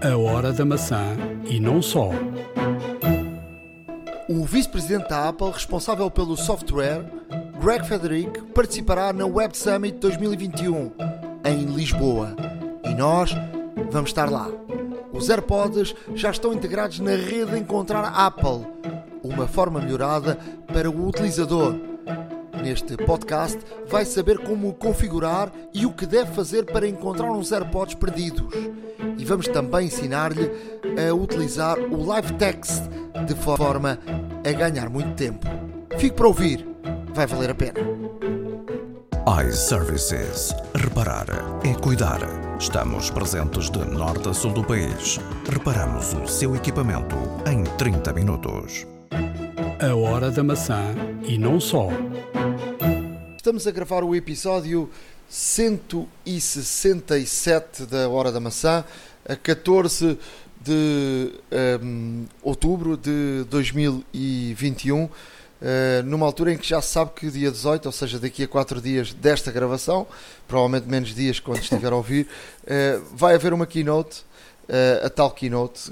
A 0.00 0.16
hora 0.16 0.52
da 0.52 0.64
maçã 0.64 1.16
e 1.44 1.58
não 1.58 1.82
só. 1.82 2.10
O 4.28 4.44
vice-presidente 4.44 5.08
da 5.08 5.28
Apple, 5.28 5.50
responsável 5.50 6.08
pelo 6.08 6.36
software, 6.36 7.04
Greg 7.60 7.84
Frederick, 7.84 8.42
participará 8.52 9.12
na 9.12 9.26
Web 9.26 9.58
Summit 9.58 9.98
2021 9.98 10.92
em 11.44 11.64
Lisboa. 11.64 12.36
E 12.84 12.94
nós 12.94 13.34
vamos 13.90 14.10
estar 14.10 14.30
lá. 14.30 14.48
Os 15.12 15.28
AirPods 15.28 15.96
já 16.14 16.30
estão 16.30 16.52
integrados 16.52 17.00
na 17.00 17.16
rede 17.16 17.58
Encontrar 17.58 18.04
Apple, 18.04 18.68
uma 19.24 19.48
forma 19.48 19.80
melhorada 19.80 20.38
para 20.72 20.88
o 20.88 21.08
utilizador. 21.08 21.74
Neste 22.62 22.96
podcast 22.96 23.58
vai 23.88 24.04
saber 24.04 24.38
como 24.38 24.72
configurar 24.74 25.50
e 25.74 25.86
o 25.86 25.92
que 25.92 26.06
deve 26.06 26.32
fazer 26.32 26.66
para 26.66 26.86
encontrar 26.86 27.32
uns 27.32 27.50
AirPods 27.50 27.94
perdidos. 27.96 28.54
Vamos 29.28 29.46
também 29.46 29.88
ensinar-lhe 29.88 30.50
a 31.06 31.12
utilizar 31.12 31.78
o 31.78 32.02
Live 32.02 32.32
Text 32.34 32.82
de 33.26 33.34
forma 33.34 33.98
a 34.42 34.52
ganhar 34.52 34.88
muito 34.88 35.14
tempo. 35.16 35.46
Fique 35.98 36.16
para 36.16 36.28
ouvir, 36.28 36.66
vai 37.12 37.26
valer 37.26 37.50
a 37.50 37.54
pena. 37.54 37.78
iServices. 39.46 40.54
Reparar 40.74 41.26
é 41.62 41.74
cuidar. 41.74 42.20
Estamos 42.58 43.10
presentes 43.10 43.68
de 43.68 43.84
norte 43.84 44.30
a 44.30 44.32
sul 44.32 44.54
do 44.54 44.64
país. 44.64 45.20
Reparamos 45.46 46.14
o 46.14 46.26
seu 46.26 46.56
equipamento 46.56 47.14
em 47.46 47.64
30 47.76 48.14
minutos. 48.14 48.86
A 49.78 49.94
hora 49.94 50.30
da 50.30 50.42
maçã 50.42 50.82
e 51.22 51.36
não 51.36 51.60
só. 51.60 51.88
Estamos 53.36 53.66
a 53.66 53.70
gravar 53.70 54.02
o 54.02 54.14
episódio 54.14 54.88
167 55.28 57.84
da 57.84 58.08
Hora 58.08 58.32
da 58.32 58.40
Maçã, 58.40 58.82
a 59.28 59.36
14 59.36 60.18
de 60.60 61.32
um, 61.82 62.26
outubro 62.42 62.96
de 62.96 63.44
2021, 63.48 65.04
uh, 65.04 65.10
numa 66.04 66.26
altura 66.26 66.52
em 66.52 66.58
que 66.58 66.68
já 66.68 66.80
se 66.80 66.88
sabe 66.88 67.12
que 67.14 67.30
dia 67.30 67.50
18, 67.50 67.86
ou 67.86 67.92
seja, 67.92 68.18
daqui 68.18 68.42
a 68.42 68.48
4 68.48 68.80
dias 68.80 69.12
desta 69.12 69.52
gravação, 69.52 70.06
provavelmente 70.46 70.88
menos 70.88 71.14
dias 71.14 71.38
quando 71.38 71.60
estiver 71.60 71.92
a 71.92 71.96
ouvir, 71.96 72.26
uh, 72.64 73.04
vai 73.14 73.34
haver 73.34 73.52
uma 73.52 73.66
keynote, 73.66 74.24
uh, 74.68 75.06
a 75.06 75.10
tal 75.10 75.30
keynote, 75.30 75.90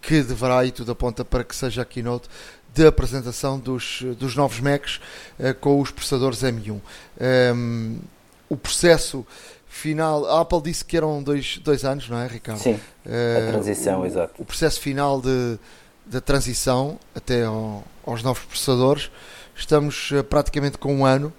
que 0.00 0.20
deverá 0.22 0.64
e 0.64 0.72
tudo 0.72 0.90
aponta 0.92 1.24
para 1.24 1.44
que 1.44 1.54
seja 1.54 1.82
a 1.82 1.84
keynote 1.84 2.28
de 2.74 2.86
apresentação 2.86 3.58
dos, 3.58 4.02
dos 4.18 4.34
novos 4.34 4.58
Macs 4.58 4.98
com 5.60 5.80
os 5.80 5.92
processadores 5.92 6.40
M1. 6.40 6.80
Um, 7.54 7.98
o 8.48 8.56
processo 8.56 9.24
final. 9.72 10.26
A 10.26 10.42
Apple 10.42 10.60
disse 10.62 10.84
que 10.84 10.96
eram 10.96 11.22
dois, 11.22 11.58
dois 11.58 11.84
anos, 11.84 12.08
não 12.08 12.18
é, 12.18 12.26
Ricardo? 12.26 12.60
Sim, 12.60 12.78
a 13.04 13.50
transição, 13.50 14.02
o, 14.02 14.06
exato. 14.06 14.34
O 14.38 14.44
processo 14.44 14.78
final 14.80 15.20
de, 15.20 15.58
da 16.04 16.20
transição 16.20 16.98
até 17.14 17.44
ao, 17.44 17.82
aos 18.06 18.22
novos 18.22 18.44
processadores, 18.44 19.10
estamos 19.56 20.10
uh, 20.10 20.22
praticamente 20.22 20.76
com 20.76 20.94
um 20.94 21.06
ano. 21.06 21.32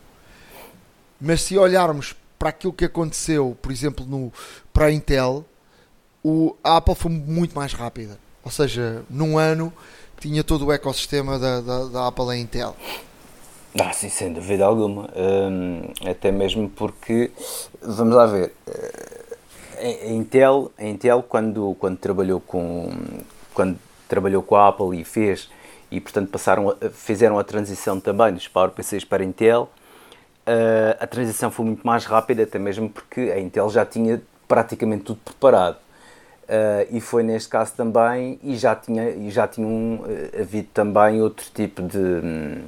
Mas 1.22 1.44
se 1.44 1.58
olharmos 1.58 2.16
para 2.38 2.50
aquilo 2.50 2.74
que 2.74 2.86
aconteceu, 2.86 3.58
por 3.62 3.72
exemplo, 3.72 4.06
no, 4.06 4.34
para 4.74 4.88
a 4.88 4.92
Intel, 4.92 5.46
o, 6.24 6.56
a 6.64 6.78
Apple 6.78 6.96
foi 6.96 7.12
muito 7.12 7.56
mais 7.56 7.72
rápida. 7.72 8.18
Ou 8.44 8.52
seja, 8.52 9.06
num 9.10 9.38
ano 9.38 9.72
tinha 10.20 10.44
todo 10.44 10.66
o 10.66 10.72
ecossistema 10.72 11.38
da, 11.38 11.62
da, 11.62 11.86
da 11.86 12.08
Apple 12.08 12.36
em 12.36 12.42
Intel. 12.42 12.76
Ah, 13.80 13.92
sim, 13.92 14.10
sem 14.10 14.32
dúvida 14.32 14.66
alguma. 14.66 15.10
Um, 15.16 15.82
até 16.10 16.32
mesmo 16.32 16.70
porque, 16.70 17.32
vamos 17.82 18.16
lá 18.16 18.28
ver, 18.28 18.54
a 19.84 20.08
Intel, 20.08 20.72
a 20.78 20.86
Intel 20.86 21.24
quando, 21.24 21.76
quando, 21.80 21.98
trabalhou 21.98 22.40
com, 22.40 22.90
quando 23.54 23.78
trabalhou 24.08 24.42
com 24.44 24.56
a 24.56 24.68
Apple 24.70 25.00
e 25.00 25.04
fez, 25.04 25.50
e 25.92 26.00
portanto 26.00 26.30
passaram 26.30 26.76
fizeram 26.94 27.38
a 27.38 27.44
transição 27.44 28.00
também 28.00 28.34
dos 28.34 28.48
PowerPCs 28.48 29.04
para 29.04 29.24
a 29.24 29.26
Intel, 29.26 29.70
uh, 30.48 30.98
a 31.00 31.08
transição 31.08 31.52
foi 31.52 31.66
muito 31.66 31.86
mais 31.86 32.06
rápida, 32.06 32.44
até 32.44 32.58
mesmo 32.58 32.90
porque 32.90 33.22
a 33.22 33.40
Intel 33.40 33.70
já 33.70 33.86
tinha 33.86 34.22
praticamente 34.48 35.04
tudo 35.04 35.20
preparado. 35.24 35.78
Uh, 36.44 36.86
e 36.92 37.00
foi 37.00 37.24
neste 37.24 37.48
caso 37.50 37.74
também, 37.74 38.38
e 38.44 38.56
já 38.58 38.76
tinha, 38.76 39.10
e 39.10 39.32
já 39.32 39.48
tinham 39.48 40.02
uh, 40.02 40.42
havido 40.42 40.68
também 40.74 41.22
outro 41.22 41.46
tipo 41.54 41.82
de. 41.82 41.98
Um, 41.98 42.62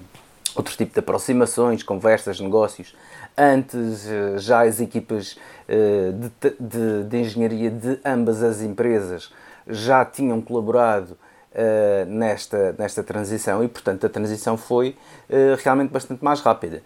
outro 0.56 0.76
tipo 0.76 0.94
de 0.94 1.00
aproximações, 1.00 1.84
conversas, 1.84 2.40
negócios. 2.40 2.96
Antes, 3.38 4.08
já 4.38 4.64
as 4.64 4.80
equipas 4.80 5.38
de, 5.68 6.56
de, 6.60 7.04
de 7.04 7.18
engenharia 7.18 7.70
de 7.70 8.00
ambas 8.06 8.42
as 8.42 8.62
empresas 8.62 9.32
já 9.68 10.06
tinham 10.06 10.42
colaborado 10.42 11.18
Uh, 11.56 12.06
nesta, 12.10 12.76
nesta 12.78 13.02
transição 13.02 13.64
e, 13.64 13.70
portanto, 13.70 14.06
a 14.06 14.10
transição 14.10 14.58
foi 14.58 14.98
realmente 15.64 15.90
bastante 15.90 16.22
mais 16.22 16.42
rápida. 16.42 16.82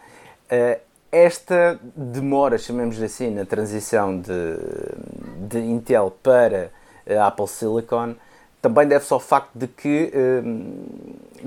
Esta 1.12 1.80
demora, 1.96 2.56
chamemos 2.60 3.02
assim, 3.02 3.34
na 3.34 3.46
transição 3.46 4.22
de, 4.22 4.30
de 5.48 5.58
Intel 5.58 6.16
para 6.22 6.70
a 7.10 7.26
Apple 7.26 7.48
Silicon 7.48 8.14
também 8.62 8.88
deve-se 8.88 9.12
ao 9.12 9.20
facto 9.20 9.50
de 9.56 9.68
que 9.68 10.12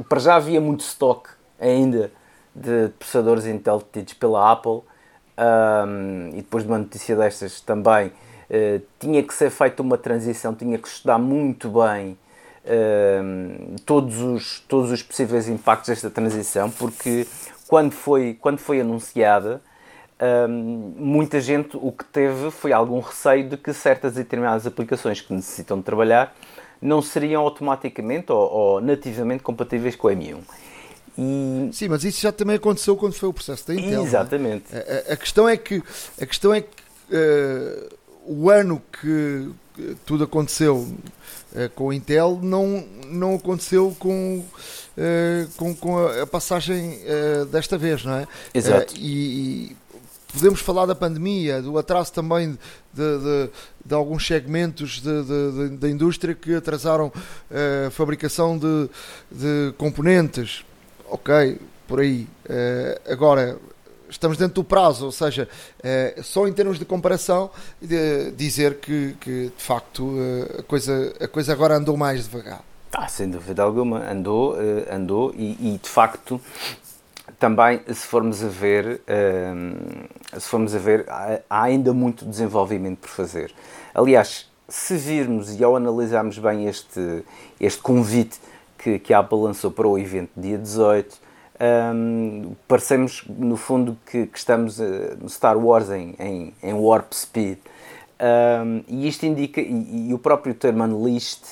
para 0.09 0.19
já 0.19 0.35
havia 0.35 0.61
muito 0.61 0.81
estoque 0.81 1.31
ainda 1.63 2.11
de 2.55 2.89
processadores 2.99 3.47
Intel 3.47 3.83
tidos 3.93 4.15
pela 4.15 4.53
Apple 4.53 4.83
um, 5.39 6.29
e 6.33 6.37
depois 6.37 6.65
de 6.65 6.71
uma 6.71 6.79
notícia 6.79 7.17
destas 7.17 7.61
também 7.61 8.09
uh, 8.09 8.83
tinha 8.99 9.23
que 9.23 9.33
ser 9.33 9.51
feita 9.51 9.81
uma 9.81 9.97
transição, 9.97 10.55
tinha 10.55 10.77
que 10.77 10.89
estudar 10.89 11.19
muito 11.19 11.71
bem 11.71 12.19
todos, 13.85 14.21
os, 14.21 14.61
todos 14.69 14.93
os 14.93 15.03
possíveis 15.03 15.49
impactos 15.49 15.89
desta 15.89 16.09
transição, 16.09 16.71
porque 16.71 17.27
quando 17.67 17.91
foi, 17.93 18.39
quando 18.41 18.59
foi 18.59 18.81
anunciada, 18.81 19.61
um, 20.49 20.95
muita 20.97 21.41
gente 21.41 21.77
o 21.77 21.91
que 21.91 22.05
teve 22.05 22.51
foi 22.51 22.73
algum 22.73 23.01
receio 23.01 23.49
de 23.49 23.57
que 23.57 23.73
certas 23.73 24.13
e 24.13 24.19
determinadas 24.19 24.67
aplicações 24.67 25.21
que 25.21 25.33
necessitam 25.33 25.79
de 25.79 25.83
trabalhar 25.83 26.33
não 26.81 27.03
seriam 27.03 27.43
automaticamente 27.43 28.31
ou, 28.31 28.39
ou 28.39 28.81
nativamente 28.81 29.43
compatíveis 29.43 29.97
com 29.97 30.09
o 30.09 30.11
M1. 30.11 30.39
E... 31.17 31.71
Sim, 31.73 31.89
mas 31.89 32.05
isso 32.05 32.21
já 32.21 32.33
também 32.33 32.57
aconteceu 32.57 32.97
quando 32.97 33.15
foi 33.15 33.29
o 33.29 33.33
processo 33.33 33.67
da 33.67 33.75
Intel. 33.75 34.03
É? 34.03 34.05
Exatamente. 34.05 34.65
É? 34.73 35.05
A, 35.09 35.13
a, 35.13 35.17
questão 35.17 35.49
é 35.49 35.57
que, 35.57 35.83
a 36.21 36.27
questão 36.27 36.55
é 36.55 36.63
que 36.63 36.69
uh, 37.11 37.89
o 38.27 38.51
ano 38.51 38.83
que 39.01 39.51
tudo 40.07 40.25
aconteceu 40.25 40.77
uh, 40.77 41.71
com 41.75 41.91
a 41.91 41.95
Intel 41.95 42.39
não, 42.43 42.85
não 43.09 43.35
aconteceu 43.35 43.95
com, 43.99 44.39
uh, 44.39 45.49
com, 45.57 45.75
com 45.75 45.99
a, 45.99 46.23
a 46.23 46.27
passagem 46.27 47.01
desta 47.51 47.77
vez, 47.77 48.05
não 48.05 48.15
é? 48.15 48.27
Exato. 48.55 48.95
E, 48.97 49.71
e, 49.71 49.77
podemos 50.33 50.61
falar 50.61 50.87
da 50.87 50.95
pandemia, 50.95 51.61
do 51.61 51.77
atraso 51.77 52.11
também 52.11 52.59
de, 52.91 53.19
de, 53.19 53.51
de 53.85 53.95
alguns 53.95 54.27
segmentos 54.27 55.03
da 55.79 55.91
indústria 55.91 56.35
que 56.35 56.55
atrasaram 56.55 57.13
a 57.87 57.91
fabricação 57.91 58.57
de, 58.57 58.89
de 59.31 59.75
componentes 59.77 60.65
ok, 61.13 61.59
por 61.87 62.01
aí. 62.01 62.27
Uh, 62.47 63.13
agora, 63.13 63.59
estamos 64.09 64.39
dentro 64.39 64.55
do 64.55 64.65
prazo, 64.65 65.05
ou 65.05 65.13
seja, 65.13 65.49
uh, 65.79 66.23
só 66.23 66.49
em 66.49 66.53
termos 66.53 66.79
de 66.79 66.85
comparação, 66.85 67.51
de 67.81 68.31
dizer 68.33 68.79
que, 68.79 69.15
que 69.21 69.53
de 69.57 69.63
facto 69.63 70.05
uh, 70.05 70.61
a, 70.61 70.63
coisa, 70.63 71.15
a 71.21 71.29
coisa 71.29 71.53
agora 71.53 71.77
andou 71.77 71.97
mais 71.97 72.27
devagar. 72.27 72.65
Ah, 72.95 73.09
sem 73.09 73.31
dúvida 73.31 73.63
alguma, 73.63 74.11
andou, 74.11 74.55
andou 74.91 75.33
e, 75.35 75.75
e, 75.75 75.81
de 75.83 75.89
facto 75.89 76.39
também 77.39 77.81
se 77.87 78.07
formos 78.07 78.45
a 78.45 78.49
ver, 78.49 79.01
se 80.35 80.47
formos 80.47 80.75
a 80.75 80.79
ver, 80.79 81.07
há 81.09 81.63
ainda 81.63 81.95
muito 81.95 82.27
desenvolvimento 82.27 82.99
por 82.99 83.09
fazer. 83.09 83.51
Aliás, 83.95 84.47
se 84.69 84.95
virmos 84.99 85.59
e 85.59 85.65
ao 85.65 85.75
analisarmos 85.75 86.39
bem 86.39 86.67
este, 86.67 87.25
este 87.59 87.81
convite 87.81 88.39
que, 88.83 88.99
que 88.99 89.15
a 89.15 89.21
Apple 89.21 89.39
lançou 89.39 89.71
para 89.71 89.87
o 89.87 89.97
evento 89.97 90.31
dia 90.37 90.59
18, 90.59 91.17
um, 91.95 92.55
parecemos 92.67 93.23
no 93.29 93.57
fundo 93.57 93.97
que, 94.05 94.27
que 94.27 94.39
estamos 94.39 94.81
uh, 94.81 95.17
no 95.21 95.29
Star 95.29 95.57
Wars 95.57 95.91
em, 95.91 96.15
em, 96.19 96.55
em 96.63 96.75
Warp 96.75 97.13
Speed. 97.13 97.59
Um, 98.21 98.83
e 98.89 99.07
isto 99.07 99.25
indica, 99.25 99.61
e, 99.61 100.09
e, 100.09 100.15
o 100.15 100.19
próprio 100.19 100.55
termo 100.55 100.83
Unleashed, 100.83 101.43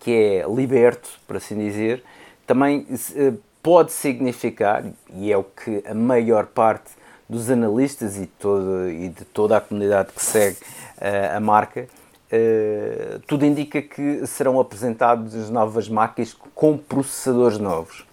que 0.00 0.10
é 0.10 0.46
liberto, 0.48 1.08
por 1.26 1.36
assim 1.36 1.56
dizer, 1.56 2.02
também 2.46 2.80
uh, 2.80 3.38
pode 3.62 3.92
significar, 3.92 4.84
e 5.14 5.30
é 5.30 5.36
o 5.36 5.44
que 5.44 5.84
a 5.86 5.94
maior 5.94 6.46
parte 6.46 6.90
dos 7.28 7.48
analistas 7.48 8.16
e, 8.18 8.26
todo, 8.26 8.90
e 8.90 9.08
de 9.08 9.24
toda 9.26 9.56
a 9.56 9.60
comunidade 9.60 10.12
que 10.12 10.22
segue 10.22 10.56
uh, 10.56 11.36
a 11.36 11.40
marca 11.40 11.86
Uh, 12.32 13.18
tudo 13.26 13.44
indica 13.44 13.82
que 13.82 14.26
serão 14.26 14.58
apresentadas 14.58 15.50
novas 15.50 15.88
máquinas 15.88 16.34
com 16.54 16.78
processadores 16.78 17.58
novos. 17.58 18.06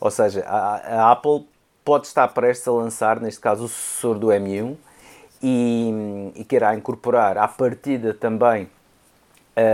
Ou 0.00 0.10
seja, 0.10 0.42
a, 0.46 0.76
a, 0.76 1.12
Apple 1.12 1.46
pode 1.84 2.06
estar 2.06 2.28
prestes 2.28 2.66
a 2.66 2.72
lançar, 2.72 3.20
neste 3.20 3.40
caso, 3.40 3.64
o 3.64 3.68
sucessor 3.68 4.18
do 4.18 4.28
M1 4.28 4.74
e, 5.42 6.32
e 6.36 6.44
querá 6.44 6.74
incorporar 6.74 7.36
à 7.36 7.46
partida 7.46 8.14
também 8.14 8.68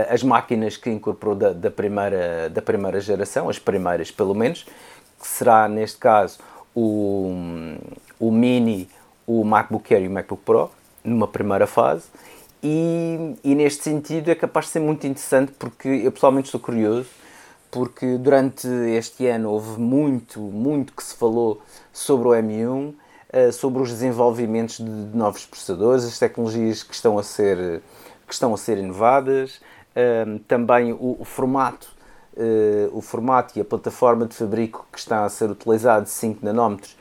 as 0.09 0.23
máquinas 0.23 0.77
que 0.77 0.89
incorporou 0.89 1.35
da, 1.35 1.53
da, 1.53 1.69
primeira, 1.69 2.49
da 2.49 2.61
primeira 2.61 2.99
geração, 2.99 3.49
as 3.49 3.59
primeiras 3.59 4.09
pelo 4.09 4.33
menos, 4.33 4.63
que 4.63 5.27
será 5.27 5.67
neste 5.67 5.97
caso 5.99 6.39
o, 6.73 7.31
o 8.19 8.31
Mini, 8.31 8.89
o 9.27 9.43
MacBook 9.43 9.93
Air 9.93 10.03
e 10.03 10.07
o 10.07 10.11
MacBook 10.11 10.43
Pro, 10.43 10.71
numa 11.03 11.27
primeira 11.27 11.67
fase. 11.67 12.07
E, 12.67 13.35
e, 13.43 13.53
neste 13.53 13.83
sentido 13.83 14.31
é 14.31 14.33
capaz 14.33 14.65
de 14.65 14.71
ser 14.71 14.79
muito 14.79 15.05
interessante 15.05 15.51
porque 15.51 15.87
eu 15.87 16.11
pessoalmente 16.11 16.47
estou 16.47 16.59
curioso 16.59 17.07
porque 17.69 18.17
durante 18.17 18.67
este 18.67 19.27
ano 19.27 19.51
houve 19.51 19.79
muito, 19.79 20.39
muito 20.39 20.91
que 20.91 21.03
se 21.03 21.13
falou 21.13 21.61
sobre 21.93 22.27
o 22.27 22.31
M1, 22.31 22.95
eh, 23.29 23.51
sobre 23.51 23.83
os 23.83 23.89
desenvolvimentos 23.89 24.77
de 24.77 24.83
novos 25.15 25.45
processadores, 25.45 26.05
as 26.05 26.17
tecnologias 26.17 26.81
que 26.81 26.95
estão 26.95 27.19
a 27.19 27.23
ser, 27.23 27.83
que 28.25 28.33
estão 28.33 28.51
a 28.51 28.57
ser 28.57 28.79
inovadas, 28.79 29.61
ehm, 29.95 30.37
também 30.47 30.91
o, 30.91 31.17
o 31.19 31.23
formato 31.23 31.93
eh, 32.35 32.89
o 32.91 32.99
formato 33.01 33.59
e 33.59 33.61
a 33.61 33.65
plataforma 33.65 34.25
de 34.25 34.33
fabrico 34.33 34.87
que 34.91 34.97
está 34.97 35.23
a 35.23 35.29
ser 35.29 35.51
utilizado 35.51 36.05
de 36.05 36.09
5 36.09 36.43
nanómetros 36.43 36.97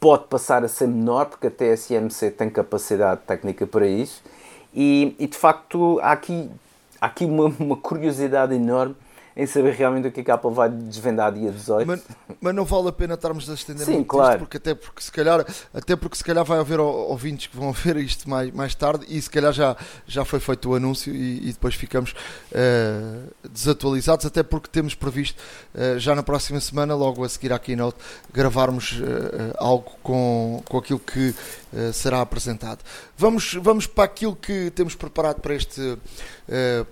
pode 0.00 0.24
passar 0.24 0.64
a 0.64 0.68
ser 0.68 0.88
menor, 0.88 1.26
porque 1.26 1.46
a 1.46 1.50
TSMC 1.50 2.30
tem 2.32 2.50
capacidade 2.50 3.20
técnica 3.26 3.64
para 3.66 3.86
isso. 3.86 4.20
E, 4.74 5.14
e 5.18 5.26
de 5.26 5.36
facto 5.36 6.00
há 6.00 6.12
aqui, 6.12 6.50
há 7.00 7.06
aqui 7.06 7.24
uma, 7.24 7.46
uma 7.58 7.76
curiosidade 7.76 8.54
enorme 8.54 8.96
em 9.36 9.46
saber 9.46 9.74
realmente 9.74 10.08
o 10.08 10.12
que, 10.12 10.20
é 10.20 10.24
que 10.24 10.30
a 10.30 10.34
Apple 10.34 10.52
vai 10.52 10.68
desvendar 10.68 11.32
dia 11.32 11.50
18. 11.50 11.86
Mas, 11.86 12.02
mas 12.40 12.54
não 12.54 12.64
vale 12.64 12.88
a 12.88 12.92
pena 12.92 13.14
estarmos 13.14 13.48
a 13.48 13.54
estender 13.54 13.86
Sim, 13.86 13.94
muito 13.94 14.08
claro. 14.08 14.32
isto, 14.32 14.38
porque 14.40 14.56
até 14.58 14.74
porque 14.74 15.02
se 15.02 15.10
calhar, 15.10 15.44
até 15.72 15.96
porque 15.96 16.16
se 16.16 16.24
calhar 16.24 16.44
vai 16.44 16.58
haver 16.58 16.80
ouvintes 16.80 17.46
que 17.46 17.56
vão 17.56 17.72
ver 17.72 17.96
isto 17.96 18.28
mais, 18.28 18.50
mais 18.52 18.74
tarde 18.74 19.06
e 19.08 19.20
se 19.20 19.30
calhar 19.30 19.52
já, 19.52 19.76
já 20.06 20.24
foi 20.24 20.40
feito 20.40 20.70
o 20.70 20.74
anúncio 20.74 21.14
e, 21.14 21.48
e 21.48 21.52
depois 21.52 21.74
ficamos 21.74 22.12
uh, 22.12 23.48
desatualizados, 23.50 24.26
até 24.26 24.42
porque 24.42 24.68
temos 24.68 24.94
previsto 24.94 25.42
uh, 25.74 25.98
já 25.98 26.14
na 26.14 26.22
próxima 26.22 26.60
semana, 26.60 26.94
logo 26.94 27.24
a 27.24 27.28
seguir 27.28 27.52
à 27.52 27.58
Keynote, 27.58 27.98
gravarmos 28.32 29.00
uh, 29.00 29.54
algo 29.56 29.92
com, 30.02 30.62
com 30.68 30.78
aquilo 30.78 31.00
que 31.00 31.34
será 31.94 32.20
apresentado. 32.20 32.80
Vamos, 33.16 33.54
vamos 33.54 33.86
para 33.86 34.04
aquilo 34.04 34.36
que 34.36 34.70
temos 34.72 34.94
preparado 34.94 35.40
para 35.40 35.54
este 35.54 35.96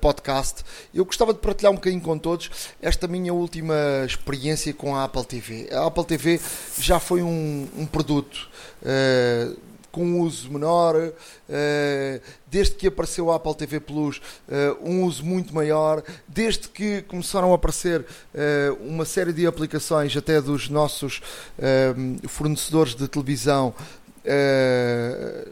podcast. 0.01 0.65
Eu 0.95 1.05
gostava 1.05 1.33
de 1.33 1.41
partilhar 1.41 1.73
um 1.73 1.77
bocadinho 1.77 2.03
com 2.03 2.19
todos 2.19 2.51
esta 2.81 3.07
minha 3.07 3.33
última 3.33 3.75
experiência 4.07 4.73
com 4.73 4.97
a 4.97 5.05
Apple 5.05 5.25
TV. 5.25 5.69
A 5.73 5.87
Apple 5.87 6.05
TV 6.05 6.41
já 6.79 6.99
foi 6.99 7.23
um, 7.23 7.69
um 7.77 7.87
produto 7.87 8.49
uh, 8.83 9.57
com 9.91 10.21
uso 10.21 10.51
menor, 10.53 10.95
uh, 10.97 11.13
desde 12.47 12.77
que 12.77 12.87
apareceu 12.87 13.31
a 13.31 13.37
Apple 13.37 13.55
TV 13.57 13.81
Plus, 13.81 14.21
um 14.81 15.05
uso 15.05 15.25
muito 15.25 15.53
maior, 15.53 16.03
desde 16.29 16.69
que 16.69 17.03
começaram 17.03 17.53
a 17.53 17.57
aparecer 17.57 18.05
uma 18.81 19.05
série 19.05 19.33
de 19.33 19.47
aplicações, 19.47 20.17
até 20.17 20.41
dos 20.41 20.69
nossos 20.69 21.21
fornecedores 22.29 22.95
de 22.95 23.09
televisão, 23.09 23.75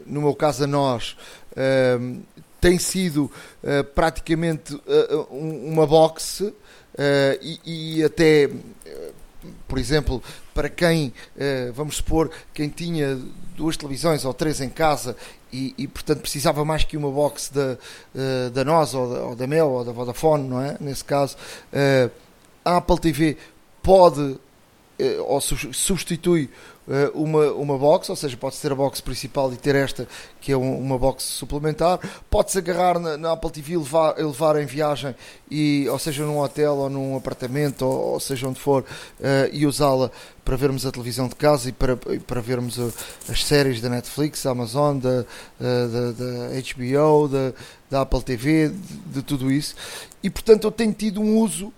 no 0.05 0.21
meu 0.21 0.35
caso 0.35 0.63
a 0.63 0.67
nós, 0.67 1.17
tem 2.59 2.77
sido 2.77 3.31
praticamente 3.93 4.79
uma 5.29 5.87
box 5.87 6.51
Uh, 6.99 7.39
e, 7.41 7.59
e, 7.99 8.03
até, 8.03 8.47
uh, 8.47 9.13
por 9.69 9.77
exemplo, 9.77 10.21
para 10.53 10.67
quem, 10.67 11.13
uh, 11.37 11.71
vamos 11.71 11.95
supor, 11.95 12.29
quem 12.53 12.67
tinha 12.67 13.17
duas 13.55 13.77
televisões 13.77 14.25
ou 14.25 14.33
três 14.33 14.59
em 14.59 14.69
casa 14.69 15.15
e, 15.51 15.73
e 15.77 15.87
portanto 15.87 16.19
precisava 16.19 16.65
mais 16.65 16.83
que 16.83 16.97
uma 16.97 17.09
box 17.09 17.51
da, 17.53 17.77
da 18.51 18.63
NOS 18.63 18.93
ou 18.93 19.13
da, 19.13 19.21
ou 19.21 19.35
da 19.35 19.47
Mel 19.47 19.69
ou 19.69 19.85
da 19.85 19.91
Vodafone, 19.91 20.47
não 20.47 20.61
é? 20.61 20.77
Nesse 20.79 21.03
caso, 21.03 21.35
a 22.63 22.77
Apple 22.77 22.99
TV 22.99 23.37
pode 23.81 24.37
ou 25.25 25.41
substitui 25.41 26.49
uma, 27.13 27.51
uma 27.51 27.77
box, 27.77 28.09
ou 28.09 28.15
seja, 28.15 28.35
pode 28.35 28.57
ter 28.57 28.71
a 28.71 28.75
box 28.75 28.99
principal 28.99 29.53
e 29.53 29.57
ter 29.57 29.75
esta 29.75 30.07
que 30.41 30.51
é 30.51 30.57
uma 30.57 30.97
box 30.97 31.23
suplementar. 31.23 31.99
Pode-se 32.29 32.57
agarrar 32.57 32.99
na, 32.99 33.17
na, 33.17 33.31
Apple 33.33 33.51
TV 33.51 33.73
e 33.73 33.77
levar, 33.77 34.17
levar 34.17 34.59
em 34.61 34.65
viagem, 34.65 35.15
e, 35.49 35.87
ou 35.89 35.99
seja, 35.99 36.25
num 36.25 36.39
hotel 36.39 36.75
ou 36.75 36.89
num 36.89 37.15
apartamento, 37.15 37.83
ou, 37.85 38.13
ou 38.13 38.19
seja 38.19 38.47
onde 38.47 38.59
for, 38.59 38.83
uh, 38.83 39.49
e 39.51 39.65
usá-la 39.65 40.09
para 40.43 40.55
vermos 40.55 40.85
a 40.85 40.91
televisão 40.91 41.27
de 41.27 41.35
casa 41.35 41.69
e 41.69 41.71
para, 41.71 41.95
para 41.95 42.41
vermos 42.41 42.77
uh, 42.77 42.91
as 43.29 43.43
séries 43.45 43.81
da 43.81 43.89
Netflix, 43.89 44.43
da 44.43 44.51
Amazon, 44.51 44.97
da, 44.97 45.09
uh, 45.19 45.25
da, 45.59 46.11
da, 46.11 46.49
HBO, 46.73 47.27
da, 47.27 47.53
da 47.89 48.01
Apple 48.01 48.23
TV, 48.23 48.69
de, 48.69 48.75
de, 49.13 49.21
tudo 49.21 49.51
isso. 49.51 49.75
E 50.23 50.29
portanto 50.29 50.65
eu 50.65 50.71
tenho 50.71 50.93
tido 50.93 51.21
um 51.21 51.37
uso 51.37 51.71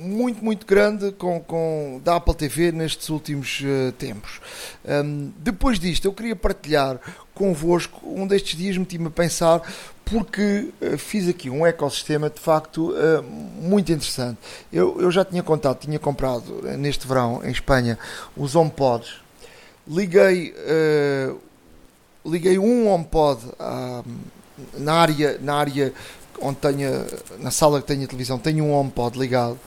muito, 0.00 0.42
muito 0.42 0.66
grande 0.66 1.12
com, 1.12 1.40
com, 1.40 2.00
da 2.02 2.16
Apple 2.16 2.34
TV 2.34 2.72
nestes 2.72 3.10
últimos 3.10 3.60
uh, 3.60 3.92
tempos. 3.92 4.40
Um, 4.84 5.30
depois 5.38 5.78
disto, 5.78 6.06
eu 6.06 6.12
queria 6.12 6.34
partilhar 6.34 6.98
convosco, 7.34 8.00
um 8.04 8.26
destes 8.26 8.58
dias 8.58 8.76
meti-me 8.78 9.08
a 9.08 9.10
pensar, 9.10 9.60
porque 10.04 10.70
uh, 10.80 10.96
fiz 10.96 11.28
aqui 11.28 11.50
um 11.50 11.66
ecossistema 11.66 12.30
de 12.30 12.40
facto 12.40 12.92
uh, 12.92 13.22
muito 13.22 13.92
interessante. 13.92 14.38
Eu, 14.72 15.00
eu 15.00 15.10
já 15.10 15.24
tinha 15.24 15.42
contado, 15.42 15.78
tinha 15.78 15.98
comprado 15.98 16.62
neste 16.78 17.06
verão 17.06 17.42
em 17.44 17.50
Espanha 17.50 17.98
os 18.36 18.56
HomePods, 18.56 19.16
liguei, 19.86 20.54
liguei 22.24 22.58
um 22.58 22.86
HomePod 22.88 23.40
na 24.78 24.94
área, 24.94 25.38
na 25.40 25.54
área 25.54 25.92
onde 26.40 26.58
tenha, 26.58 27.06
na 27.38 27.50
sala 27.50 27.80
que 27.80 27.86
tenho 27.86 28.04
a 28.04 28.06
televisão, 28.06 28.38
tenho 28.38 28.64
um 28.64 28.72
HomePod 28.72 29.18
ligado 29.18 29.58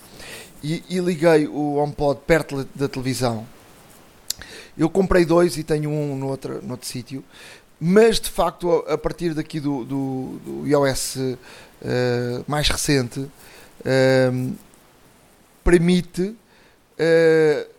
e, 0.64 0.84
e 0.90 1.00
liguei 1.00 1.48
o 1.48 1.76
HomePod 1.76 2.22
perto 2.26 2.68
da 2.74 2.88
televisão. 2.88 3.46
Eu 4.78 4.90
comprei 4.90 5.26
dois 5.26 5.58
e 5.58 5.64
tenho 5.64 5.90
um 5.90 6.16
no 6.16 6.28
outro, 6.30 6.62
sítio, 6.82 7.24
mas 7.80 8.20
de 8.20 8.30
facto 8.30 8.72
a, 8.88 8.98
partir 8.98 9.34
daqui 9.34 9.60
do, 9.60 9.84
do, 9.84 10.40
do 10.46 10.68
iOS 10.68 11.16
uh, 11.18 11.38
mais 12.48 12.70
recente 12.70 13.20
uh, 13.20 14.56
permite 15.64 16.22
uh, 16.22 17.74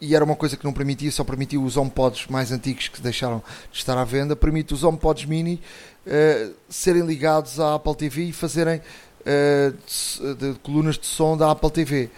e 0.00 0.16
era 0.16 0.24
uma 0.24 0.34
coisa 0.34 0.56
que 0.56 0.64
não 0.64 0.72
permitia, 0.72 1.12
só 1.12 1.22
permitia 1.22 1.60
os 1.60 1.76
HomePods 1.76 2.26
mais 2.26 2.50
antigos 2.50 2.88
que 2.88 3.00
deixaram 3.00 3.40
de 3.70 3.78
estar 3.78 3.96
à 3.96 4.02
venda, 4.02 4.34
permite 4.34 4.74
os 4.74 4.82
HomePods 4.82 5.26
mini 5.26 5.62
uh, 6.04 6.52
serem 6.68 7.06
ligados 7.06 7.60
à 7.60 7.76
Apple 7.76 7.94
TV 7.94 8.24
e 8.24 8.32
fazerem 8.32 8.82
uh, 9.22 10.34
de, 10.34 10.34
de, 10.34 10.58
colunas 10.60 10.98
de 10.98 11.06
som 11.06 11.36
da 11.36 11.50
Apple 11.50 11.70
TV. 11.70 12.10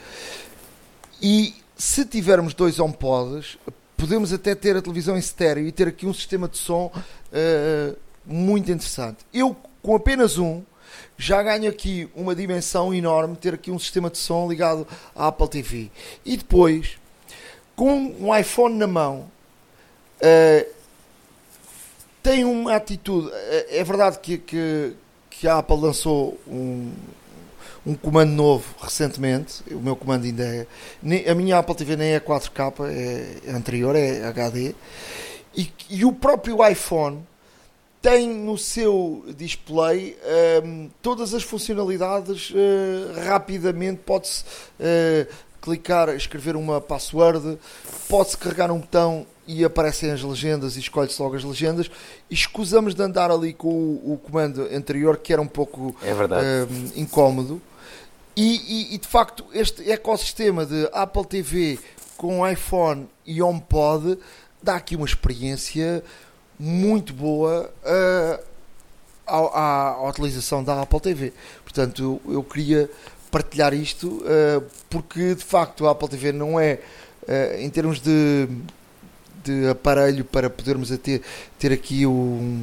E 1.23 1.55
se 1.76 2.05
tivermos 2.05 2.55
dois 2.55 2.79
HomePods, 2.79 3.59
podemos 3.97 4.33
até 4.33 4.55
ter 4.55 4.76
a 4.76 4.83
televisão 4.83 5.17
em 5.17 5.21
estéreo 5.21 5.67
e 5.67 5.73
ter 5.73 5.88
aqui 5.88 6.07
um 6.07 6.14
sistema 6.14 6.49
de 6.49 6.59
som 6.59 6.93
uh, 6.95 7.97
muito 8.26 8.71
interessante. 8.71 9.19
Eu, 9.33 9.57
com 9.83 9.95
apenas 9.95 10.38
um, 10.38 10.62
já 11.17 11.43
ganho 11.43 11.71
aqui 11.71 12.09
uma 12.14 12.35
dimensão 12.35 12.93
enorme 12.93 13.37
ter 13.37 13.55
aqui 13.55 13.71
um 13.71 13.79
sistema 13.79 14.11
de 14.11 14.19
som 14.19 14.49
ligado 14.49 14.87
à 15.14 15.29
Apple 15.29 15.49
TV. 15.49 15.90
E 16.25 16.37
depois, 16.37 16.99
com 17.76 18.14
um 18.21 18.37
iPhone 18.37 18.76
na 18.76 18.87
mão, 18.87 19.31
uh, 20.21 20.75
tem 22.23 22.45
uma 22.45 22.75
atitude. 22.75 23.31
É 23.69 23.85
verdade 23.85 24.19
que, 24.19 24.38
que, 24.38 24.97
que 25.38 25.49
a 25.49 25.59
Apple 25.59 25.76
lançou 25.76 26.38
um, 26.47 26.93
um 27.87 27.95
comando 27.95 28.33
novo 28.33 28.75
recentemente. 28.81 29.62
O 29.71 29.81
meu 29.81 29.97
comando 29.97 30.25
ainda 30.25 30.45
é. 30.45 31.31
A 31.31 31.35
minha 31.35 31.59
Apple 31.59 31.75
TV 31.75 31.97
nem 31.97 32.12
é 32.12 32.21
4K, 32.21 32.75
é, 32.88 33.50
anterior, 33.50 33.95
é 33.97 34.25
HD. 34.25 34.75
E, 35.57 35.71
e, 35.88 36.05
o 36.05 36.12
próprio 36.12 36.67
iPhone 36.67 37.23
tem 38.03 38.29
no 38.29 38.59
seu 38.59 39.25
display 39.37 40.17
um, 40.64 40.91
todas 41.00 41.33
as 41.33 41.43
funcionalidades 41.43 42.50
uh, 42.50 43.25
rapidamente. 43.26 44.00
Pode-se 44.05 44.43
uh, 44.43 45.33
clicar, 45.62 46.11
escrever 46.11 46.57
uma 46.57 46.81
password, 46.81 47.59
pode-se 48.09 48.37
carregar 48.37 48.71
um 48.71 48.81
botão 48.81 49.26
e 49.47 49.65
aparecem 49.65 50.11
as 50.11 50.23
legendas 50.23 50.77
e 50.77 50.81
escolhe-se 50.81 51.21
logo 51.21 51.37
as 51.37 51.45
legendas. 51.45 51.91
E 52.31 52.35
escusamos 52.35 52.95
de 52.95 53.03
andar 53.03 53.31
ali 53.31 53.53
com 53.53 53.69
o, 53.69 54.15
o 54.15 54.19
comando 54.19 54.63
anterior, 54.73 55.19
que 55.19 55.33
era 55.33 55.41
um 55.43 55.47
pouco 55.47 55.95
é 56.03 56.13
um, 56.13 57.01
incómodo. 57.01 57.61
E, 58.37 58.57
e, 58.57 58.95
e, 58.95 58.99
de 58.99 59.07
facto, 59.07 59.45
este 59.53 59.89
ecossistema 59.91 60.67
de 60.67 60.89
Apple 60.93 61.25
TV 61.25 61.79
com 62.17 62.47
iPhone 62.49 63.09
e 63.25 63.41
HomePod 63.41 64.19
dá 64.63 64.77
aqui 64.77 64.97
uma 64.97 65.07
experiência 65.07 66.03
muito 66.59 67.13
boa 67.13 67.71
uh, 67.85 68.45
à, 69.27 69.99
à, 69.99 70.09
utilização 70.09 70.65
da 70.65 70.83
Apple 70.83 71.01
TV. 71.01 71.33
Portanto, 71.63 72.21
eu, 72.25 72.35
eu 72.35 72.43
queria 72.43 72.91
partilhar 73.31 73.75
isto 73.75 74.09
uh, 74.09 74.65
porque 74.89 75.35
de 75.35 75.45
facto 75.45 75.87
a 75.87 75.91
Apple 75.91 76.09
TV 76.09 76.33
não 76.33 76.59
é, 76.59 76.81
uh, 77.23 77.59
em 77.59 77.69
termos 77.69 78.01
de 78.01 78.49
de 79.45 79.69
aparelho 79.69 80.25
para 80.25 80.49
podermos 80.49 80.91
ter, 80.99 81.23
ter 81.59 81.73
aqui 81.73 82.07
um, 82.07 82.63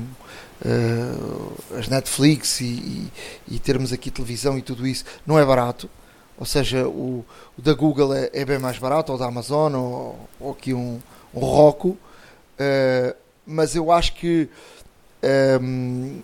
uh, 0.66 1.78
as 1.78 1.88
Netflix 1.88 2.62
e, 2.62 2.66
e, 2.66 3.12
e, 3.48 3.60
termos 3.60 3.94
aqui 3.94 4.10
televisão 4.10 4.58
e 4.58 4.62
tudo 4.62 4.88
isso, 4.88 5.06
não 5.26 5.38
é 5.38 5.46
barato. 5.46 5.90
Ou 6.38 6.46
seja, 6.46 6.88
o, 6.88 7.24
o 7.58 7.62
da 7.62 7.74
Google 7.74 8.14
é, 8.16 8.30
é, 8.34 8.44
bem 8.44 8.58
mais 8.58 8.78
barato, 8.80 9.12
ou 9.12 9.18
da 9.18 9.28
Amazon, 9.28 9.76
ou, 9.76 10.30
ou 10.40 10.52
aqui 10.52 10.74
um, 10.74 11.00
um 11.34 11.40
Roku. 11.40 11.90
Uh, 11.90 13.16
mas 13.46 13.76
eu 13.76 13.92
acho 13.92 14.14
que 14.16 14.50
um, 15.62 16.20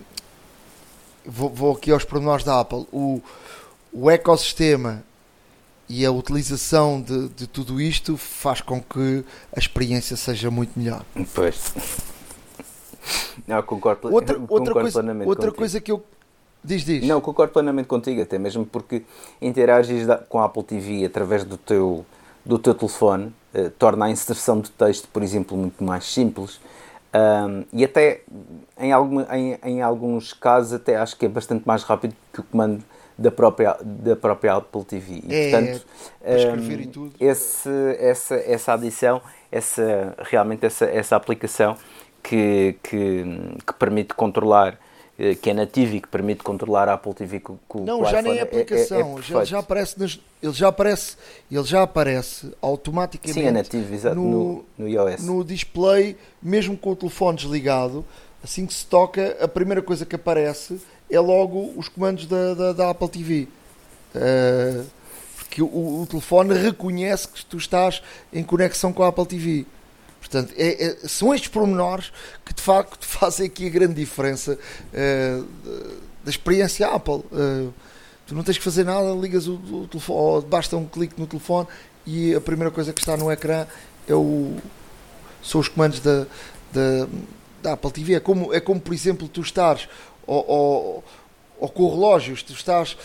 vou, 1.25 1.49
vou, 1.49 1.75
aqui 1.75 1.91
aos 1.91 2.03
pormenores 2.03 2.43
da 2.43 2.59
Apple. 2.59 2.87
O, 2.91 3.21
o 3.91 4.09
ecossistema 4.09 5.03
e 5.89 6.05
a 6.05 6.11
utilização 6.11 7.01
de, 7.01 7.29
de, 7.29 7.47
tudo 7.47 7.79
isto 7.79 8.17
faz 8.17 8.61
com 8.61 8.81
que 8.81 9.23
a 9.55 9.59
experiência 9.59 10.17
seja 10.17 10.51
muito 10.51 10.77
melhor. 10.77 11.03
Pois. 11.33 11.73
Não, 13.47 13.61
concordo, 13.63 14.13
outra, 14.13 14.35
concordo 14.35 14.53
outra 14.53 14.73
coisa, 14.73 14.99
plenamente 14.99 15.29
Outra 15.29 15.45
contigo. 15.45 15.57
coisa 15.57 15.81
que 15.81 15.91
eu. 15.91 16.03
Diz, 16.63 16.83
diz. 16.83 17.07
Não, 17.07 17.21
concordo 17.21 17.53
plenamente 17.53 17.87
contigo, 17.87 18.21
até 18.21 18.37
mesmo 18.37 18.65
porque 18.65 19.03
interages 19.41 20.05
com 20.27 20.39
a 20.39 20.45
Apple 20.45 20.63
TV 20.63 21.05
através 21.05 21.45
do 21.45 21.55
teu, 21.55 22.05
do 22.43 22.59
teu 22.59 22.73
telefone, 22.73 23.33
eh, 23.53 23.71
torna 23.79 24.05
a 24.05 24.09
inserção 24.09 24.59
de 24.59 24.69
texto, 24.71 25.07
por 25.07 25.23
exemplo, 25.23 25.55
muito 25.55 25.81
mais 25.81 26.03
simples. 26.05 26.59
Um, 27.13 27.63
e 27.71 27.85
até 27.85 28.21
em, 28.77 28.91
alguma, 28.91 29.27
em, 29.35 29.57
em, 29.63 29.81
alguns 29.81 30.33
casos 30.33 30.73
até 30.73 30.97
acho 30.97 31.15
que 31.15 31.25
é 31.25 31.29
bastante 31.29 31.65
mais 31.65 31.83
rápido 31.83 32.13
que 32.33 32.41
o 32.41 32.43
comando 32.43 32.83
da 33.17 33.31
própria, 33.31 33.77
da 33.81 34.15
própria 34.15 34.55
Apple 34.55 34.83
TV. 34.83 35.23
E, 35.27 35.33
é, 35.33 35.51
portanto, 35.51 35.85
é, 36.23 36.51
um, 36.51 36.71
e 36.71 36.87
tudo. 36.87 37.13
Esse, 37.19 37.69
essa, 37.99 38.35
essa 38.35 38.73
adição, 38.73 39.21
essa, 39.51 40.15
realmente 40.19 40.65
essa, 40.65 40.85
essa 40.85 41.15
aplicação 41.15 41.75
que, 42.21 42.75
que, 42.83 43.23
que 43.65 43.73
permite 43.73 44.13
controlar 44.13 44.77
eh, 45.19 45.33
que 45.33 45.49
é 45.49 45.53
nativo 45.53 45.95
e 45.95 46.01
que 46.01 46.07
permite 46.07 46.43
controlar 46.43 46.87
a 46.87 46.93
Apple 46.93 47.13
TV 47.13 47.39
com, 47.39 47.57
com 47.67 47.83
Não, 47.83 47.99
com 47.99 48.05
já 48.05 48.21
nem 48.21 48.37
é 48.37 48.41
aplicação, 48.41 49.15
é, 49.17 49.19
é 49.19 49.21
já, 49.23 49.43
já 49.43 49.59
aparece 49.59 49.99
nas, 49.99 50.19
ele 50.43 50.53
já 50.53 50.67
aparece, 50.67 51.17
ele 51.51 51.63
já 51.63 51.81
aparece 51.81 52.53
automaticamente 52.61 53.39
Sim, 53.39 53.47
é 53.47 53.51
nativo, 53.51 53.93
exato, 53.95 54.15
no, 54.15 54.29
no, 54.29 54.65
no 54.77 54.87
iOS. 54.87 55.23
No 55.23 55.43
display, 55.43 56.15
mesmo 56.39 56.77
com 56.77 56.91
o 56.91 56.95
telefone 56.95 57.35
desligado, 57.35 58.05
assim 58.43 58.67
que 58.67 58.73
se 58.75 58.85
toca, 58.85 59.35
a 59.41 59.47
primeira 59.47 59.81
coisa 59.81 60.05
que 60.05 60.15
aparece 60.15 60.79
é 61.09 61.19
logo 61.19 61.73
os 61.75 61.87
comandos 61.87 62.25
da, 62.25 62.53
da, 62.53 62.73
da 62.73 62.89
Apple 62.89 63.09
TV. 63.09 63.43
Uh, 63.43 63.47
eh, 64.15 64.83
porque 65.37 65.61
o, 65.61 66.01
o 66.01 66.07
telefone 66.09 66.53
reconhece 66.53 67.27
que 67.27 67.45
tu 67.45 67.57
estás 67.57 68.01
em 68.31 68.43
conexão 68.43 68.91
com 68.91 69.03
a 69.03 69.07
Apple 69.07 69.25
TV. 69.25 69.65
Portanto, 70.19 70.53
é, 70.57 70.85
é, 70.85 71.07
são 71.07 71.33
estes 71.33 71.49
pormenores 71.49 72.11
que 72.45 72.53
de 72.53 72.61
facto 72.61 73.05
fazem 73.07 73.47
aqui 73.47 73.67
a 73.67 73.69
grande 73.69 73.93
diferença 73.93 74.53
uh, 74.53 75.47
da 76.23 76.29
experiência 76.29 76.87
Apple. 76.87 77.23
Uh, 77.31 77.73
tu 78.25 78.35
não 78.35 78.43
tens 78.43 78.57
que 78.57 78.63
fazer 78.63 78.83
nada, 78.83 79.13
ligas 79.13 79.47
o, 79.47 79.53
o 79.55 79.87
telefone, 79.87 80.45
basta 80.45 80.75
um 80.75 80.85
clique 80.85 81.19
no 81.19 81.25
telefone 81.25 81.67
e 82.05 82.35
a 82.35 82.41
primeira 82.41 82.69
coisa 82.69 82.91
que 82.91 82.99
está 82.99 83.15
no 83.15 83.31
ecrã 83.31 83.65
é 84.07 84.13
o, 84.13 84.57
são 85.41 85.61
os 85.61 85.69
comandos 85.69 86.01
da, 86.01 86.25
da, 86.73 87.07
da 87.63 87.73
Apple 87.73 87.91
TV. 87.91 88.15
É 88.15 88.19
como, 88.19 88.53
é 88.53 88.59
como, 88.59 88.79
por 88.79 88.93
exemplo, 88.93 89.27
tu 89.27 89.41
estás 89.41 89.87
ou, 90.27 90.45
ou, 90.47 91.03
ou 91.59 91.69
com 91.69 91.83
o 91.83 91.89
relógio, 91.89 92.35
tu 92.45 92.53
estás 92.53 92.95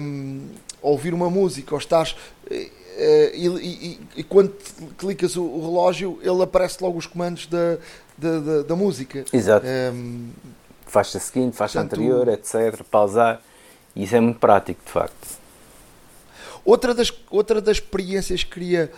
um, 0.00 0.48
a 0.82 0.86
ouvir 0.86 1.12
uma 1.12 1.28
música 1.28 1.74
ou 1.74 1.78
estás 1.78 2.16
eh, 2.50 2.70
Uh, 2.94 3.34
e, 3.34 3.48
e, 3.48 4.00
e, 4.18 4.22
quando 4.22 4.54
clicas 4.96 5.34
o, 5.36 5.42
relógio, 5.60 6.20
ele 6.22 6.40
aparece 6.44 6.80
logo 6.80 6.96
os 6.96 7.08
comandos 7.08 7.48
da, 7.48 7.76
da, 8.16 8.38
da, 8.38 8.62
da 8.62 8.76
música. 8.76 9.24
Exato. 9.32 9.66
Um, 9.66 9.68
ehm, 9.68 10.30
faixa 10.86 11.18
seguinte, 11.18 11.56
faixa 11.56 11.80
portanto, 11.80 12.00
anterior, 12.00 12.28
etc. 12.28 12.84
Pausar. 12.88 13.42
E 13.96 14.04
isso 14.04 14.14
é 14.14 14.20
muito 14.20 14.38
prático, 14.38 14.80
de 14.84 14.92
facto. 14.92 15.26
Outra 16.64 16.94
das, 16.94 17.12
outra 17.30 17.60
das 17.60 17.78
experiências 17.78 18.44
que 18.44 18.50
queria 18.50 18.92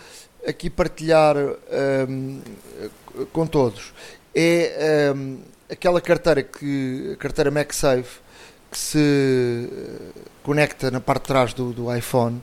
aqui 0.45 0.69
partilhar 0.69 1.35
um, 1.35 1.55
ehm, 1.71 3.27
com 3.33 3.47
todos 3.47 3.93
é 4.35 5.11
um, 5.15 5.33
ehm, 5.33 5.37
aquela 5.69 6.01
carteira 6.01 6.43
que 6.43 7.11
a 7.13 7.15
carteira 7.17 7.51
MagSafe 7.51 8.19
que 8.71 8.77
se 8.77 9.69
conecta 10.43 10.91
na 10.91 10.99
parte 10.99 11.21
de 11.23 11.27
trás 11.27 11.53
do, 11.53 11.71
do 11.71 11.95
iPhone 11.95 12.41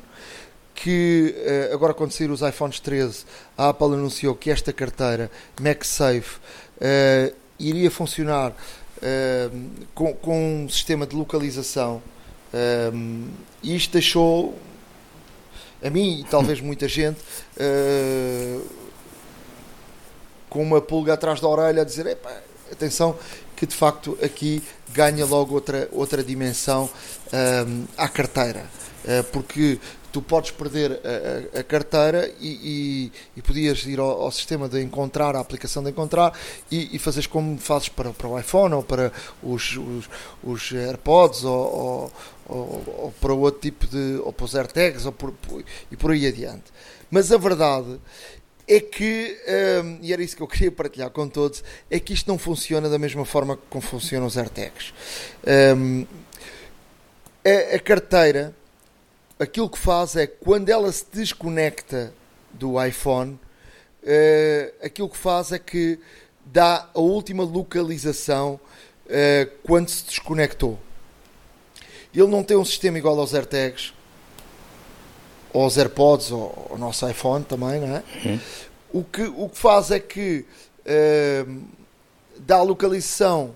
que 0.74 1.34
eh, 1.38 1.70
agora 1.72 1.94
quando 1.94 2.12
sair 2.12 2.30
os 2.30 2.42
iPhones 2.42 2.80
13, 2.80 3.24
a 3.56 3.68
Apple 3.68 3.94
anunciou 3.94 4.34
que 4.34 4.50
esta 4.50 4.72
carteira 4.72 5.30
MagSafe 5.60 6.36
uh, 6.76 7.34
iria 7.58 7.90
funcionar 7.90 8.50
uh, 8.50 9.60
com, 9.94 10.12
com 10.14 10.64
um 10.64 10.68
sistema 10.68 11.06
de 11.06 11.14
localização 11.14 12.02
um, 12.92 13.28
e 13.62 13.74
isto 13.76 13.92
deixou 13.92 14.58
a 15.82 15.90
mim 15.90 16.20
e 16.20 16.24
talvez 16.24 16.60
muita 16.60 16.88
gente 16.88 17.20
uh, 17.56 18.66
com 20.50 20.62
uma 20.62 20.80
pulga 20.80 21.14
atrás 21.14 21.40
da 21.40 21.48
orelha 21.48 21.82
a 21.82 21.84
dizer 21.84 22.18
atenção 22.70 23.16
que 23.56 23.66
de 23.66 23.74
facto 23.74 24.18
aqui 24.22 24.62
ganha 24.92 25.24
logo 25.24 25.54
outra, 25.54 25.88
outra 25.92 26.22
dimensão 26.22 26.88
um, 27.66 27.84
à 27.96 28.08
carteira 28.08 28.64
porque 29.32 29.78
tu 30.14 30.22
podes 30.22 30.52
perder 30.52 30.92
a, 30.92 31.58
a, 31.58 31.60
a 31.60 31.64
carteira 31.64 32.32
e, 32.40 32.48
e, 32.48 33.12
e, 33.36 33.42
podias 33.42 33.84
ir 33.84 33.98
ao, 33.98 34.22
ao, 34.22 34.30
sistema 34.30 34.68
de 34.68 34.80
encontrar, 34.80 35.34
a 35.34 35.40
aplicação 35.40 35.82
de 35.82 35.90
encontrar 35.90 36.32
e, 36.70 36.94
e 36.94 36.98
fazeres 37.00 37.26
como 37.26 37.58
fazes 37.58 37.88
para, 37.88 38.12
para 38.12 38.28
o 38.28 38.38
iPhone 38.38 38.74
ou 38.74 38.82
para 38.84 39.12
os, 39.42 39.76
os, 39.76 40.08
os 40.44 40.72
AirPods 40.72 41.42
ou, 41.42 42.12
ou, 42.46 42.84
ou, 42.86 43.14
para 43.20 43.34
outro 43.34 43.60
tipo 43.60 43.88
de. 43.88 44.20
ou 44.24 44.32
para 44.32 44.44
os 44.44 44.54
AirTags 44.54 45.04
ou 45.04 45.10
por, 45.10 45.34
e 45.90 45.96
por 45.96 46.12
aí 46.12 46.28
adiante. 46.28 46.72
Mas 47.10 47.32
a 47.32 47.36
verdade 47.36 47.98
é 48.66 48.80
que, 48.80 49.36
um, 49.82 49.98
e 50.00 50.12
era 50.12 50.22
isso 50.22 50.36
que 50.36 50.42
eu 50.42 50.48
queria 50.48 50.72
partilhar 50.72 51.10
com 51.10 51.28
todos, 51.28 51.62
é 51.90 52.00
que 52.00 52.12
isto 52.12 52.26
não 52.28 52.38
funciona 52.38 52.88
da 52.88 52.98
mesma 52.98 53.24
forma 53.24 53.58
como 53.68 53.82
funcionam 53.82 54.26
os 54.26 54.36
AirTags. 54.36 54.92
Um, 55.76 56.06
a, 57.44 57.76
a 57.76 57.78
carteira 57.78 58.54
aquilo 59.38 59.68
que 59.68 59.78
faz 59.78 60.16
é 60.16 60.26
quando 60.26 60.68
ela 60.68 60.90
se 60.90 61.04
desconecta 61.12 62.12
do 62.52 62.82
iPhone, 62.82 63.38
uh, 64.02 64.84
aquilo 64.84 65.08
que 65.08 65.16
faz 65.16 65.52
é 65.52 65.58
que 65.58 65.98
dá 66.44 66.88
a 66.94 67.00
última 67.00 67.42
localização 67.42 68.60
uh, 69.06 69.50
quando 69.62 69.88
se 69.88 70.04
desconectou. 70.04 70.78
Ele 72.14 72.28
não 72.28 72.44
tem 72.44 72.56
um 72.56 72.64
sistema 72.64 72.96
igual 72.98 73.18
aos 73.18 73.34
AirTags, 73.34 73.92
ou 75.54 75.62
aos 75.62 75.78
AirPods, 75.78 76.30
ou 76.30 76.68
ao 76.70 76.76
nosso 76.76 77.08
iPhone 77.08 77.42
também, 77.44 77.80
não 77.80 77.96
é? 77.96 78.02
Uhum. 78.24 78.40
O, 78.92 79.04
que, 79.04 79.22
o 79.22 79.48
que 79.48 79.56
faz 79.56 79.90
é 79.90 79.98
que 79.98 80.44
uh, 80.84 81.62
dá 82.40 82.56
a 82.56 82.62
localização, 82.62 83.54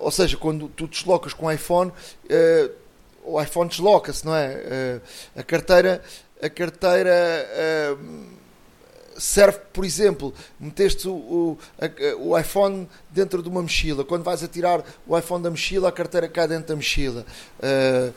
ou 0.00 0.10
seja, 0.10 0.36
quando 0.36 0.68
tu 0.68 0.88
deslocas 0.88 1.32
com 1.32 1.46
o 1.46 1.52
iPhone 1.52 1.92
o 3.24 3.40
iPhone 3.40 3.68
desloca-se, 3.68 4.24
não 4.24 4.36
é? 4.36 5.00
Uh, 5.36 5.40
a 5.40 5.42
carteira, 5.42 6.02
a 6.40 6.48
carteira 6.48 7.48
uh, 7.96 8.26
serve, 9.16 9.58
por 9.72 9.84
exemplo, 9.84 10.34
meteste 10.60 11.08
o, 11.08 11.12
o, 11.12 11.58
a, 11.78 12.16
o, 12.16 12.38
iPhone 12.38 12.88
dentro 13.10 13.42
de 13.42 13.48
uma 13.48 13.62
mochila. 13.62 14.04
Quando 14.04 14.22
vais 14.22 14.42
a 14.42 14.48
tirar 14.48 14.84
o 15.06 15.18
iPhone 15.18 15.42
da 15.42 15.50
mochila, 15.50 15.88
a 15.88 15.92
carteira 15.92 16.28
cai 16.28 16.46
dentro 16.46 16.68
da 16.68 16.76
mochila. 16.76 17.24
Uh, 17.58 18.12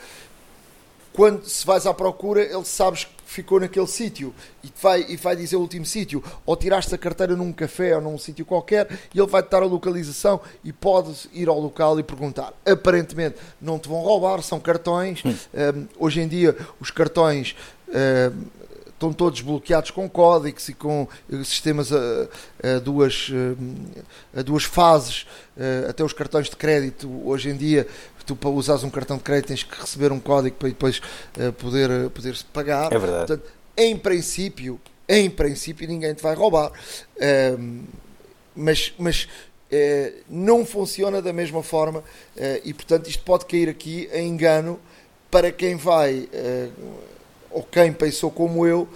quando 1.17 1.45
se 1.45 1.65
vais 1.65 1.87
à 1.87 1.93
procura, 1.95 2.43
ele 2.43 2.63
sabes 2.63 3.05
que 3.05 3.11
ficou 3.25 3.59
naquele 3.59 3.87
sítio 3.87 4.31
e 4.63 4.71
vai, 4.79 5.03
e 5.09 5.17
vai 5.17 5.35
dizer 5.35 5.55
o 5.55 5.61
último 5.61 5.83
sítio. 5.83 6.23
Ou 6.45 6.55
tiraste 6.55 6.93
a 6.93 6.97
carteira 6.97 7.35
num 7.35 7.51
café 7.51 7.95
ou 7.95 8.01
num 8.03 8.19
sítio 8.19 8.45
qualquer 8.45 8.87
e 9.15 9.19
ele 9.19 9.25
vai-te 9.25 9.49
dar 9.49 9.63
a 9.63 9.65
localização 9.65 10.39
e 10.63 10.71
podes 10.71 11.27
ir 11.33 11.49
ao 11.49 11.59
local 11.59 11.99
e 11.99 12.03
perguntar. 12.03 12.53
Aparentemente 12.63 13.37
não 13.59 13.79
te 13.79 13.89
vão 13.89 13.99
roubar, 13.99 14.43
são 14.43 14.59
cartões. 14.59 15.23
Um, 15.25 15.31
hum, 15.79 15.87
hoje 15.97 16.21
em 16.21 16.27
dia 16.27 16.55
os 16.79 16.91
cartões. 16.91 17.55
Um, 17.87 18.66
estão 18.97 19.13
todos 19.13 19.41
bloqueados 19.41 19.91
com 19.91 20.09
códigos 20.09 20.67
e 20.69 20.73
com 20.73 21.07
sistemas 21.45 21.93
a, 21.93 21.97
a 22.63 22.79
duas, 22.79 23.29
hum, 23.31 23.75
a 24.35 24.41
duas 24.41 24.63
fases, 24.63 25.27
hum, 25.55 25.89
até 25.89 26.03
os 26.03 26.13
cartões 26.13 26.49
de 26.49 26.55
crédito 26.55 27.09
hoje 27.23 27.49
em 27.49 27.55
dia 27.55 27.87
tu 28.25 28.35
para 28.35 28.49
usares 28.49 28.83
um 28.83 28.89
cartão 28.89 29.15
de 29.15 29.23
crédito 29.23 29.47
tens 29.47 29.63
que 29.63 29.79
receber 29.79 30.11
um 30.11 30.19
código 30.19 30.57
para 30.57 30.67
depois 30.67 31.01
poder, 31.57 32.09
poder 32.09 32.35
-se 32.35 32.43
pagar. 32.43 32.91
É 32.91 32.99
verdade. 32.99 33.25
Portanto, 33.25 33.49
em 33.77 33.95
princípio, 33.95 34.81
em 35.07 35.29
princípio 35.29 35.87
ninguém 35.87 36.13
te 36.13 36.21
vai 36.21 36.35
roubar. 36.35 36.69
Uh, 36.71 37.83
mas 38.53 38.93
mas 38.99 39.29
não 40.27 40.65
funciona 40.65 41.21
da 41.21 41.31
mesma 41.31 41.61
forma 41.61 42.01
e 42.63 42.73
portanto 42.73 43.09
isto 43.09 43.21
pode 43.23 43.45
cair 43.45 43.67
aqui 43.67 44.09
em 44.13 44.29
engano 44.29 44.79
para 45.29 45.51
quem 45.51 45.75
vai 45.75 46.29
ou 47.57 47.63
quem 47.63 47.91
pensou 47.91 48.29
como 48.29 48.67
eu 48.67 48.87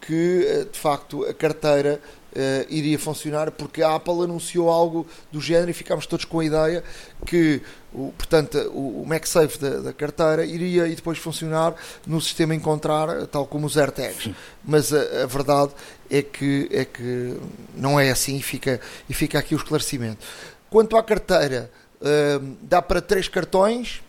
que 0.00 0.66
de 0.72 0.78
facto 0.78 1.24
a 1.24 1.32
carteira 1.32 2.00
uh, 2.32 2.66
iria 2.68 2.98
funcionar, 2.98 3.50
porque 3.52 3.82
a 3.82 3.94
Apple 3.94 4.24
anunciou 4.24 4.70
algo 4.70 5.06
do 5.30 5.40
género 5.40 5.70
e 5.70 5.74
ficámos 5.74 6.04
todos 6.06 6.24
com 6.24 6.40
a 6.40 6.44
ideia 6.44 6.82
que, 7.24 7.62
o, 7.92 8.12
portanto, 8.16 8.58
o, 8.72 9.02
o 9.02 9.06
MagSafe 9.06 9.58
da, 9.58 9.80
da, 9.80 9.92
carteira 9.92 10.44
iria 10.44 10.88
e 10.88 10.96
depois 10.96 11.18
funcionar 11.18 11.74
no 12.06 12.20
sistema 12.20 12.54
encontrar, 12.54 13.26
tal 13.26 13.46
como 13.46 13.66
os 13.66 13.76
AirTags. 13.76 14.34
Mas 14.64 14.92
a, 14.92 15.22
a, 15.22 15.26
verdade 15.26 15.72
é 16.10 16.22
que, 16.22 16.68
é 16.72 16.84
que 16.84 17.36
não 17.76 18.00
é 18.00 18.10
assim 18.10 18.36
e 18.36 18.42
fica, 18.42 18.80
e 19.08 19.14
fica 19.14 19.38
aqui 19.38 19.54
o 19.54 19.58
esclarecimento. 19.58 20.24
Quanto 20.70 20.96
à 20.96 21.02
carteira, 21.04 21.70
uh, 22.00 22.56
dá 22.62 22.82
para 22.82 23.00
três 23.00 23.28
cartões 23.28 24.02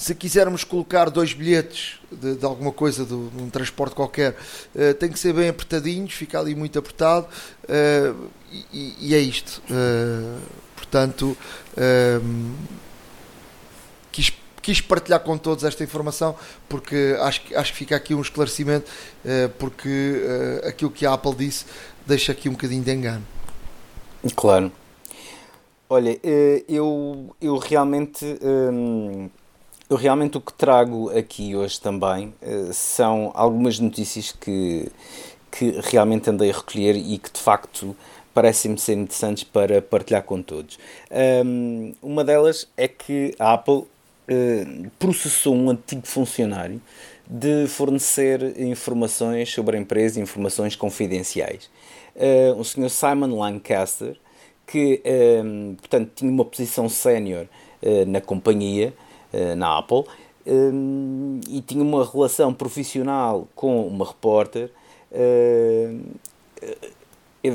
se 0.00 0.14
quisermos 0.14 0.64
colocar 0.64 1.10
dois 1.10 1.34
bilhetes 1.34 2.00
de, 2.10 2.34
de 2.34 2.44
alguma 2.46 2.72
coisa, 2.72 3.04
de, 3.04 3.10
de, 3.10 3.42
um 3.42 3.50
transporte 3.50 3.94
qualquer, 3.94 4.34
uh, 4.74 4.94
tem 4.94 5.10
que 5.10 5.18
ser 5.18 5.34
bem 5.34 5.50
apertadinhos, 5.50 6.14
fica 6.14 6.40
ali 6.40 6.54
muito 6.54 6.78
apertado, 6.78 7.26
uh, 7.64 8.30
e, 8.72 8.96
e, 8.98 9.14
é 9.14 9.18
isto. 9.18 9.62
Uh, 9.70 10.40
portanto, 10.74 11.36
quis, 14.10 14.32
quis 14.62 14.80
partilhar 14.80 15.20
com 15.20 15.36
todos 15.36 15.64
esta 15.64 15.84
informação, 15.84 16.34
porque 16.66 17.14
acho, 17.20 17.42
acho 17.54 17.72
que 17.72 17.78
fica 17.78 17.94
aqui 17.94 18.14
um 18.14 18.22
esclarecimento, 18.22 18.90
porque 19.58 20.22
aquilo 20.66 20.90
que 20.90 21.04
a 21.04 21.12
Apple 21.12 21.34
disse 21.34 21.66
deixa 22.06 22.32
aqui 22.32 22.48
um 22.48 22.52
bocadinho 22.52 22.82
de 22.82 22.90
engano. 22.90 23.24
Claro. 24.34 24.72
Olha, 25.88 26.18
eu, 26.66 27.36
eu 27.40 27.56
realmente 27.58 28.24
eu 29.90 29.96
realmente 29.96 30.38
o 30.38 30.40
que 30.40 30.52
trago 30.52 31.10
aqui 31.10 31.56
hoje 31.56 31.80
também 31.80 32.32
uh, 32.40 32.72
são 32.72 33.32
algumas 33.34 33.80
notícias 33.80 34.30
que, 34.30 34.88
que 35.50 35.80
realmente 35.82 36.30
andei 36.30 36.50
a 36.50 36.54
recolher 36.54 36.94
e 36.96 37.18
que 37.18 37.32
de 37.32 37.40
facto 37.40 37.96
parecem-me 38.32 38.78
ser 38.78 38.92
interessantes 38.92 39.42
para 39.42 39.82
partilhar 39.82 40.22
com 40.22 40.40
todos. 40.40 40.78
Um, 41.44 41.92
uma 42.00 42.22
delas 42.22 42.68
é 42.76 42.86
que 42.86 43.34
a 43.36 43.54
Apple 43.54 43.74
uh, 43.74 44.90
processou 44.96 45.56
um 45.56 45.70
antigo 45.70 46.06
funcionário 46.06 46.80
de 47.26 47.66
fornecer 47.66 48.60
informações 48.60 49.52
sobre 49.52 49.76
a 49.76 49.80
empresa, 49.80 50.20
informações 50.20 50.76
confidenciais. 50.76 51.68
Uh, 52.14 52.58
o 52.58 52.64
Sr. 52.64 52.90
Simon 52.90 53.36
Lancaster, 53.36 54.16
que 54.66 55.02
um, 55.44 55.74
portanto, 55.74 56.12
tinha 56.14 56.30
uma 56.30 56.44
posição 56.44 56.88
sénior 56.88 57.46
uh, 57.82 58.06
na 58.06 58.20
companhia, 58.20 58.88
eh, 58.88 59.09
na 59.56 59.78
Apple 59.78 60.04
um, 60.46 61.40
e 61.48 61.60
tinha 61.60 61.82
uma 61.82 62.04
relação 62.04 62.52
profissional 62.52 63.46
com 63.54 63.86
uma 63.86 64.06
repórter. 64.06 64.70
Uh, 65.12 66.00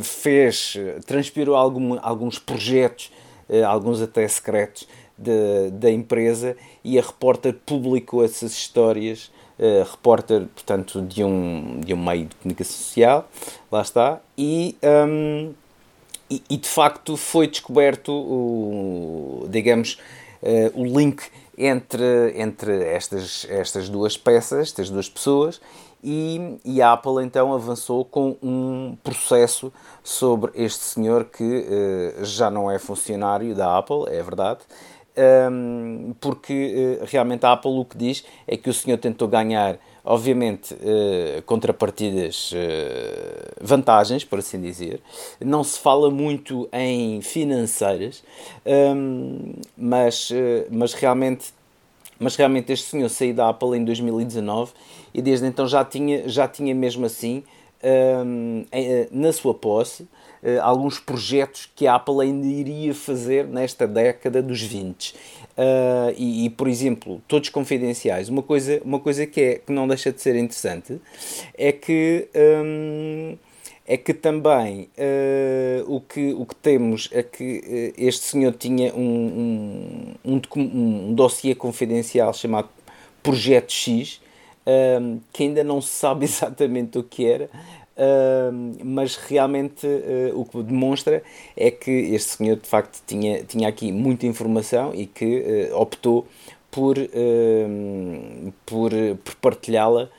fez, 0.01 0.77
transpirou 1.05 1.55
algum, 1.55 1.98
alguns 2.01 2.39
projetos, 2.39 3.12
alguns 3.67 4.01
até 4.01 4.27
secretos, 4.27 4.88
de, 5.17 5.70
da 5.72 5.91
empresa 5.91 6.58
e 6.84 6.98
a 7.00 7.01
repórter 7.01 7.55
publicou 7.65 8.24
essas 8.24 8.51
histórias. 8.53 9.32
Uh, 9.58 9.89
repórter, 9.89 10.48
portanto, 10.53 11.01
de 11.01 11.24
um, 11.24 11.79
de 11.79 11.94
um 11.94 12.03
meio 12.03 12.25
de 12.25 12.36
comunicação 12.36 12.75
social, 12.75 13.29
lá 13.72 13.82
está, 13.82 14.20
e, 14.38 14.75
um, 15.08 15.53
e, 16.29 16.44
e, 16.50 16.58
de 16.58 16.67
facto 16.67 17.15
foi 17.15 17.48
descoberto 17.48 18.12
o, 18.12 19.48
digamos, 19.50 19.98
uh, 20.44 20.77
o 20.77 20.84
link 20.84 21.24
entre, 21.57 22.33
entre 22.39 22.83
estas, 22.83 23.45
estas 23.50 23.89
duas 23.89 24.17
peças, 24.17 24.69
estas 24.69 24.89
duas 24.89 25.09
pessoas, 25.09 25.62
e, 26.03 26.59
e, 26.63 26.81
a 26.83 26.93
Apple 26.93 27.24
então 27.24 27.51
avançou 27.51 28.05
com 28.05 28.38
um 28.43 28.95
processo 29.03 29.74
sobre 30.03 30.51
este 30.53 30.83
senhor 30.83 31.25
que 31.25 31.43
uh, 31.43 32.24
já 32.24 32.51
não 32.51 32.69
é 32.69 32.77
funcionário 32.77 33.55
da 33.55 33.75
Apple, 33.75 34.03
é 34.09 34.21
verdade, 34.21 34.59
um, 35.17 36.09
ehm, 36.09 36.13
porque 36.21 37.00
uh, 37.01 37.05
realmente 37.07 37.43
a 37.45 37.53
Apple 37.53 37.79
o 37.79 37.85
que 37.85 37.97
diz 37.97 38.24
é 38.45 38.55
que 38.55 38.69
o 38.69 38.74
senhor 38.74 38.97
tentou 39.00 39.27
ganhar, 39.27 39.79
obviamente, 40.05 40.74
uh, 40.74 41.41
contrapartidas, 41.45 42.53
vantagens, 43.59 44.24
por 44.24 44.39
assim 44.39 44.61
dizer. 44.61 45.01
Não 45.39 45.63
se 45.63 45.79
fala 45.79 46.11
muito 46.11 46.70
em 46.72 47.22
financeiras, 47.22 48.24
ehm, 48.65 49.53
mas, 49.75 50.29
mas 50.70 50.94
realmente 50.94 51.53
mas 52.20 52.35
realmente 52.35 52.72
este 52.72 52.87
senhor 52.89 53.09
saiu 53.09 53.33
da 53.33 53.50
Apple 53.50 53.77
em 53.77 53.83
2019 53.83 54.72
e 55.13 55.22
desde 55.22 55.46
então 55.48 55.68
já 55.68 55.83
tinha, 55.83 56.27
já 56.29 56.48
tinha 56.48 56.74
mesmo 56.74 57.05
assim 57.05 57.44
um, 58.25 58.65
eh, 58.72 59.07
na 59.11 59.31
sua 59.31 59.53
posse 59.53 60.07
uh, 60.46 60.62
alguns 60.62 61.00
projetos 61.00 61.70
que 61.75 61.88
a 61.88 61.96
Apple 61.96 62.22
ainda 62.22 62.46
iria 62.46 62.94
fazer 62.94 63.46
nesta 63.48 63.88
década 63.88 64.42
dos 64.42 64.62
20 64.62 65.12
uh, 65.12 65.16
e, 66.16 66.46
e, 66.46 66.50
por 66.50 66.68
exemplo 66.68 67.22
todos 67.27 67.50
confidenciais. 67.50 68.29
Uma 68.29 68.44
coisa 68.44 68.81
uma 68.86 69.00
coisa 69.00 69.25
que 69.25 69.42
é 69.42 69.55
que 69.55 69.72
não 69.72 69.88
deixa 69.88 70.12
de 70.12 70.22
ser 70.22 70.36
interessante 70.36 71.01
é 71.58 71.72
que 71.72 72.27
um, 72.36 73.38
é 73.88 73.98
que 73.98 74.14
também 74.14 74.90
uh, 74.98 75.96
o, 75.96 76.01
que, 76.01 76.34
o 76.34 76.46
que 76.46 76.55
temos 76.55 77.08
é 77.12 77.22
que 77.22 77.94
uh, 77.98 78.01
este 78.01 78.25
senhor 78.25 78.53
tinha 78.53 78.94
um, 78.96 80.16
um, 80.25 80.42
um, 80.55 80.62
um 81.10 81.14
dossiê 81.14 81.53
confidencial 81.53 82.34
chamado 82.34 82.68
Projeto 83.22 83.72
X, 83.72 84.20
uh, 84.66 85.22
que 85.31 85.44
ainda 85.44 85.64
não 85.64 85.81
se 85.81 85.90
sabe 85.90 86.25
exatamente 86.25 86.98
o 86.98 87.03
que 87.03 87.27
era, 87.27 87.50
mas 88.84 89.16
realmente 89.16 89.88
o 90.34 90.44
que 90.44 90.62
demonstra 90.64 91.24
é 91.55 91.72
que 91.72 91.92
este 91.92 92.38
senhor 92.38 92.58
de 92.58 92.68
facto 92.68 93.01
tinha, 93.08 93.44
tinha 93.44 93.70
aqui 93.70 93.92
muita 93.92 94.25
informação 94.25 94.94
e 94.94 95.05
que 95.05 95.70
optou 95.74 96.27
por, 96.70 96.96
por, 98.66 98.92
por 99.24 99.36
partilhá-la 99.36 100.10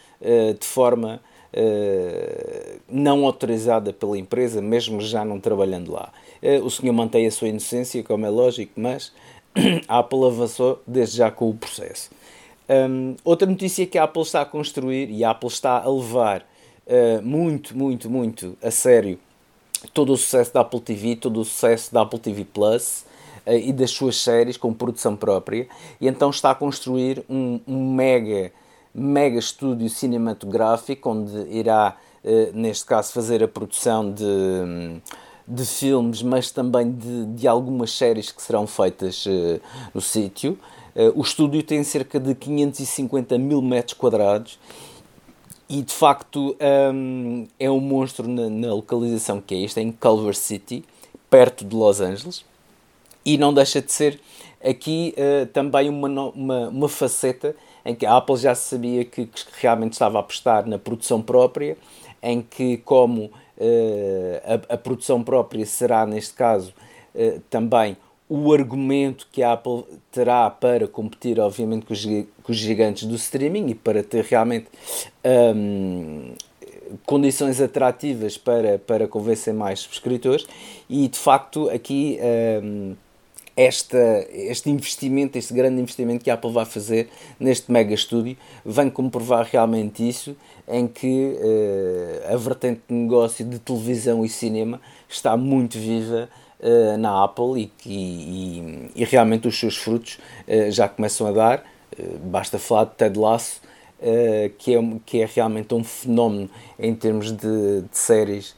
de 0.58 0.66
forma 0.66 1.20
eh, 1.58 2.76
não 2.86 3.24
autorizada 3.24 3.90
pela 3.90 4.18
empresa, 4.18 4.60
mesmo 4.60 5.00
já 5.00 5.24
não 5.24 5.40
trabalhando 5.40 5.90
lá. 5.90 6.12
Uh, 6.42 6.62
o 6.62 6.70
senhor 6.70 6.92
mantém 6.92 7.26
a 7.26 7.30
sua 7.30 7.48
inocência, 7.48 8.02
como 8.02 8.26
é 8.26 8.28
lógico, 8.28 8.72
mas 8.76 9.10
a 9.88 10.00
Apple 10.00 10.22
avançou 10.26 10.82
desde 10.86 11.16
já 11.16 11.30
com 11.30 11.48
o 11.48 11.54
processo. 11.54 12.10
Um, 12.68 13.16
outra 13.24 13.48
notícia 13.48 13.86
que 13.86 13.96
a 13.96 14.04
Apple 14.04 14.20
está 14.20 14.42
a 14.42 14.44
construir 14.44 15.08
e 15.10 15.24
a 15.24 15.30
Apple 15.30 15.48
está 15.48 15.78
a 15.78 15.90
levar 15.90 16.46
uh, 16.86 17.22
muito, 17.22 17.76
muito, 17.76 18.10
muito 18.10 18.56
a 18.62 18.70
sério 18.70 19.18
todo 19.92 20.12
o 20.12 20.16
sucesso 20.16 20.52
da 20.52 20.60
Apple 20.60 20.80
TV, 20.80 21.16
todo 21.16 21.40
o 21.40 21.44
sucesso 21.44 21.92
da 21.92 22.02
Apple 22.02 22.18
TV 22.18 22.44
Plus 22.44 23.04
e 23.46 23.72
das 23.72 23.92
suas 23.92 24.16
séries 24.16 24.56
com 24.56 24.74
produção 24.74 25.14
própria, 25.14 25.68
e 26.00 26.08
então 26.08 26.30
está 26.30 26.50
a 26.50 26.54
construir 26.54 27.24
um, 27.30 27.60
um 27.64 27.94
mega 27.94 28.50
mega 28.96 29.38
estúdio 29.38 29.90
cinematográfico, 29.90 31.10
onde 31.10 31.36
irá, 31.50 31.96
eh, 32.24 32.50
neste 32.54 32.86
caso, 32.86 33.12
fazer 33.12 33.44
a 33.44 33.48
produção 33.48 34.10
de, 34.10 34.24
de 35.46 35.66
filmes, 35.66 36.22
mas 36.22 36.50
também 36.50 36.90
de, 36.90 37.26
de 37.26 37.46
algumas 37.46 37.92
séries 37.92 38.32
que 38.32 38.40
serão 38.40 38.66
feitas 38.66 39.26
eh, 39.28 39.60
no 39.92 40.00
sítio. 40.00 40.58
Eh, 40.94 41.12
o 41.14 41.20
estúdio 41.20 41.62
tem 41.62 41.84
cerca 41.84 42.18
de 42.18 42.34
550 42.34 43.36
mil 43.36 43.60
metros 43.60 43.92
quadrados 43.92 44.58
e 45.68 45.82
de 45.82 45.92
facto 45.92 46.56
um, 46.94 47.46
é 47.58 47.70
um 47.70 47.80
monstro 47.80 48.28
na, 48.28 48.48
na, 48.48 48.74
localização 48.74 49.40
que 49.40 49.54
é 49.54 49.64
esta, 49.64 49.80
em 49.80 49.90
Culver 49.90 50.34
City, 50.34 50.84
perto 51.28 51.64
de 51.64 51.74
Los 51.74 52.00
Angeles, 52.00 52.44
e 53.24 53.36
não 53.36 53.52
deixa 53.52 53.82
de 53.82 53.90
ser 53.90 54.20
aqui 54.64 55.14
uh, 55.16 55.46
também 55.46 55.88
uma, 55.88 56.08
uma, 56.08 56.68
uma 56.68 56.88
faceta 56.88 57.56
em 57.84 57.94
que 57.94 58.06
a 58.06 58.16
Apple 58.16 58.36
já 58.36 58.54
sabia 58.54 59.04
que, 59.04 59.26
que 59.26 59.44
realmente 59.60 59.92
estava 59.92 60.18
a 60.18 60.20
apostar 60.20 60.66
na 60.66 60.78
produção 60.78 61.20
própria, 61.20 61.76
em 62.22 62.42
que, 62.42 62.78
como 62.78 63.24
uh, 63.24 64.60
a, 64.68 64.74
a, 64.74 64.78
produção 64.78 65.22
própria 65.22 65.64
será, 65.66 66.06
neste 66.06 66.34
caso, 66.34 66.72
uh, 67.14 67.40
também 67.50 67.96
o 68.28 68.52
argumento 68.52 69.28
que 69.30 69.42
a 69.42 69.52
Apple 69.52 69.84
terá 70.10 70.50
para 70.50 70.88
competir, 70.88 71.38
obviamente, 71.38 71.86
com 71.86 71.92
os, 71.92 72.04
com 72.04 72.52
os 72.52 72.56
gigantes 72.56 73.04
do 73.04 73.14
streaming 73.14 73.68
e 73.68 73.74
para 73.74 74.02
ter 74.02 74.24
realmente 74.24 74.66
um, 75.54 76.32
condições 77.04 77.60
atrativas 77.60 78.36
para, 78.36 78.78
para 78.78 79.06
convencer 79.06 79.54
mais 79.54 79.80
subscritores. 79.80 80.46
E 80.88 81.08
de 81.08 81.18
facto, 81.18 81.68
aqui. 81.70 82.18
Um, 82.62 82.94
esta, 83.56 84.26
este 84.30 84.68
investimento, 84.68 85.38
este 85.38 85.54
grande 85.54 85.80
investimento 85.80 86.22
que 86.22 86.30
a 86.30 86.34
Apple 86.34 86.52
vai 86.52 86.66
fazer 86.66 87.08
neste 87.40 87.72
mega 87.72 87.94
estúdio, 87.94 88.36
vem 88.62 88.90
comprovar 88.90 89.48
realmente 89.50 90.06
isso, 90.06 90.36
em 90.68 90.86
que 90.86 91.38
uh, 91.40 92.34
a 92.34 92.36
vertente 92.36 92.82
de 92.86 92.94
negócio 92.94 93.46
de 93.46 93.58
televisão 93.58 94.22
e 94.26 94.28
cinema 94.28 94.78
está 95.08 95.38
muito 95.38 95.78
viva 95.78 96.28
uh, 96.66 96.98
na 96.98 97.24
Apple 97.24 97.62
e, 97.62 97.72
e, 97.86 98.90
e, 98.96 99.04
realmente 99.04 99.46
os 99.46 99.58
seus 99.58 99.76
frutos 99.76 100.18
uh, 100.48 100.70
já 100.70 100.88
começam 100.88 101.26
a 101.28 101.32
dar. 101.32 101.64
basta 102.24 102.58
falar 102.58 102.84
de 102.84 102.94
Ted 102.96 103.18
Lasso, 103.18 103.60
que, 104.58 104.74
é, 104.74 104.80
que 105.06 105.22
é 105.22 105.28
realmente 105.34 105.72
um 105.72 105.82
fenómeno 105.82 106.50
em 106.78 106.94
termos 106.94 107.32
de, 107.32 107.82
de 107.82 107.96
séries 107.98 108.54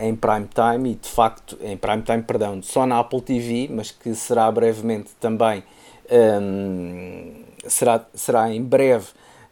em 0.00 0.16
prime 0.16 0.48
time 0.52 0.92
e 0.92 0.94
de 0.94 1.08
facto, 1.08 1.58
em 1.60 1.76
prime 1.76 2.02
time, 2.02 2.22
perdão, 2.22 2.62
só 2.62 2.86
na 2.86 2.98
Apple 2.98 3.20
TV, 3.20 3.68
mas 3.70 3.90
que 3.90 4.14
será 4.14 4.50
brevemente 4.50 5.10
também, 5.20 5.62
um, 6.10 7.44
será, 7.68 8.04
será 8.14 8.50
em 8.52 8.62
breve 8.62 9.08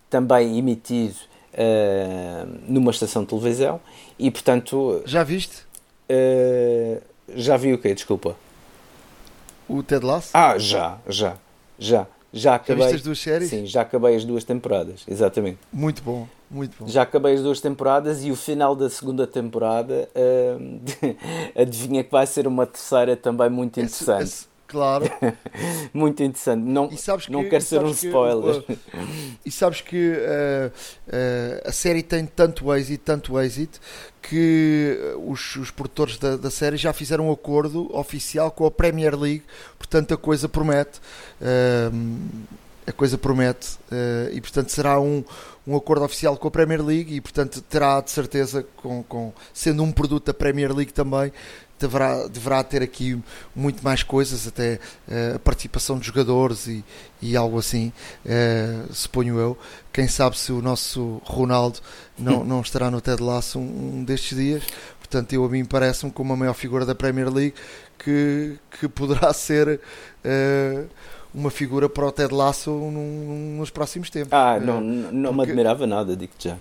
também 0.08 0.58
emitido 0.58 1.14
uh, 1.54 2.58
numa 2.66 2.90
estação 2.90 3.22
de 3.22 3.28
televisão 3.28 3.80
e 4.18 4.30
portanto. 4.30 5.02
Já 5.04 5.22
viste? 5.22 5.62
Uh, 6.10 7.00
já 7.34 7.56
vi 7.56 7.72
o 7.72 7.78
quê? 7.78 7.94
Desculpa. 7.94 8.36
O 9.68 9.82
Ted 9.82 10.04
Lasso? 10.04 10.30
Ah, 10.32 10.58
já, 10.58 10.98
já, 11.08 11.36
já. 11.78 12.06
Já 12.32 12.56
acabei. 12.56 12.82
Já 12.82 12.84
viste 12.84 12.96
as 12.96 13.02
duas 13.02 13.18
séries? 13.18 13.48
Sim, 13.50 13.66
já 13.66 13.80
acabei 13.80 14.14
as 14.14 14.24
duas 14.24 14.44
temporadas, 14.44 15.02
exatamente. 15.08 15.58
Muito 15.72 16.02
bom, 16.02 16.28
muito 16.50 16.76
bom. 16.78 16.86
Já 16.86 17.02
acabei 17.02 17.34
as 17.34 17.42
duas 17.42 17.60
temporadas 17.60 18.22
e 18.22 18.30
o 18.30 18.36
final 18.36 18.76
da 18.76 18.90
segunda 18.90 19.26
temporada 19.26 20.08
uh, 20.14 20.80
adivinha 21.60 22.04
que 22.04 22.10
vai 22.10 22.26
ser 22.26 22.46
uma 22.46 22.66
terceira 22.66 23.16
também 23.16 23.48
muito 23.48 23.80
interessante. 23.80 24.24
Esse, 24.24 24.32
esse, 24.34 24.47
Claro. 24.68 25.10
Muito 25.94 26.22
interessante. 26.22 26.62
Não, 26.62 26.88
que, 26.88 27.32
não 27.32 27.48
quero 27.48 27.64
ser 27.64 27.82
um 27.82 27.90
spoiler. 27.90 28.62
Que, 28.62 28.72
uh, 28.72 28.78
e 29.44 29.50
sabes 29.50 29.80
que 29.80 30.12
uh, 30.12 30.68
uh, 30.68 31.68
a 31.68 31.72
série 31.72 32.02
tem 32.02 32.26
tanto 32.26 32.72
êxito, 32.74 33.02
tanto 33.02 33.40
êxito, 33.40 33.80
que 34.20 34.98
os, 35.26 35.56
os 35.56 35.70
produtores 35.70 36.18
da, 36.18 36.36
da, 36.36 36.50
série 36.50 36.76
já 36.76 36.92
fizeram 36.92 37.28
um 37.28 37.32
acordo 37.32 37.88
oficial 37.96 38.50
com 38.50 38.66
a 38.66 38.70
Premier 38.70 39.18
League, 39.18 39.42
portanto 39.78 40.12
a 40.12 40.18
coisa 40.18 40.46
promete. 40.48 41.00
a 42.86 42.92
coisa 42.92 43.16
promete 43.16 43.78
e 44.32 44.40
portanto 44.40 44.70
será 44.70 45.00
um, 45.00 45.24
um 45.66 45.76
acordo 45.76 46.04
oficial 46.04 46.36
com 46.36 46.48
a 46.48 46.50
Premier 46.50 46.84
League 46.84 47.14
e 47.14 47.20
portanto 47.22 47.62
terá 47.62 48.00
de 48.02 48.10
certeza 48.10 48.66
com, 48.76 49.02
com 49.02 49.32
sendo 49.54 49.82
um 49.82 49.92
produto 49.92 50.26
da 50.26 50.34
Premier 50.34 50.74
League 50.74 50.92
também 50.92 51.32
deverá, 51.78 52.26
deverá 52.26 52.62
ter 52.64 52.82
aqui 52.82 53.18
muito 53.54 53.82
mais 53.82 54.02
coisas, 54.02 54.46
até 54.46 54.78
uh, 55.08 55.36
a 55.36 55.38
participação 55.38 55.96
dos 55.96 56.06
jogadores 56.06 56.66
e, 56.66 56.84
e 57.22 57.36
algo 57.36 57.58
assim, 57.58 57.92
uh, 58.24 58.92
suponho 58.92 59.38
eu. 59.38 59.56
Quem 59.92 60.08
sabe 60.08 60.38
se 60.38 60.52
o 60.52 60.60
nosso 60.60 61.20
Ronaldo 61.24 61.78
não, 62.18 62.42
não 62.44 62.60
estará 62.60 62.90
no 62.90 63.00
Ted 63.00 63.22
Lasso 63.22 63.58
um, 63.58 63.98
um 63.98 64.04
destes 64.04 64.36
dias. 64.36 64.64
Portanto, 64.98 65.32
eu 65.32 65.44
a 65.44 65.48
mim 65.48 65.64
parece-me 65.64 66.12
como 66.12 66.32
a 66.32 66.36
maior 66.36 66.54
figura 66.54 66.84
da 66.84 66.94
Premier 66.94 67.32
League 67.32 67.54
que, 67.98 68.58
que 68.78 68.88
poderá 68.88 69.32
ser 69.34 69.80
uh, 70.24 70.88
uma 71.32 71.50
figura 71.50 71.88
para 71.88 72.06
o 72.06 72.12
Ted 72.12 72.34
Lasso 72.34 72.70
num, 72.70 73.56
nos 73.58 73.70
próximos 73.70 74.10
tempos. 74.10 74.32
Ah, 74.32 74.58
não, 74.60 74.80
não 74.80 75.32
me 75.32 75.42
admirava 75.42 75.86
nada, 75.86 76.16
digo 76.16 76.32
já. 76.38 76.56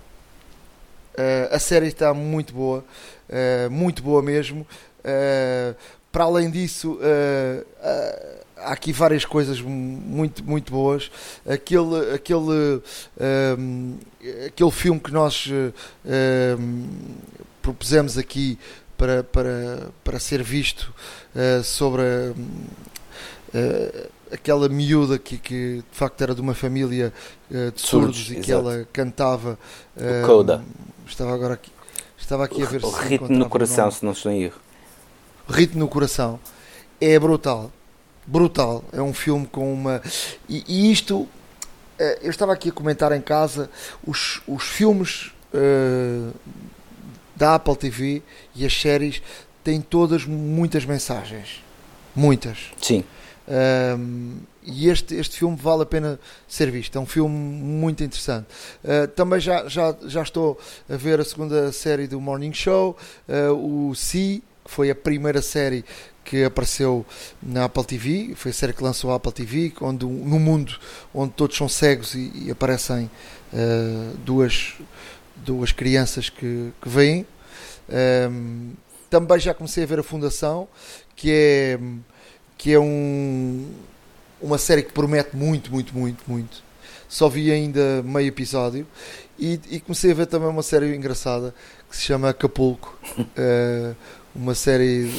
A 1.50 1.58
série 1.58 1.88
está 1.88 2.14
muito 2.14 2.54
boa, 2.54 2.84
muito 3.68 4.04
boa 4.04 4.22
mesmo. 4.22 4.64
Uh, 5.00 5.74
para 6.10 6.24
além 6.24 6.50
disso, 6.50 6.92
uh, 6.92 6.98
uh, 6.98 8.38
há 8.56 8.72
aqui 8.72 8.92
várias 8.92 9.24
coisas 9.24 9.60
muito, 9.60 10.44
muito 10.44 10.72
boas. 10.72 11.10
Aquele, 11.46 12.14
aquele, 12.14 12.82
aquele 14.46 14.70
filme 14.70 14.98
que 14.98 15.12
nós 15.12 15.48
propusemos 17.62 18.18
aqui 18.18 18.58
para, 18.96 19.22
para, 19.22 19.90
para 20.02 20.18
ser 20.18 20.42
visto 20.42 20.92
sobre 21.62 22.02
aquela 24.32 24.68
miúda 24.68 25.18
que, 25.18 25.38
que 25.38 25.84
de 25.90 25.96
facto 25.96 26.20
era 26.20 26.34
de 26.34 26.40
uma 26.40 26.54
família 26.54 27.12
de 27.48 27.80
surdos, 27.80 28.16
surdos 28.16 28.30
e 28.30 28.34
que 28.40 28.50
exato. 28.50 28.70
ela 28.70 28.88
cantava. 28.92 29.58
Uh, 29.96 30.26
Coda. 30.26 30.64
Estava 31.06 31.32
agora 31.32 31.54
aqui. 31.54 31.70
Estava 32.18 32.44
aqui 32.44 32.62
a 32.62 32.66
ver 32.66 32.84
o 32.84 32.90
se 32.90 33.04
ritmo 33.04 33.28
no 33.28 33.48
coração, 33.48 33.90
se 33.90 34.04
não 34.04 34.12
estou 34.12 34.32
em 34.32 34.42
erro 34.42 34.67
ritmo 35.48 35.80
no 35.80 35.88
coração, 35.88 36.38
é 37.00 37.18
brutal. 37.18 37.72
Brutal. 38.26 38.84
É 38.92 39.00
um 39.00 39.14
filme 39.14 39.46
com 39.46 39.72
uma. 39.72 40.02
E, 40.48 40.64
e 40.68 40.92
isto, 40.92 41.26
eh, 41.98 42.18
eu 42.22 42.30
estava 42.30 42.52
aqui 42.52 42.68
a 42.68 42.72
comentar 42.72 43.10
em 43.12 43.20
casa, 43.20 43.70
os, 44.06 44.42
os 44.46 44.64
filmes 44.64 45.32
uh, 45.54 46.32
da 47.34 47.54
Apple 47.54 47.76
TV 47.76 48.22
e 48.54 48.66
as 48.66 48.78
séries 48.78 49.22
têm 49.64 49.80
todas 49.80 50.24
muitas 50.24 50.84
mensagens. 50.84 51.62
Muitas. 52.14 52.58
Sim. 52.82 53.04
Um, 53.48 54.36
e 54.62 54.90
este, 54.90 55.14
este 55.14 55.38
filme 55.38 55.56
vale 55.56 55.82
a 55.82 55.86
pena 55.86 56.20
ser 56.46 56.70
visto. 56.70 56.96
É 56.98 57.00
um 57.00 57.06
filme 57.06 57.34
muito 57.34 58.04
interessante. 58.04 58.46
Uh, 58.84 59.08
também 59.08 59.40
já, 59.40 59.66
já, 59.68 59.96
já 60.06 60.22
estou 60.22 60.58
a 60.88 60.96
ver 60.96 61.20
a 61.20 61.24
segunda 61.24 61.72
série 61.72 62.06
do 62.06 62.20
Morning 62.20 62.52
Show, 62.52 62.96
uh, 63.28 63.88
o 63.90 63.94
Si, 63.94 64.42
foi 64.68 64.90
a 64.90 64.94
primeira 64.94 65.40
série 65.40 65.82
que 66.22 66.44
apareceu 66.44 67.06
na 67.42 67.64
Apple 67.64 67.84
TV, 67.84 68.32
foi 68.36 68.50
a 68.50 68.54
série 68.54 68.74
que 68.74 68.82
lançou 68.82 69.10
a 69.10 69.14
Apple 69.14 69.32
TV, 69.32 69.72
onde 69.80 70.04
no 70.04 70.38
mundo 70.38 70.78
onde 71.12 71.32
todos 71.32 71.56
são 71.56 71.66
cegos 71.68 72.14
e, 72.14 72.30
e 72.34 72.50
aparecem 72.50 73.10
uh, 73.50 74.16
duas, 74.18 74.74
duas 75.36 75.72
crianças 75.72 76.28
que, 76.28 76.70
que 76.82 76.88
vêm. 76.88 77.26
Um, 77.88 77.94
ehm, 77.94 78.72
também 79.08 79.40
já 79.40 79.54
comecei 79.54 79.84
a 79.84 79.86
ver 79.86 80.00
a 80.00 80.02
Fundação, 80.02 80.68
que 81.16 81.32
é, 81.32 81.78
que 82.58 82.74
é 82.74 82.78
um, 82.78 83.72
uma 84.38 84.58
série 84.58 84.82
que 84.82 84.92
promete 84.92 85.34
muito, 85.34 85.72
muito, 85.72 85.96
muito, 85.96 86.22
muito. 86.26 86.62
Só 87.08 87.26
vi 87.26 87.50
ainda 87.50 88.02
meio 88.02 88.28
episódio 88.28 88.86
e, 89.38 89.58
e 89.70 89.80
comecei 89.80 90.10
a 90.10 90.14
ver 90.14 90.26
também 90.26 90.46
uma 90.46 90.62
série 90.62 90.94
engraçada 90.94 91.54
que 91.88 91.96
se 91.96 92.02
chama 92.02 92.28
Acapulco. 92.28 92.98
Uh, 93.18 93.96
uma 94.34 94.54
série 94.54 95.10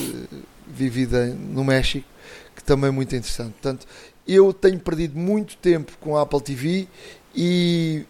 vivida 0.68 1.26
no 1.28 1.64
México, 1.64 2.08
que 2.56 2.64
também 2.64 2.90
é 2.90 2.92
muito 2.92 3.16
interessante. 3.16 3.52
Portanto, 3.54 3.88
eu 4.28 4.54
tenho 4.54 4.80
perdido 4.80 5.18
muito 5.18 5.58
tempo 5.58 5.94
com 6.00 6.16
a 6.16 6.22
Apple 6.22 6.42
TV 6.42 6.88
e 7.36 8.06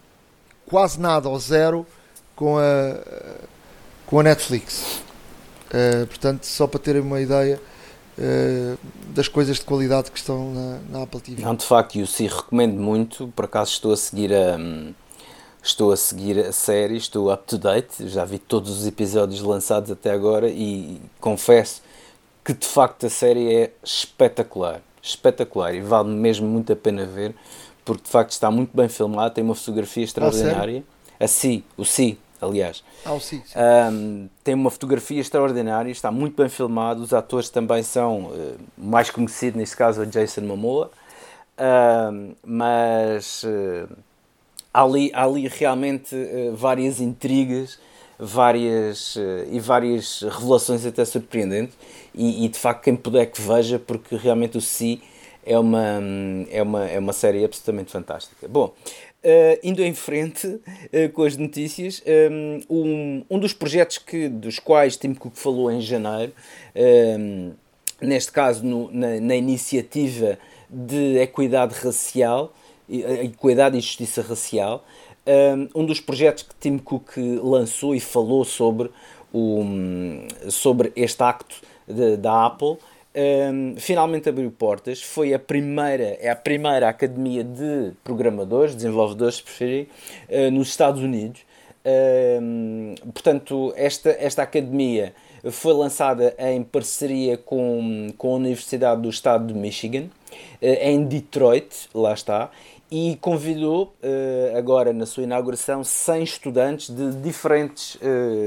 quase 0.66 1.00
nada 1.00 1.28
ou 1.28 1.38
zero 1.38 1.86
com 2.36 2.58
a, 2.58 3.00
com 4.06 4.20
a 4.20 4.22
Netflix. 4.22 5.02
Uh, 5.70 6.06
portanto, 6.06 6.44
só 6.44 6.66
para 6.66 6.80
terem 6.80 7.00
uma 7.00 7.20
ideia 7.20 7.60
uh, 8.18 8.78
das 9.14 9.28
coisas 9.28 9.58
de 9.58 9.64
qualidade 9.64 10.10
que 10.10 10.18
estão 10.18 10.52
na, 10.52 10.78
na 10.90 11.02
Apple 11.04 11.20
TV. 11.20 11.42
Não, 11.42 11.54
de 11.54 11.64
facto, 11.64 11.98
eu 11.98 12.06
sim 12.06 12.26
recomendo 12.26 12.78
muito. 12.80 13.28
Por 13.28 13.44
acaso 13.44 13.72
estou 13.72 13.92
a 13.92 13.96
seguir 13.96 14.34
a. 14.34 14.56
Um 14.56 14.92
estou 15.62 15.92
a 15.92 15.96
seguir 15.96 16.38
a 16.38 16.52
série, 16.52 16.96
estou 16.96 17.32
up 17.32 17.44
to 17.46 17.58
date, 17.58 18.08
já 18.08 18.24
vi 18.24 18.38
todos 18.38 18.70
os 18.70 18.86
episódios 18.86 19.42
lançados 19.42 19.90
até 19.90 20.10
agora 20.10 20.48
e 20.48 21.00
confesso 21.20 21.82
que 22.44 22.54
de 22.54 22.66
facto 22.66 23.06
a 23.06 23.10
série 23.10 23.54
é 23.54 23.70
espetacular, 23.82 24.80
espetacular 25.02 25.74
e 25.74 25.80
vale 25.80 26.08
mesmo 26.08 26.46
muito 26.46 26.72
a 26.72 26.76
pena 26.76 27.04
ver 27.04 27.34
porque 27.84 28.04
de 28.04 28.10
facto 28.10 28.30
está 28.30 28.50
muito 28.50 28.76
bem 28.76 28.88
filmado, 28.88 29.34
tem 29.34 29.42
uma 29.42 29.54
fotografia 29.54 30.04
extraordinária. 30.04 30.84
Ah, 31.18 31.24
a 31.24 31.28
Si, 31.28 31.64
o 31.76 31.84
Si, 31.84 32.18
aliás. 32.40 32.84
Ah, 33.04 33.12
o 33.12 33.20
Si. 33.20 33.42
Um, 33.92 34.28
tem 34.44 34.54
uma 34.54 34.70
fotografia 34.70 35.20
extraordinária, 35.20 35.90
está 35.90 36.10
muito 36.10 36.36
bem 36.36 36.48
filmado. 36.48 37.02
Os 37.02 37.12
atores 37.12 37.50
também 37.50 37.82
são 37.82 38.26
uh, 38.26 38.56
mais 38.78 39.10
conhecidos, 39.10 39.58
neste 39.58 39.76
caso, 39.76 40.02
o 40.02 40.06
Jason 40.06 40.42
Momoa. 40.42 40.90
Uh, 41.58 42.34
mas 42.44 43.42
uh, 43.42 43.88
há 44.72 44.82
ali, 44.82 45.10
há 45.14 45.24
ali 45.24 45.48
realmente 45.48 46.14
uh, 46.14 46.54
várias 46.54 47.00
intrigas 47.00 47.78
várias, 48.18 49.16
uh, 49.16 49.46
e 49.50 49.58
várias 49.58 50.22
revelações 50.22 50.84
até 50.84 51.04
surpreendentes 51.04 51.76
e, 52.14 52.44
e, 52.44 52.48
de 52.48 52.58
facto 52.58 52.84
quem 52.84 52.96
puder 52.96 53.26
que 53.26 53.40
veja 53.40 53.78
porque 53.78 54.16
realmente 54.16 54.58
o 54.58 54.60
Si 54.60 55.02
é 55.44 55.58
uma, 55.58 56.00
é 56.50 56.62
uma, 56.62 56.86
é 56.86 56.98
uma 56.98 57.12
série 57.12 57.44
absolutamente 57.44 57.90
fantástica. 57.90 58.46
Bom, 58.48 58.74
Uh, 59.22 59.60
indo 59.62 59.82
em 59.84 59.92
frente 59.92 60.58
com 61.12 61.24
as 61.24 61.36
notícias, 61.36 62.02
um, 62.70 63.22
um 63.28 63.38
dos 63.38 63.52
projetos 63.52 63.98
que, 63.98 64.30
dos 64.30 64.58
quais 64.58 64.96
Tim 64.96 65.12
Cook 65.12 65.36
falou 65.36 65.70
em 65.70 65.78
janeiro, 65.78 66.32
um, 67.18 67.52
neste 68.00 68.32
caso 68.32 68.64
no, 68.64 68.90
na, 68.90 69.20
na, 69.20 69.36
iniciativa 69.36 70.38
de 70.70 71.18
equidade 71.18 71.74
racial, 71.74 72.54
equidade 72.90 73.76
e 73.78 73.80
justiça 73.80 74.22
racial. 74.22 74.84
Um 75.74 75.84
dos 75.84 76.00
projetos 76.00 76.42
que 76.42 76.54
Tim 76.58 76.78
Cook 76.78 77.16
lançou 77.42 77.94
e 77.94 78.00
falou 78.00 78.44
sobre, 78.44 78.90
o, 79.32 79.62
sobre 80.48 80.92
este 80.96 81.22
acto 81.22 81.56
de, 81.86 82.16
da 82.16 82.46
Apple 82.46 82.78
um, 83.14 83.74
finalmente 83.76 84.28
abriu 84.28 84.50
portas. 84.50 85.02
Foi 85.02 85.34
a 85.34 85.38
primeira, 85.38 86.16
é 86.20 86.30
a 86.30 86.36
primeira 86.36 86.88
academia 86.88 87.42
de 87.42 87.92
programadores, 88.04 88.74
desenvolvedores, 88.74 89.36
se 89.36 89.42
preferirem, 89.42 89.88
uh, 90.28 90.50
nos 90.50 90.68
Estados 90.68 91.02
Unidos. 91.02 91.40
Um, 92.40 92.94
portanto, 93.12 93.72
esta, 93.76 94.10
esta 94.10 94.42
academia 94.42 95.14
foi 95.50 95.72
lançada 95.72 96.34
em 96.38 96.62
parceria 96.62 97.38
com, 97.38 98.08
com 98.18 98.32
a 98.32 98.36
Universidade 98.36 99.00
do 99.00 99.08
Estado 99.08 99.52
de 99.52 99.54
Michigan, 99.54 100.04
uh, 100.04 100.08
em 100.60 101.04
Detroit, 101.04 101.88
lá 101.92 102.12
está, 102.12 102.50
e 102.90 103.16
convidou 103.20 103.94
agora 104.56 104.92
na 104.92 105.06
sua 105.06 105.22
inauguração 105.22 105.84
100 105.84 106.22
estudantes 106.22 106.90
de 106.90 107.12
diferentes 107.20 107.98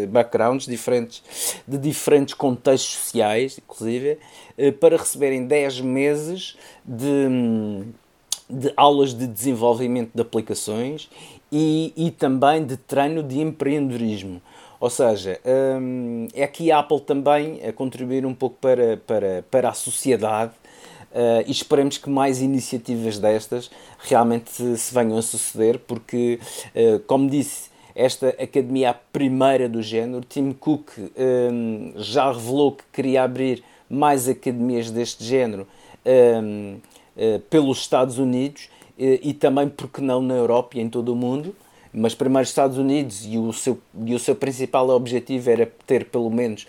backgrounds, 0.09 0.65
diferentes, 0.65 1.23
de 1.67 1.77
diferentes 1.77 2.33
contextos 2.33 2.95
sociais, 2.95 3.57
inclusive, 3.57 4.17
para 4.79 4.97
receberem 4.97 5.45
10 5.45 5.81
meses 5.81 6.57
de, 6.83 7.85
de 8.49 8.73
aulas 8.75 9.13
de 9.13 9.27
desenvolvimento 9.27 10.11
de 10.13 10.21
aplicações 10.21 11.09
e, 11.51 11.93
e 11.95 12.09
também 12.09 12.65
de 12.65 12.75
treino 12.75 13.21
de 13.21 13.39
empreendedorismo. 13.39 14.41
Ou 14.79 14.89
seja, 14.89 15.39
hum, 15.79 16.27
é 16.33 16.43
aqui 16.43 16.69
a 16.69 16.79
Apple 16.79 16.99
também 16.99 17.61
a 17.65 17.71
contribuir 17.71 18.25
um 18.25 18.33
pouco 18.33 18.57
para, 18.59 18.97
para, 18.97 19.45
para 19.49 19.69
a 19.69 19.73
sociedade 19.73 20.51
Uh, 21.13 21.45
e 21.45 21.51
esperemos 21.51 21.99
que 21.99 22.09
mais 22.09 22.41
iniciativas 22.41 23.19
destas 23.19 23.69
realmente 23.99 24.49
se 24.75 24.91
venham 24.91 25.15
a 25.15 25.21
suceder, 25.21 25.77
porque, 25.77 26.39
uh, 26.75 26.99
como 27.05 27.29
disse, 27.29 27.69
esta 27.93 28.29
academia 28.29 28.87
é 28.87 28.89
a 28.89 28.95
primeira 28.95 29.69
do 29.69 29.79
género. 29.83 30.25
Tim 30.27 30.51
Cook 30.53 30.89
um, 30.97 31.93
já 31.97 32.31
revelou 32.31 32.71
que 32.71 32.83
queria 32.91 33.21
abrir 33.21 33.63
mais 33.87 34.27
academias 34.27 34.89
deste 34.89 35.23
género 35.23 35.67
uh, 36.03 36.81
pelos 37.47 37.77
Estados 37.77 38.17
Unidos 38.17 38.67
e 38.97 39.33
também, 39.35 39.69
porque 39.69 40.01
não, 40.01 40.19
na 40.19 40.33
Europa 40.33 40.77
e 40.77 40.81
em 40.81 40.89
todo 40.89 41.13
o 41.13 41.15
mundo. 41.15 41.55
Mas 41.93 42.15
primeiro 42.15 42.47
Estados 42.47 42.79
Unidos 42.79 43.23
e 43.23 43.37
o 43.37 43.53
seu, 43.53 43.79
e 44.03 44.15
o 44.15 44.19
seu 44.19 44.35
principal 44.35 44.89
objetivo 44.89 45.51
era 45.51 45.71
ter 45.85 46.05
pelo 46.05 46.31
menos 46.31 46.65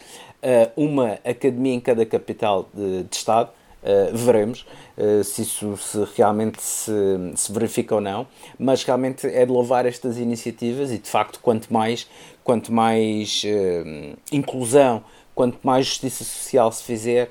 uma 0.76 1.12
academia 1.24 1.72
em 1.72 1.80
cada 1.80 2.04
capital 2.04 2.68
de, 2.74 3.04
de 3.04 3.16
Estado 3.16 3.48
Uh, 3.84 4.16
veremos 4.16 4.64
uh, 4.96 5.22
se 5.22 5.42
isso 5.42 5.76
se 5.76 6.02
realmente 6.16 6.62
se, 6.62 6.90
se, 7.36 7.52
verifica 7.52 7.94
ou 7.94 8.00
não, 8.00 8.26
mas 8.58 8.82
realmente 8.82 9.26
é 9.26 9.44
de 9.44 9.52
louvar 9.52 9.84
estas 9.84 10.16
iniciativas 10.16 10.90
e 10.90 10.96
de 10.96 11.06
facto 11.06 11.38
quanto 11.42 11.70
mais, 11.70 12.08
quanto 12.42 12.72
mais 12.72 13.42
uh, 13.44 14.16
inclusão, 14.32 15.04
quanto 15.34 15.58
mais 15.62 15.84
justiça 15.84 16.24
social 16.24 16.72
se 16.72 16.82
fizer 16.82 17.30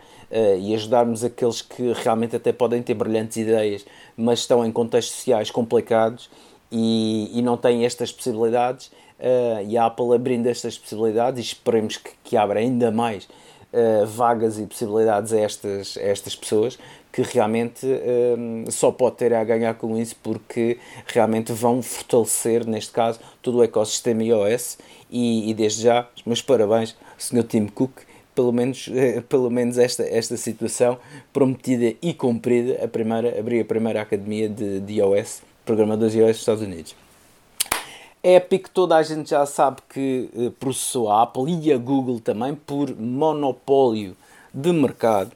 e 0.60 0.74
ajudarmos 0.74 1.24
aqueles 1.24 1.62
que 1.62 1.94
realmente 1.94 2.36
até 2.36 2.52
podem 2.52 2.82
ter 2.82 2.96
brilhantes 2.96 3.38
ideias, 3.38 3.86
mas 4.18 4.40
estão 4.40 4.66
em 4.66 4.72
contextos 4.72 5.18
sociais 5.18 5.52
complicados 5.52 6.28
e, 6.72 7.30
e 7.38 7.42
não 7.44 7.56
têm 7.56 7.86
estas 7.86 8.12
possibilidades, 8.12 8.92
e 9.68 9.78
a 9.78 9.86
Apple 9.86 10.12
abrindo 10.16 10.48
estas 10.48 10.76
possibilidades 10.76 11.40
e 11.40 11.44
esperemos 11.50 11.98
que, 11.98 12.10
que 12.24 12.36
abra 12.36 12.60
ainda 12.60 12.90
mais 12.90 13.28
uh, 13.74 14.06
vagas 14.06 14.60
e 14.60 14.66
possibilidades 14.66 15.34
a 15.34 15.40
estas, 15.40 15.98
a 15.98 16.02
estas 16.02 16.36
pessoas 16.36 16.78
que 17.12 17.22
realmente 17.22 17.86
uh, 17.86 18.72
só 18.72 18.92
pode 18.92 19.18
ter 19.18 19.34
a 19.34 19.44
ganhar 19.44 19.76
com 19.76 19.98
isso 19.98 20.16
porque 20.24 20.78
realmente 21.06 21.52
vão 21.52 21.82
fortalecer, 21.82 22.66
neste 22.66 22.92
caso, 22.92 23.20
todo 23.42 23.58
o 23.58 23.64
ecossistema 23.64 24.24
iOS 24.24 24.78
e, 25.12 25.50
e 25.50 25.54
desde 25.54 25.84
já, 25.84 26.08
meus 26.26 26.42
parabéns, 26.42 26.96
Sr. 27.18 27.44
Tim 27.44 27.68
Cook, 27.68 28.02
pelo 28.34 28.52
menos, 28.52 28.88
uh, 28.88 29.22
pelo 29.24 29.50
menos 29.50 29.78
esta, 29.78 30.04
esta 30.04 30.38
situação 30.38 30.98
prometida 31.32 31.96
e 32.02 32.14
cumprida, 32.14 32.84
a 32.84 32.88
primeira, 32.88 33.40
abrir 33.40 33.62
a 33.62 33.66
primeira 33.66 34.02
academia 34.02 34.50
de, 34.50 34.80
de 34.80 34.94
iOS, 34.94 35.42
programadores 35.66 36.16
iOS 36.16 36.28
dos 36.28 36.40
Estados 36.40 36.64
Unidos. 36.64 37.03
Epic 38.24 38.70
toda 38.70 38.96
a 38.96 39.04
gente 39.04 39.32
já 39.32 39.46
sabe 39.46 39.82
que 39.90 40.30
uh, 40.34 40.52
processou 40.52 41.12
a 41.12 41.24
Apple 41.24 41.60
e 41.62 41.74
a 41.74 41.78
Google 41.78 42.22
também 42.22 42.56
por 42.56 42.96
monopólio 42.96 44.16
de 44.54 44.72
mercado. 44.72 45.34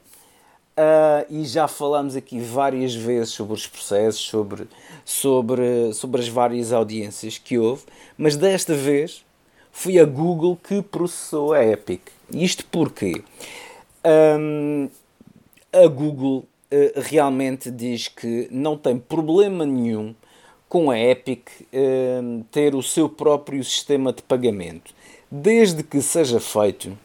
Uh, 0.77 1.25
e 1.29 1.43
já 1.43 1.67
falamos 1.67 2.15
aqui 2.15 2.39
várias 2.39 2.95
vezes 2.95 3.33
sobre 3.33 3.55
os 3.55 3.67
processos, 3.67 4.21
sobre, 4.21 4.67
sobre, 5.03 5.91
sobre 5.93 6.21
as 6.21 6.29
várias 6.29 6.71
audiências 6.71 7.37
que 7.37 7.57
houve, 7.57 7.83
mas 8.17 8.37
desta 8.37 8.73
vez 8.73 9.25
foi 9.71 9.99
a 9.99 10.05
Google 10.05 10.55
que 10.55 10.81
processou 10.81 11.51
a 11.51 11.65
Epic. 11.65 12.01
Isto 12.31 12.63
porque 12.71 13.21
um, 14.39 14.87
a 15.73 15.87
Google 15.87 16.45
uh, 16.71 17.01
realmente 17.01 17.69
diz 17.69 18.07
que 18.07 18.47
não 18.49 18.77
tem 18.77 18.97
problema 18.97 19.65
nenhum 19.65 20.15
com 20.69 20.91
a 20.91 20.99
Epic 20.99 21.47
uh, 21.61 22.43
ter 22.51 22.75
o 22.75 22.83
seu 22.83 23.07
próprio 23.07 23.63
sistema 23.63 24.11
de 24.11 24.21
pagamento, 24.21 24.93
desde 25.31 25.83
que 25.83 26.01
seja 26.01 26.39
feito, 26.39 26.97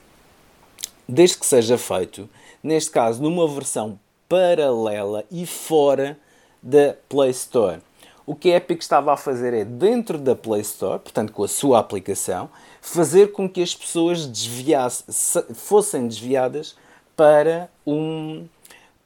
desde 1.09 1.38
que 1.38 1.46
seja 1.46 1.79
feito, 1.79 2.29
neste 2.62 2.90
caso 2.90 3.22
numa 3.22 3.46
versão 3.46 3.98
paralela 4.29 5.25
e 5.31 5.46
fora 5.46 6.18
da 6.62 6.94
Play 7.09 7.31
Store. 7.31 7.81
O 8.25 8.35
que 8.37 8.53
a 8.53 8.57
Epic 8.57 8.81
estava 8.81 9.12
a 9.12 9.16
fazer 9.16 9.53
é 9.53 9.64
dentro 9.64 10.16
da 10.16 10.35
Play 10.35 10.61
Store, 10.61 10.98
portanto 10.98 11.33
com 11.33 11.42
a 11.42 11.48
sua 11.48 11.79
aplicação, 11.79 12.48
fazer 12.81 13.33
com 13.33 13.48
que 13.48 13.62
as 13.62 13.75
pessoas 13.75 14.27
desviassem, 14.27 15.44
fossem 15.55 16.07
desviadas 16.07 16.77
para 17.16 17.68
um 17.87 18.46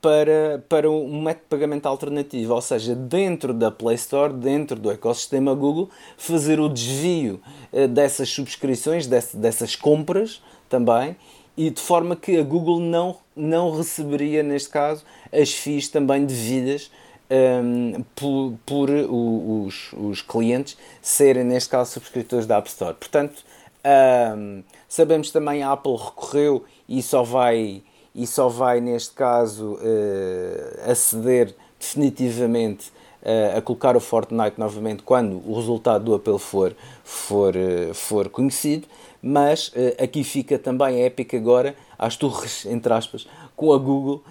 para, 0.00 0.64
para 0.68 0.90
um 0.90 1.22
método 1.22 1.44
de 1.44 1.48
pagamento 1.48 1.86
alternativo, 1.86 2.54
ou 2.54 2.60
seja, 2.60 2.94
dentro 2.94 3.52
da 3.52 3.70
Play 3.70 3.96
Store, 3.96 4.32
dentro 4.32 4.78
do 4.78 4.90
ecossistema 4.90 5.54
Google, 5.54 5.90
fazer 6.16 6.60
o 6.60 6.68
desvio 6.68 7.40
uh, 7.72 7.88
dessas 7.88 8.28
subscrições, 8.28 9.06
dessas 9.06 9.74
compras 9.74 10.42
também, 10.68 11.16
e 11.56 11.70
de 11.70 11.80
forma 11.80 12.14
que 12.14 12.36
a 12.38 12.42
Google 12.42 12.80
não, 12.80 13.16
não 13.34 13.74
receberia, 13.76 14.42
neste 14.42 14.68
caso, 14.68 15.04
as 15.32 15.52
FIIs 15.52 15.88
também 15.88 16.26
devidas 16.26 16.90
um, 17.30 17.94
ehm, 17.94 18.04
por, 18.14 18.54
por 18.66 18.90
os, 18.90 19.92
os 19.94 20.20
clientes 20.20 20.76
serem, 21.00 21.44
neste 21.44 21.70
caso, 21.70 21.92
subscritores 21.92 22.46
da 22.46 22.58
App 22.58 22.68
Store. 22.68 22.94
Portanto, 22.94 23.42
um, 23.82 23.88
ehm, 23.88 24.64
sabemos 24.86 25.30
também 25.30 25.62
a 25.62 25.72
Apple 25.72 25.96
recorreu 25.96 26.64
e 26.86 27.02
só 27.02 27.22
vai 27.22 27.82
e 28.16 28.26
só 28.26 28.48
vai, 28.48 28.80
neste 28.80 29.14
caso, 29.14 29.74
uh, 29.74 30.90
aceder 30.90 31.54
definitivamente 31.78 32.88
uh, 33.22 33.58
a 33.58 33.60
colocar 33.60 33.94
o 33.94 34.00
Fortnite 34.00 34.58
novamente 34.58 35.02
quando 35.02 35.42
o 35.46 35.54
resultado 35.54 36.06
do 36.06 36.14
apelo 36.14 36.38
for, 36.38 36.74
for, 37.04 37.54
uh, 37.54 37.92
for 37.92 38.30
conhecido. 38.30 38.88
Mas 39.22 39.72
aqui 40.00 40.22
fica 40.22 40.58
também 40.58 41.02
a 41.02 41.06
Epic 41.06 41.34
agora 41.34 41.74
às 41.98 42.16
torres, 42.16 42.64
entre 42.70 42.92
aspas, 42.92 43.26
com 43.56 43.72
a 43.72 43.78
Google, 43.78 44.22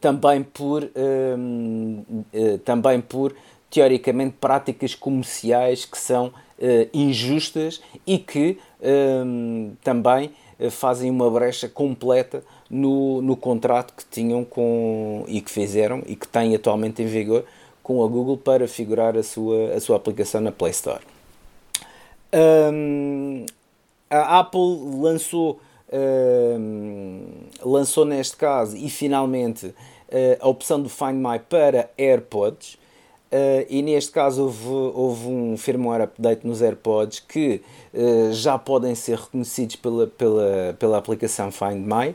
também 0.00 0.42
por, 0.42 0.82
também 2.64 3.00
por 3.00 3.34
teoricamente 3.70 4.36
práticas 4.38 4.94
comerciais 4.94 5.86
que 5.86 5.96
são 5.96 6.30
injustas 6.92 7.80
e 8.06 8.18
que 8.18 8.58
também 9.82 10.32
fazem 10.70 11.10
uma 11.10 11.30
brecha 11.30 11.66
completa 11.66 12.42
no, 12.70 13.20
no 13.22 13.36
contrato 13.36 13.94
que 13.94 14.04
tinham 14.10 14.44
com 14.44 15.24
e 15.28 15.40
que 15.40 15.50
fizeram 15.50 16.02
e 16.06 16.16
que 16.16 16.26
têm 16.26 16.54
atualmente 16.54 17.02
em 17.02 17.06
vigor 17.06 17.44
com 17.82 18.02
a 18.02 18.06
Google 18.06 18.38
para 18.38 18.66
figurar 18.66 19.16
a 19.16 19.22
sua, 19.22 19.74
a 19.74 19.80
sua 19.80 19.96
aplicação 19.96 20.40
na 20.40 20.50
Play 20.50 20.70
Store. 20.70 21.02
Um, 22.32 23.44
a 24.10 24.40
Apple 24.40 24.78
lançou, 25.00 25.60
um, 25.92 27.26
lançou 27.62 28.04
neste 28.04 28.36
caso 28.36 28.76
e 28.76 28.88
finalmente 28.88 29.66
uh, 29.66 29.74
a 30.40 30.48
opção 30.48 30.80
do 30.80 30.88
Find 30.88 31.16
My 31.16 31.38
para 31.38 31.90
AirPods. 31.96 32.78
Uh, 33.32 33.66
e 33.68 33.82
neste 33.82 34.12
caso 34.12 34.44
houve, 34.44 34.68
houve 34.68 35.26
um 35.26 35.56
firmware 35.56 36.04
update 36.04 36.46
nos 36.46 36.62
AirPods 36.62 37.18
que 37.18 37.62
uh, 37.92 38.32
já 38.32 38.56
podem 38.56 38.94
ser 38.94 39.18
reconhecidos 39.18 39.74
pela, 39.74 40.06
pela, 40.06 40.76
pela 40.78 40.98
aplicação 40.98 41.50
Find 41.50 41.84
My 41.84 42.14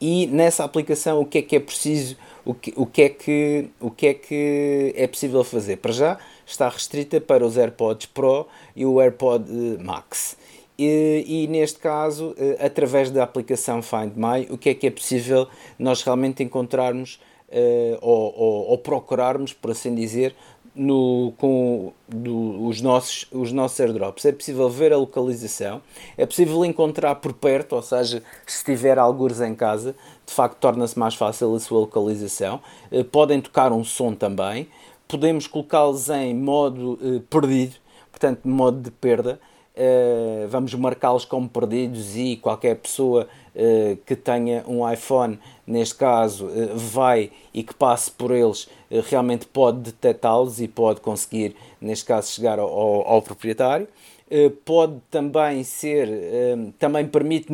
e 0.00 0.26
nessa 0.26 0.64
aplicação 0.64 1.20
o 1.20 1.24
que 1.24 1.38
é 1.38 1.42
que 1.42 1.56
é 1.56 1.60
preciso, 1.60 2.16
o 2.44 2.52
que, 2.52 2.72
o 2.76 2.86
que, 2.86 3.02
é, 3.02 3.08
que, 3.08 3.70
o 3.80 3.90
que 3.90 4.06
é 4.06 4.14
que 4.14 4.92
é 4.96 5.06
possível 5.06 5.42
fazer? 5.44 5.76
Para 5.76 5.92
já 5.92 6.18
está 6.46 6.68
restrita 6.68 7.20
para 7.20 7.44
os 7.44 7.56
AirPods 7.56 8.06
Pro 8.06 8.46
e 8.76 8.84
o 8.84 9.00
AirPod 9.00 9.44
eh, 9.48 9.82
Max. 9.82 10.36
E, 10.78 11.24
e, 11.26 11.46
neste 11.46 11.78
caso, 11.78 12.34
eh, 12.36 12.58
através 12.60 13.10
da 13.10 13.22
aplicação 13.22 13.80
Find 13.80 14.12
My, 14.16 14.46
o 14.50 14.58
que 14.58 14.70
é 14.70 14.74
que 14.74 14.86
é 14.86 14.90
possível 14.90 15.48
nós 15.78 16.02
realmente 16.02 16.42
encontrarmos 16.42 17.20
uh, 17.48 17.98
ou, 18.00 18.34
ou, 18.36 18.68
ou, 18.70 18.78
procurarmos, 18.78 19.52
por 19.52 19.70
assim 19.70 19.94
dizer, 19.94 20.34
no, 20.74 21.32
com 21.38 21.92
do, 22.08 22.66
os, 22.66 22.80
nossos, 22.80 23.26
os 23.30 23.52
nossos 23.52 23.78
airdrops. 23.80 24.24
É 24.24 24.32
possível 24.32 24.68
ver 24.68 24.92
a 24.92 24.96
localização, 24.96 25.80
é 26.16 26.26
possível 26.26 26.64
encontrar 26.64 27.16
por 27.16 27.32
perto, 27.32 27.76
ou 27.76 27.82
seja, 27.82 28.22
se 28.46 28.64
tiver 28.64 28.98
algures 28.98 29.40
em 29.40 29.54
casa, 29.54 29.94
de 30.26 30.32
facto 30.32 30.58
torna-se 30.58 30.98
mais 30.98 31.14
fácil 31.14 31.54
a 31.54 31.60
sua 31.60 31.80
localização. 31.80 32.60
Eh, 32.90 33.04
podem 33.04 33.40
tocar 33.40 33.72
um 33.72 33.84
som 33.84 34.14
também, 34.14 34.68
podemos 35.06 35.46
colocá-los 35.46 36.08
em 36.08 36.34
modo 36.34 36.98
eh, 37.02 37.22
perdido, 37.30 37.76
portanto, 38.10 38.48
modo 38.48 38.80
de 38.80 38.90
perda, 38.90 39.40
uh, 39.74 40.48
vamos 40.48 40.74
marcá-los 40.74 41.24
como 41.24 41.48
perdidos 41.48 42.16
e 42.16 42.36
qualquer 42.36 42.76
pessoa 42.76 43.26
uh, 43.54 43.96
que 44.04 44.14
tenha 44.16 44.64
um 44.66 44.90
iPhone, 44.90 45.38
neste 45.66 45.96
caso, 45.96 46.46
uh, 46.46 46.76
vai 46.76 47.30
e 47.52 47.62
que 47.62 47.74
passe 47.74 48.10
por 48.10 48.30
eles, 48.30 48.68
realmente 49.02 49.46
pode 49.46 49.78
detectá-los 49.78 50.60
e 50.60 50.68
pode 50.68 51.00
conseguir, 51.00 51.56
neste 51.80 52.04
caso, 52.04 52.30
chegar 52.32 52.58
ao, 52.58 52.68
ao, 52.68 53.08
ao 53.08 53.22
proprietário. 53.22 53.88
Pode 54.64 55.00
também 55.10 55.62
ser, 55.62 56.08
também 56.78 57.06
permite 57.06 57.48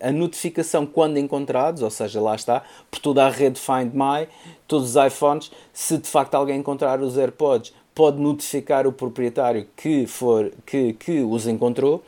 a 0.00 0.12
notificação 0.12 0.86
quando 0.86 1.18
encontrados, 1.18 1.82
ou 1.82 1.90
seja, 1.90 2.20
lá 2.20 2.36
está, 2.36 2.62
por 2.90 3.00
toda 3.00 3.26
a 3.26 3.30
rede 3.30 3.58
Find 3.58 3.92
My, 3.92 4.28
todos 4.68 4.94
os 4.94 5.04
iPhones, 5.04 5.50
se 5.72 5.98
de 5.98 6.06
facto 6.06 6.34
alguém 6.34 6.60
encontrar 6.60 7.00
os 7.00 7.16
AirPods, 7.16 7.72
pode 7.94 8.20
notificar 8.20 8.86
o 8.86 8.92
proprietário 8.92 9.66
que, 9.76 10.06
for, 10.06 10.52
que, 10.64 10.92
que 10.94 11.20
os 11.20 11.46
encontrou 11.46 12.02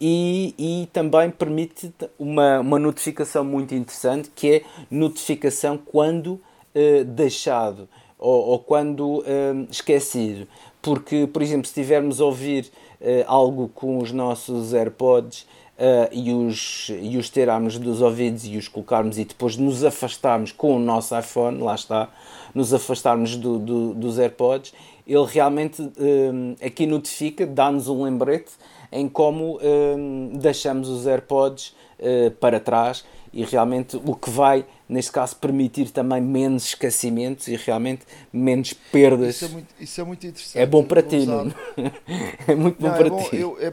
e, 0.00 0.54
e 0.58 0.88
também 0.92 1.30
permite 1.30 1.92
uma, 2.18 2.60
uma 2.60 2.78
notificação 2.78 3.44
muito 3.44 3.74
interessante 3.74 4.30
que 4.34 4.56
é 4.56 4.62
notificação 4.90 5.78
quando 5.78 6.40
eh, 6.78 7.04
deixado 7.04 7.88
ou, 8.18 8.48
ou 8.48 8.58
quando 8.58 9.24
eh, 9.26 9.66
esquecido. 9.70 10.46
Porque, 10.82 11.26
por 11.26 11.40
exemplo, 11.40 11.64
se 11.64 11.70
estivermos 11.70 12.20
a 12.20 12.26
ouvir 12.26 12.70
eh, 13.00 13.24
algo 13.26 13.70
com 13.74 13.96
os 13.96 14.12
nossos 14.12 14.74
AirPods 14.74 15.46
Uh, 15.76 16.08
e, 16.10 16.32
os, 16.32 16.90
e 17.02 17.18
os 17.18 17.28
tirarmos 17.28 17.78
dos 17.78 18.00
ouvidos 18.00 18.46
e 18.46 18.56
os 18.56 18.66
colocarmos 18.66 19.18
e 19.18 19.26
depois 19.26 19.58
nos 19.58 19.84
afastarmos 19.84 20.50
com 20.50 20.74
o 20.74 20.78
nosso 20.78 21.14
iPhone, 21.18 21.58
lá 21.58 21.74
está, 21.74 22.08
nos 22.54 22.72
afastarmos 22.72 23.36
do, 23.36 23.58
do, 23.58 23.92
dos 23.92 24.18
AirPods, 24.18 24.72
ele 25.06 25.26
realmente 25.26 25.82
um, 25.82 26.56
aqui 26.64 26.86
notifica, 26.86 27.46
dá-nos 27.46 27.88
um 27.88 28.04
lembrete 28.04 28.52
em 28.90 29.06
como 29.06 29.60
um, 29.62 30.30
deixamos 30.38 30.88
os 30.88 31.06
AirPods 31.06 31.74
uh, 32.00 32.30
para 32.40 32.58
trás 32.58 33.04
e 33.30 33.44
realmente 33.44 34.00
o 34.02 34.14
que 34.14 34.30
vai, 34.30 34.64
neste 34.88 35.10
caso, 35.10 35.36
permitir 35.36 35.90
também 35.90 36.20
menos 36.20 36.66
esquecimentos 36.66 37.48
e 37.48 37.56
realmente 37.56 38.02
menos 38.32 38.72
perdas. 38.72 39.36
Isso 39.36 39.44
é 39.44 39.48
muito, 39.48 39.68
isso 39.80 40.00
é 40.00 40.04
muito 40.04 40.26
interessante. 40.26 40.58
É 40.58 40.66
bom 40.66 40.84
para 40.84 41.02
ti, 41.02 41.26
não? 41.26 41.52
é 42.46 42.54
muito 42.54 42.80
bom 42.80 42.88
não, 42.88 42.94
para 42.94 43.06
é 43.06 43.10
bom, 43.10 43.22
ti. 43.22 43.36
Eu, 43.36 43.58
é, 43.60 43.72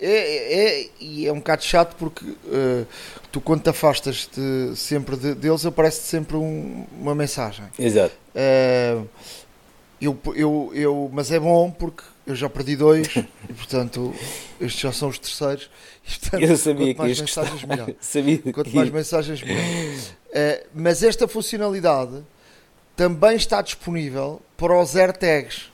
é, 0.00 0.80
é, 0.80 0.88
e 0.98 1.26
é 1.26 1.32
um 1.32 1.36
bocado 1.36 1.62
chato 1.62 1.94
porque 1.96 2.24
uh, 2.24 2.86
tu, 3.30 3.40
quando 3.40 3.62
te 3.62 3.70
afastas 3.70 4.28
de, 4.34 4.74
sempre 4.76 5.16
de, 5.16 5.34
deles, 5.34 5.64
aparece 5.64 6.02
sempre 6.02 6.36
um, 6.36 6.86
uma 6.98 7.14
mensagem. 7.14 7.66
Exato. 7.78 8.14
Uh, 8.34 9.06
eu, 10.00 10.18
eu, 10.34 10.72
eu, 10.74 11.10
mas 11.12 11.30
é 11.30 11.38
bom 11.38 11.70
porque 11.70 12.02
eu 12.26 12.34
já 12.34 12.48
perdi 12.48 12.74
dois 12.74 13.06
e 13.48 13.52
portanto 13.52 14.14
estes 14.60 14.80
já 14.80 14.92
são 14.92 15.10
os 15.10 15.18
terceiros. 15.18 15.70
E, 16.06 16.18
portanto, 16.18 16.42
eu 16.42 16.56
sabia 16.56 16.94
quanto 16.94 17.06
mais 17.06 17.16
que 17.16 17.22
mensagens 17.22 17.64
melhor. 17.64 17.90
sabia 18.00 18.38
Quanto 18.38 18.70
que... 18.70 18.76
mais 18.76 18.90
mensagens 18.90 19.42
melhor. 19.42 19.62
Uh, 20.30 20.66
mas 20.74 21.02
esta 21.02 21.26
funcionalidade 21.26 22.22
também 22.96 23.36
está 23.36 23.60
disponível 23.62 24.40
para 24.56 24.80
os 24.80 24.94
AirTags. 24.94 25.70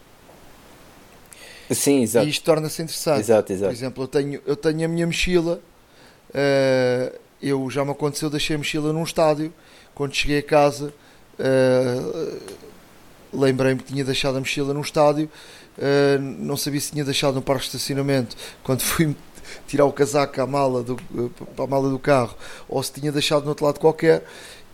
Sim, 1.71 2.03
exato. 2.03 2.27
E 2.27 2.31
isto 2.31 2.45
torna-se 2.45 2.83
interessante. 2.83 3.21
Exato, 3.21 3.53
exato. 3.53 3.71
Por 3.71 3.77
exemplo, 3.77 4.05
eu 4.05 4.09
tenho, 4.09 4.43
eu 4.47 4.57
tenho 4.57 4.85
a 4.85 4.89
minha 4.89 5.07
mochila. 5.07 5.61
Uh, 6.31 7.19
eu 7.43 7.69
já 7.71 7.85
me 7.85 7.91
aconteceu, 7.91 8.31
deixei 8.31 8.57
a 8.57 8.59
mochila 8.59 8.93
num 8.93 9.03
estádio. 9.03 9.53
Quando 9.95 10.15
cheguei 10.15 10.39
a 10.39 10.43
casa, 10.43 10.93
uh, 11.39 12.41
lembrei-me 13.33 13.81
que 13.83 13.93
tinha 13.93 14.05
deixado 14.05 14.37
a 14.37 14.41
mochila 14.41 14.73
num 14.73 14.81
estádio. 14.81 15.31
Uh, 15.77 16.21
não 16.21 16.57
sabia 16.57 16.81
se 16.81 16.93
tinha 16.93 17.05
deixado 17.05 17.35
no 17.35 17.43
parque 17.43 17.63
de 17.63 17.69
estacionamento. 17.69 18.37
Quando 18.63 18.83
fui 18.83 19.15
tirar 19.67 19.85
o 19.85 19.93
casaco 19.93 20.41
à 20.41 20.47
mala 20.47 20.83
do, 20.83 20.97
para 21.55 21.65
a 21.65 21.69
mala 21.69 21.89
do 21.91 21.99
carro, 21.99 22.35
ou 22.69 22.83
se 22.83 22.93
tinha 22.93 23.13
deixado 23.13 23.45
no 23.45 23.51
outro 23.51 23.65
lado 23.65 23.81
qualquer. 23.81 24.25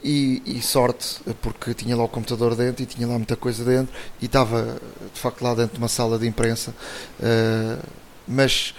E, 0.04 0.42
e, 0.44 0.60
sorte, 0.60 1.20
porque 1.40 1.72
tinha 1.74 1.96
lá 1.96 2.02
o 2.02 2.08
computador 2.08 2.56
dentro 2.56 2.82
e 2.82 2.86
tinha 2.86 3.06
lá 3.06 3.14
muita 3.14 3.36
coisa 3.36 3.64
dentro 3.64 3.94
e 4.20 4.24
estava 4.24 4.76
de 5.14 5.20
facto 5.20 5.42
lá 5.42 5.54
dentro 5.54 5.74
de 5.74 5.78
uma 5.78 5.86
sala 5.86 6.18
de 6.18 6.26
imprensa. 6.26 6.74
Uh, 7.20 7.80
mas 8.26 8.74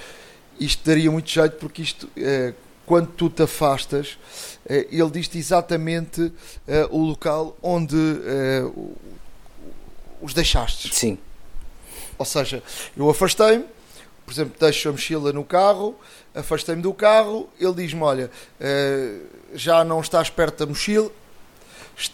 isto 0.60 0.86
daria 0.86 1.10
muito 1.10 1.30
jeito 1.30 1.56
porque 1.56 1.82
isto, 1.82 2.08
uh, 2.08 2.54
quando 2.86 3.08
tu 3.08 3.30
te 3.30 3.42
afastas, 3.42 4.18
uh, 4.66 4.74
ele 4.92 5.10
diz-te 5.12 5.38
exatamente 5.38 6.30
o 6.90 6.98
local 6.98 7.56
onde 7.62 7.96
os 10.22 10.34
deixaste. 10.34 10.94
Sim. 10.94 11.18
Ou 12.18 12.26
seja, 12.26 12.64
eu 12.96 13.10
afastei-me, 13.10 13.66
por 14.34 14.42
exemplo, 14.42 14.56
deixo 14.60 14.90
a 14.90 14.92
mochila 14.92 15.32
no 15.32 15.44
carro, 15.44 15.96
afastei-me 16.34 16.82
do 16.82 16.92
carro, 16.92 17.48
ele 17.60 17.74
diz-me: 17.74 18.02
Olha, 18.02 18.32
já 19.54 19.84
não 19.84 20.02
estás 20.02 20.30
perto 20.30 20.60
da 20.60 20.66
mochila, 20.66 21.12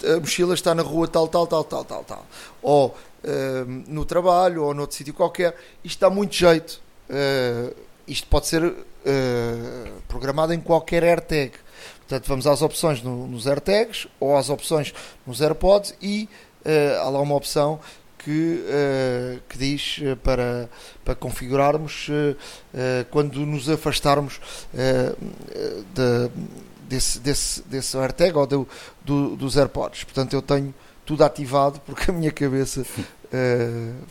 a 0.04 0.20
mochila 0.20 0.54
está 0.54 0.76
na 0.76 0.84
rua 0.84 1.08
tal, 1.08 1.30
tal, 1.30 1.48
tal, 1.48 1.64
tal, 1.64 1.86
tal, 1.86 2.04
tal. 2.04 2.26
Ou 2.62 2.88
uh, 2.88 3.66
no 3.88 4.04
trabalho, 4.04 4.66
ou 4.66 4.74
noutro 4.74 4.98
sítio 4.98 5.14
qualquer. 5.14 5.56
Isto 5.82 6.02
dá 6.02 6.10
muito 6.10 6.36
jeito. 6.36 6.82
Uh, 7.10 7.74
isto 8.06 8.28
pode 8.28 8.48
ser 8.48 8.74
programado 10.08 10.54
em 10.54 10.60
qualquer 10.60 11.04
AirTag. 11.04 11.54
Portanto, 12.00 12.28
vamos 12.28 12.46
às 12.46 12.62
opções 12.62 13.02
no, 13.02 13.28
nos 13.28 13.48
AirTags 13.48 14.08
ou 14.20 14.36
às 14.36 14.50
opções 14.50 14.94
nos 15.26 15.42
AirPods 15.42 15.96
e 16.02 16.28
há 17.00 17.08
lá 17.08 17.22
uma 17.22 17.36
opção 17.36 17.80
que, 18.24 18.64
uh, 18.66 19.42
que 19.48 19.58
diz 19.58 20.00
uh, 20.00 20.16
para, 20.18 20.70
para 21.04 21.16
configurarmos 21.16 22.10
uh, 22.10 22.36
quando 23.10 23.46
nos 23.46 23.70
afastarmos 23.70 24.40
de, 24.74 26.32
desse, 26.88 27.20
desse, 27.20 27.62
desse 27.64 27.98
AirTag 27.98 28.38
ou 28.38 28.46
do, 28.46 28.68
do, 29.04 29.36
dos 29.36 29.58
AirPods. 29.58 30.04
Portanto, 30.04 30.34
eu 30.34 30.42
tenho 30.42 30.74
tudo 31.06 31.24
ativado 31.24 31.80
porque 31.86 32.12
a 32.12 32.14
minha 32.14 32.32
cabeça 32.32 32.86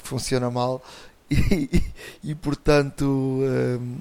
funciona 0.02 0.50
mal 0.50 0.82
e, 1.30 1.82
e, 2.24 2.34
portanto 2.34 3.02
uh, 3.04 3.98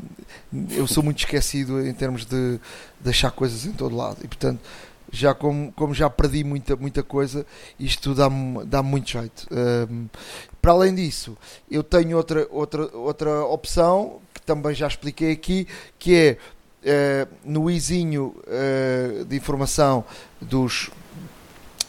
eu 0.71 0.87
sou 0.87 1.03
muito 1.03 1.19
esquecido 1.19 1.85
em 1.85 1.93
termos 1.93 2.25
de 2.25 2.57
deixar 3.01 3.31
coisas 3.31 3.65
em 3.65 3.73
todo 3.73 3.93
lado 3.97 4.19
e 4.23 4.27
portanto 4.29 4.61
já 5.11 5.33
como, 5.33 5.71
como 5.73 5.93
já 5.93 6.09
perdi 6.09 6.43
muita, 6.43 6.75
muita 6.75 7.03
coisa, 7.03 7.45
isto 7.79 8.13
dá-me 8.13 8.65
dá 8.65 8.83
muito 8.83 9.09
jeito. 9.09 9.47
Um, 9.51 10.07
para 10.61 10.71
além 10.71 10.93
disso, 10.93 11.37
eu 11.69 11.83
tenho 11.83 12.17
outra, 12.17 12.47
outra, 12.51 12.97
outra 12.97 13.45
opção 13.45 14.19
que 14.33 14.41
também 14.41 14.73
já 14.75 14.87
expliquei 14.87 15.31
aqui, 15.31 15.67
que 15.97 16.15
é 16.15 16.37
uh, 17.25 17.35
no 17.43 17.69
izinho 17.69 18.35
uh, 18.45 19.25
de 19.25 19.35
informação 19.35 20.03
dos, 20.41 20.89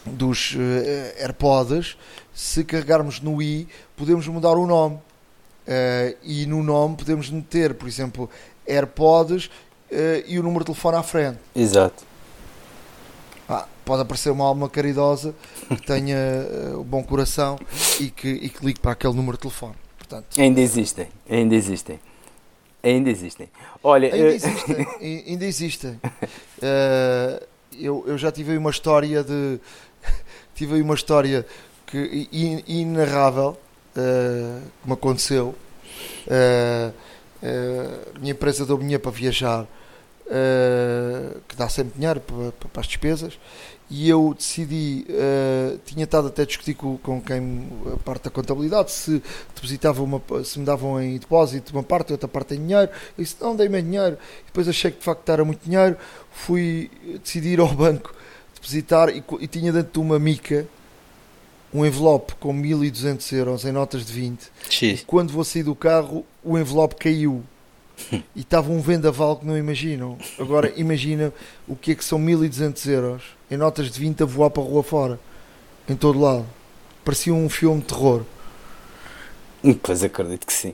dos 0.05 0.55
uh, 0.55 1.21
AirPods, 1.21 1.97
se 2.33 2.63
carregarmos 2.63 3.19
no 3.19 3.41
i, 3.41 3.67
podemos 3.97 4.27
mudar 4.27 4.53
o 4.53 4.65
nome. 4.65 4.97
e 6.23 6.45
no 6.45 6.63
nome 6.63 6.95
podemos 6.95 7.29
meter, 7.29 7.73
por 7.73 7.87
exemplo, 7.87 8.29
AirPods 8.65 9.49
e 10.25 10.39
o 10.39 10.43
número 10.43 10.59
de 10.61 10.67
telefone 10.67 10.97
à 10.97 11.03
frente. 11.03 11.37
Exato. 11.53 12.03
Ah, 13.49 13.67
pode 13.83 14.03
aparecer 14.03 14.29
uma 14.29 14.45
alma 14.45 14.69
caridosa 14.69 15.33
que 15.67 15.81
tenha 15.81 16.15
o 16.75 16.81
uh, 16.81 16.83
bom 16.83 17.03
coração 17.03 17.57
e 17.99 18.11
que, 18.11 18.27
e 18.27 18.47
que 18.47 18.63
ligue 18.63 18.79
para 18.79 18.91
aquele 18.91 19.15
número 19.15 19.37
de 19.37 19.41
telefone. 19.41 19.73
Portanto, 19.97 20.39
ainda 20.39 20.61
existem, 20.61 21.07
ainda 21.27 21.55
existem. 21.55 21.99
Ainda 22.83 23.09
existem. 23.09 23.49
Olha, 23.83 24.13
ainda 24.13 24.29
existem. 24.29 24.87
ainda 25.27 25.45
existem. 25.45 25.91
Uh, 25.91 27.43
eu, 27.77 28.03
eu 28.05 28.17
já 28.19 28.31
tive 28.31 28.51
aí 28.51 28.57
uma 28.57 28.69
história 28.69 29.23
de. 29.23 29.59
tive 30.53 30.75
aí 30.75 30.81
uma 30.83 30.93
história 30.93 31.45
que, 31.87 32.29
in, 32.31 32.63
inarrável 32.67 33.57
uh, 33.95 34.61
que 34.81 34.87
me 34.87 34.93
aconteceu. 34.93 35.55
Uh, 36.27 36.93
minha 38.19 38.33
empresa 38.33 38.65
deu 38.65 38.77
dinheiro 38.77 39.01
para 39.01 39.11
viajar, 39.11 39.65
que 41.47 41.55
dá 41.55 41.67
sempre 41.67 41.93
dinheiro 41.95 42.21
para, 42.21 42.51
para 42.69 42.81
as 42.81 42.87
despesas, 42.87 43.39
e 43.89 44.07
eu 44.07 44.35
decidi, 44.37 45.03
uh, 45.09 45.79
tinha 45.83 46.03
estado 46.03 46.27
até 46.27 46.43
a 46.43 46.45
discutir 46.45 46.75
com, 46.75 46.95
com 46.99 47.19
quem 47.19 47.67
a 47.91 47.97
parte 47.97 48.25
da 48.25 48.29
contabilidade 48.29 48.91
se 48.91 49.21
depositavam 49.55 50.05
uma, 50.05 50.43
se 50.43 50.59
me 50.59 50.65
davam 50.65 51.01
em 51.01 51.17
depósito 51.17 51.73
uma 51.73 51.81
parte 51.81 52.09
e 52.09 52.11
outra 52.11 52.27
parte 52.27 52.53
em 52.53 52.57
dinheiro. 52.57 52.91
Eu 53.17 53.23
disse, 53.23 53.35
não, 53.41 53.55
dei-me 53.55 53.81
dinheiro. 53.81 54.15
E 54.43 54.45
depois 54.45 54.67
achei 54.67 54.91
que 54.91 54.99
de 54.99 55.03
facto 55.03 55.27
era 55.27 55.43
muito 55.43 55.63
dinheiro. 55.65 55.97
Fui 56.31 56.91
decidir 57.23 57.59
ao 57.59 57.73
banco 57.73 58.13
depositar 58.53 59.09
e, 59.09 59.23
e 59.39 59.47
tinha 59.47 59.73
dentro 59.73 59.93
de 59.93 59.99
uma 59.99 60.19
mica 60.19 60.67
um 61.73 61.83
envelope 61.83 62.35
com 62.35 62.53
1200 62.53 63.31
euros 63.31 63.65
em 63.65 63.71
notas 63.71 64.05
de 64.05 64.13
20. 64.13 64.51
X. 64.69 65.03
Quando 65.07 65.33
vou 65.33 65.43
sair 65.43 65.63
do 65.63 65.73
carro, 65.73 66.23
o 66.43 66.59
envelope 66.59 66.95
caiu 66.95 67.43
e 68.35 68.41
estava 68.41 68.71
um 68.71 68.81
vendaval 68.81 69.37
que 69.37 69.45
não 69.45 69.57
imaginam. 69.57 70.17
Agora 70.39 70.71
imagina 70.75 71.33
o 71.67 71.75
que 71.75 71.91
é 71.91 71.95
que 71.95 72.03
são 72.05 72.17
1200 72.19 72.85
euros 72.87 73.23
em 73.49 73.57
notas 73.57 73.89
de 73.91 73.99
20 73.99 74.23
a 74.23 74.25
voar 74.25 74.49
para 74.49 74.61
a 74.63 74.65
rua 74.65 74.83
fora, 74.83 75.19
em 75.87 75.95
todo 75.95 76.19
lado. 76.19 76.45
Parecia 77.03 77.33
um 77.33 77.49
filme 77.49 77.81
de 77.81 77.87
terror. 77.87 78.23
Pois 79.83 80.03
acredito 80.03 80.45
que 80.47 80.53
sim. 80.53 80.73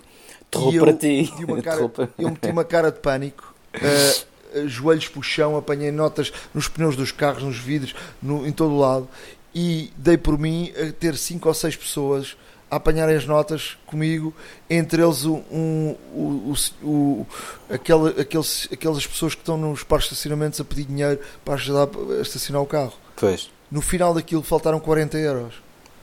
Terror 0.52 0.74
E 0.74 0.80
para 0.80 0.92
eu, 0.92 0.98
ti. 0.98 1.34
cara- 1.64 1.92
eu 2.18 2.30
meti 2.30 2.50
uma 2.50 2.64
cara 2.64 2.92
de 2.92 3.00
pânico, 3.00 3.54
uh, 3.76 4.68
joelhos 4.68 5.08
para 5.08 5.20
o 5.20 5.24
chão, 5.24 5.58
apanhei 5.58 5.92
notas 5.92 6.32
nos 6.54 6.68
pneus 6.68 6.96
dos 6.96 7.12
carros, 7.12 7.44
nos 7.44 7.58
vidros, 7.58 7.96
no- 8.22 8.46
em 8.48 8.52
todo 8.52 8.72
o 8.74 8.80
lado, 8.80 9.08
e 9.54 9.92
dei 9.98 10.18
por 10.18 10.38
mim 10.38 10.72
a 10.78 10.92
ter 10.92 11.16
cinco 11.18 11.48
ou 11.48 11.54
seis 11.54 11.76
pessoas 11.76 12.38
a 12.70 12.76
apanharem 12.78 13.16
as 13.16 13.26
notas 13.26 13.78
comigo, 13.86 14.34
entre 14.70 15.02
eles 15.04 15.24
um, 15.26 15.44
um- 15.52 17.26
aquele, 17.70 18.20
aqueles, 18.22 18.68
aquelas 18.72 19.06
pessoas 19.06 19.34
que 19.36 19.42
estão 19.42 19.58
nos 19.58 19.84
parques 19.84 20.10
de 20.10 20.14
estacionamentos 20.16 20.60
a 20.60 20.64
pedir 20.66 20.86
dinheiro 20.86 21.20
para 21.44 21.54
ajudar 21.56 21.88
a 22.18 22.22
estacionar 22.22 22.62
o 22.62 22.66
carro. 22.66 22.94
Pois. 23.16 23.50
No 23.72 23.82
final 23.82 24.14
daquilo 24.14 24.42
faltaram 24.44 24.80
40 24.80 25.18
euros. 25.18 25.56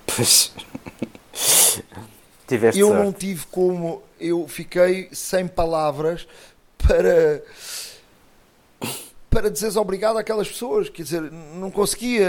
Pois. 0.07 0.53
Tiveste 2.47 2.81
eu 2.81 2.89
sorte. 2.89 3.03
não 3.05 3.13
tive 3.13 3.47
como. 3.51 4.03
Eu 4.21 4.47
fiquei 4.47 5.09
sem 5.13 5.47
palavras 5.47 6.27
para. 6.77 7.43
para 9.31 9.51
dizeres 9.51 9.77
obrigado 9.77 10.19
àquelas 10.19 10.49
pessoas. 10.49 10.89
Quer 10.91 11.03
dizer, 11.03 11.23
não 11.55 11.71
conseguia. 11.71 12.29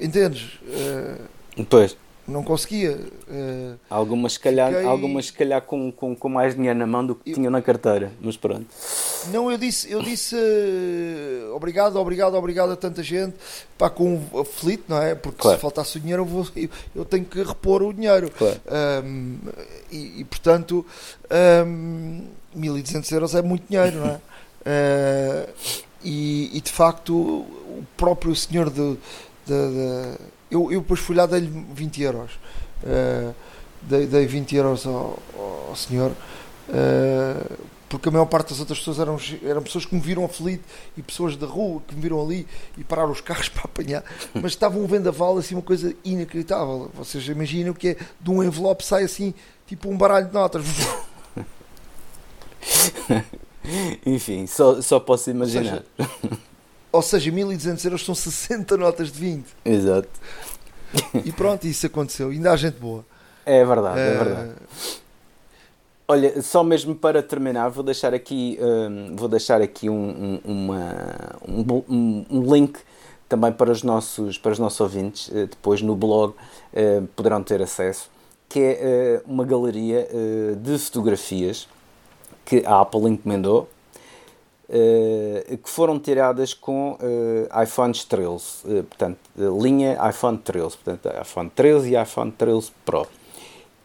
Entendes? 0.00 0.58
Eh, 0.68 1.16
Pois. 1.68 1.96
Não 2.26 2.42
conseguia. 2.44 2.98
eh, 3.28 3.74
Algumas, 3.90 4.34
se 4.34 4.40
calhar, 4.40 4.70
Fiquei- 4.72 4.86
algumas, 4.86 5.26
se 5.26 5.32
calhar 5.32 5.60
com, 5.62 5.90
com, 5.90 6.14
com 6.14 6.28
mais 6.28 6.54
dinheiro 6.54 6.78
na 6.78 6.86
mão 6.86 7.04
do 7.04 7.14
que 7.16 7.30
Eu- 7.30 7.34
tinham 7.34 7.50
na 7.50 7.60
carteira. 7.60 8.12
Mas 8.20 8.36
pronto. 8.36 8.66
não, 9.32 9.50
eu 9.50 9.58
disse, 9.58 9.90
eu 9.90 10.02
disse 10.02 10.36
eh, 10.36 11.48
obrigado, 11.54 11.96
obrigado, 11.96 12.34
obrigado 12.34 12.70
a 12.72 12.76
tanta 12.76 13.02
gente. 13.02 13.34
Pá, 13.76 13.90
com 13.90 14.20
aflito, 14.40 14.84
não 14.88 15.02
é? 15.02 15.14
Porque 15.14 15.38
Claro. 15.40 15.56
se 15.58 15.62
faltasse 15.62 15.96
o 15.96 16.00
dinheiro, 16.00 16.22
eu, 16.22 16.26
vou, 16.26 16.46
eu, 16.54 16.68
eu 16.94 17.04
tenho 17.04 17.24
que 17.24 17.42
repor 17.42 17.82
o 17.82 17.92
dinheiro. 17.92 18.30
Claro. 18.30 18.60
Um, 19.04 19.36
e, 19.90 20.20
e, 20.20 20.24
portanto, 20.24 20.86
um, 21.66 22.24
1200 22.54 23.10
euros 23.12 23.34
é 23.34 23.42
muito 23.42 23.64
dinheiro, 23.68 23.96
não 23.98 24.06
é? 24.06 24.20
Uh, 24.64 25.48
e, 26.04 26.56
e, 26.56 26.60
de 26.60 26.70
facto, 26.70 27.12
o 27.14 27.84
próprio 27.96 28.34
senhor 28.36 28.70
de. 28.70 28.96
de- 29.46 29.48
de- 29.48 30.32
eu, 30.52 30.70
eu 30.70 30.80
depois 30.80 31.00
fui 31.00 31.16
lá, 31.16 31.26
dei-lhe 31.26 31.66
20 31.72 32.02
euros. 32.02 32.32
Uh, 32.82 33.34
dei, 33.82 34.06
dei 34.06 34.26
20 34.26 34.56
euros 34.56 34.86
ao, 34.86 35.18
ao 35.68 35.74
senhor. 35.74 36.12
uh, 36.68 37.72
porque 37.92 38.08
a 38.08 38.12
maior 38.12 38.24
parte 38.24 38.48
das 38.48 38.58
outras 38.58 38.78
pessoas 38.78 38.98
eram, 38.98 39.18
eram 39.42 39.62
pessoas 39.62 39.84
que 39.84 39.94
me 39.94 40.00
viram 40.00 40.24
aflito 40.24 40.64
e 40.96 41.02
pessoas 41.02 41.36
da 41.36 41.46
rua 41.46 41.82
que 41.86 41.94
me 41.94 42.00
viram 42.00 42.22
ali 42.22 42.48
e 42.78 42.82
pararam 42.82 43.10
os 43.10 43.20
carros 43.20 43.48
para 43.50 43.64
apanhar, 43.64 44.02
mas 44.32 44.52
estava 44.52 44.78
um 44.78 44.86
vendaval 44.86 45.36
assim, 45.36 45.54
uma 45.54 45.62
coisa 45.62 45.94
inacreditável. 46.02 46.90
Vocês 46.94 47.28
imaginam 47.28 47.74
que 47.74 47.88
é 47.88 47.96
de 48.18 48.30
um 48.30 48.42
envelope 48.42 48.82
sai 48.82 49.04
assim, 49.04 49.34
tipo 49.66 49.90
um 49.90 49.98
baralho 49.98 50.28
de 50.28 50.32
notas. 50.32 50.64
Enfim, 54.06 54.46
só, 54.46 54.80
só 54.80 54.98
posso 54.98 55.30
imaginar. 55.30 55.82
Ou 56.92 57.00
seja, 57.02 57.30
1200 57.32 57.84
euros 57.86 58.04
são 58.04 58.14
60 58.14 58.76
notas 58.76 59.10
de 59.10 59.18
20. 59.18 59.46
Exato. 59.64 60.08
E 61.24 61.32
pronto, 61.32 61.66
isso 61.66 61.86
aconteceu. 61.86 62.28
Ainda 62.28 62.52
há 62.52 62.56
gente 62.56 62.76
boa. 62.78 63.04
É 63.46 63.64
verdade, 63.64 63.98
é 63.98 64.08
Eh, 64.08 64.18
verdade. 64.24 64.50
Olha, 66.06 66.42
só 66.42 66.62
mesmo 66.62 66.94
para 66.94 67.22
terminar, 67.22 67.70
vou 67.70 67.82
deixar 67.82 68.12
aqui, 68.12 68.58
hum, 68.60 69.14
vou 69.16 69.28
deixar 69.28 69.62
aqui 69.62 69.88
um, 69.88 70.40
um- 70.44 70.52
uma, 70.52 70.94
um, 71.48 71.82
um- 71.88 72.26
um 72.30 72.54
link 72.54 72.78
também 73.28 73.50
para 73.52 73.70
os 73.70 73.82
nossos, 73.82 74.36
para 74.36 74.52
os 74.52 74.58
nossos 74.58 74.78
ouvintes, 74.80 75.30
eh, 75.34 75.46
depois 75.46 75.80
no 75.80 75.96
blog 75.96 76.34
eh, 76.74 77.00
poderão 77.16 77.42
ter 77.42 77.62
acesso, 77.62 78.10
que 78.48 78.58
é 78.60 78.72
eh, 78.80 79.22
uma 79.26 79.44
galeria 79.44 80.06
eh, 80.10 80.54
de 80.60 80.76
fotografias 80.78 81.66
que 82.44 82.62
a 82.66 82.80
Apple 82.80 83.08
encomendou, 83.08 83.70
que 84.68 85.68
foram 85.68 85.98
tiradas 85.98 86.54
com 86.54 86.96
eh, 87.00 87.62
iPhones 87.62 88.04
13, 88.04 88.44
eh, 88.66 88.82
portanto, 88.82 89.18
eh, 89.38 89.42
linha 89.60 89.98
iPhone 90.08 90.38
13, 90.38 90.76
portanto, 90.78 91.08
iPhone 91.20 91.50
13 91.50 91.94
e 91.94 92.02
iPhone 92.02 92.30
13 92.32 92.72
Pro. 92.84 93.06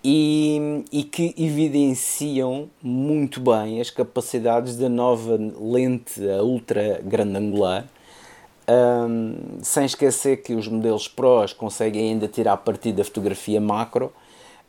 E, 0.04 0.86
e 0.92 1.04
que 1.04 1.36
evidenciam 1.38 2.70
muito 2.82 3.42
bem 3.42 3.82
as 3.82 3.90
capacidades 3.90 4.78
da 4.78 4.88
nova 4.88 5.38
lente 5.60 6.22
ultra 6.42 7.02
grande 7.04 7.38
angular, 7.38 7.86
Ahm, 8.70 9.60
sem 9.62 9.86
esquecer 9.86 10.42
que 10.44 10.54
os 10.54 10.68
modelos 10.68 11.08
Pros 11.08 11.54
conseguem 11.54 12.10
ainda 12.10 12.28
tirar 12.28 12.58
partido 12.58 12.98
da 12.98 13.06
fotografia 13.06 13.62
macro, 13.62 14.12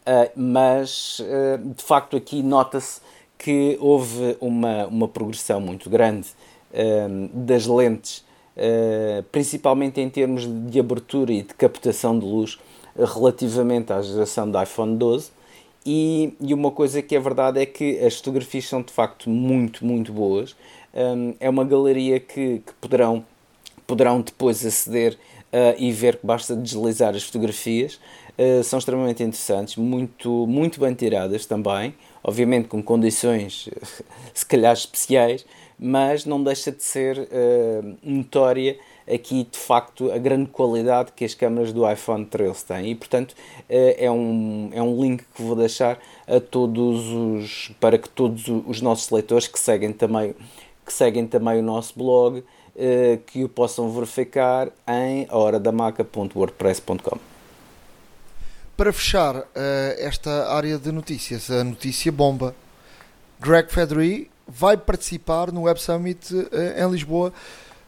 ah, 0.06 0.30
mas 0.36 1.20
ah, 1.20 1.56
de 1.56 1.82
facto 1.82 2.16
aqui 2.16 2.40
nota-se 2.40 3.00
que 3.38 3.78
houve 3.80 4.36
uma, 4.40 4.86
uma 4.86 5.08
progressão 5.08 5.60
muito 5.60 5.88
grande 5.88 6.28
ahm, 6.74 7.28
das 7.32 7.66
lentes, 7.66 8.24
ah, 8.56 9.22
principalmente 9.30 10.00
em 10.00 10.10
termos 10.10 10.46
de 10.46 10.80
abertura 10.80 11.32
e 11.32 11.42
de 11.42 11.54
captação 11.54 12.18
de 12.18 12.26
luz, 12.26 12.58
relativamente 12.96 13.92
à 13.92 14.02
geração 14.02 14.50
do 14.50 14.60
iPhone 14.60 14.96
12 14.96 15.30
e, 15.90 16.34
e 16.38 16.52
uma 16.52 16.70
coisa 16.70 17.00
que 17.00 17.16
é 17.16 17.20
verdade 17.20 17.60
é 17.60 17.64
que 17.64 17.98
as 18.00 18.16
fotografias 18.16 18.68
são 18.68 18.82
de 18.82 18.92
facto 18.92 19.30
muito, 19.30 19.86
muito 19.86 20.12
boas. 20.12 20.54
Hum, 20.94 21.34
é 21.40 21.48
uma 21.48 21.64
galeria 21.64 22.20
que, 22.20 22.58
que 22.58 22.72
poderão, 22.78 23.24
poderão 23.86 24.20
depois 24.20 24.66
aceder 24.66 25.14
uh, 25.14 25.74
e 25.78 25.90
ver 25.90 26.16
que 26.16 26.26
basta 26.26 26.54
deslizar 26.54 27.14
as 27.14 27.22
fotografias. 27.22 27.98
Uh, 28.38 28.62
são 28.62 28.78
extremamente 28.78 29.22
interessantes, 29.22 29.76
muito, 29.76 30.46
muito 30.46 30.78
bem 30.78 30.92
tiradas 30.92 31.46
também, 31.46 31.94
obviamente 32.22 32.68
com 32.68 32.82
condições 32.82 33.68
se 34.34 34.46
calhar 34.46 34.72
especiais, 34.72 35.44
mas 35.78 36.24
não 36.24 36.42
deixa 36.42 36.72
de 36.72 36.82
ser 36.82 37.18
uh, 37.18 37.96
notória 38.02 38.78
aqui 39.12 39.46
de 39.50 39.58
facto 39.58 40.12
a 40.12 40.18
grande 40.18 40.50
qualidade 40.50 41.12
que 41.12 41.24
as 41.24 41.34
câmaras 41.34 41.72
do 41.72 41.90
iPhone 41.90 42.26
13 42.26 42.64
têm. 42.64 42.90
E 42.90 42.94
portanto 42.94 43.34
é 43.68 44.10
um, 44.10 44.70
é 44.72 44.82
um 44.82 45.00
link 45.00 45.24
que 45.34 45.42
vou 45.42 45.56
deixar 45.56 45.98
a 46.26 46.40
todos 46.40 47.08
os 47.08 47.72
para 47.80 47.96
que 47.96 48.08
todos 48.08 48.44
os 48.66 48.82
nossos 48.82 49.10
leitores 49.10 49.46
que 49.46 49.58
seguem 49.58 49.92
também 49.92 50.34
que 50.84 50.92
seguem 50.92 51.26
também 51.26 51.58
o 51.58 51.62
nosso 51.62 51.94
blog 51.96 52.44
que 53.26 53.44
o 53.44 53.48
possam 53.48 53.90
verificar 53.90 54.68
em 54.86 55.26
horadamaca.wordpress.com 55.30 57.37
Para 58.78 58.92
fechar 58.92 59.34
uh, 59.34 59.44
esta 59.98 60.52
área 60.52 60.78
de 60.78 60.92
notícias, 60.92 61.50
a 61.50 61.64
notícia 61.64 62.12
bomba. 62.12 62.54
Greg 63.40 63.72
Federighi 63.72 64.30
vai 64.46 64.76
participar 64.76 65.50
no 65.50 65.62
Web 65.62 65.82
Summit 65.82 66.32
uh, 66.32 66.48
em 66.52 66.88
Lisboa 66.88 67.32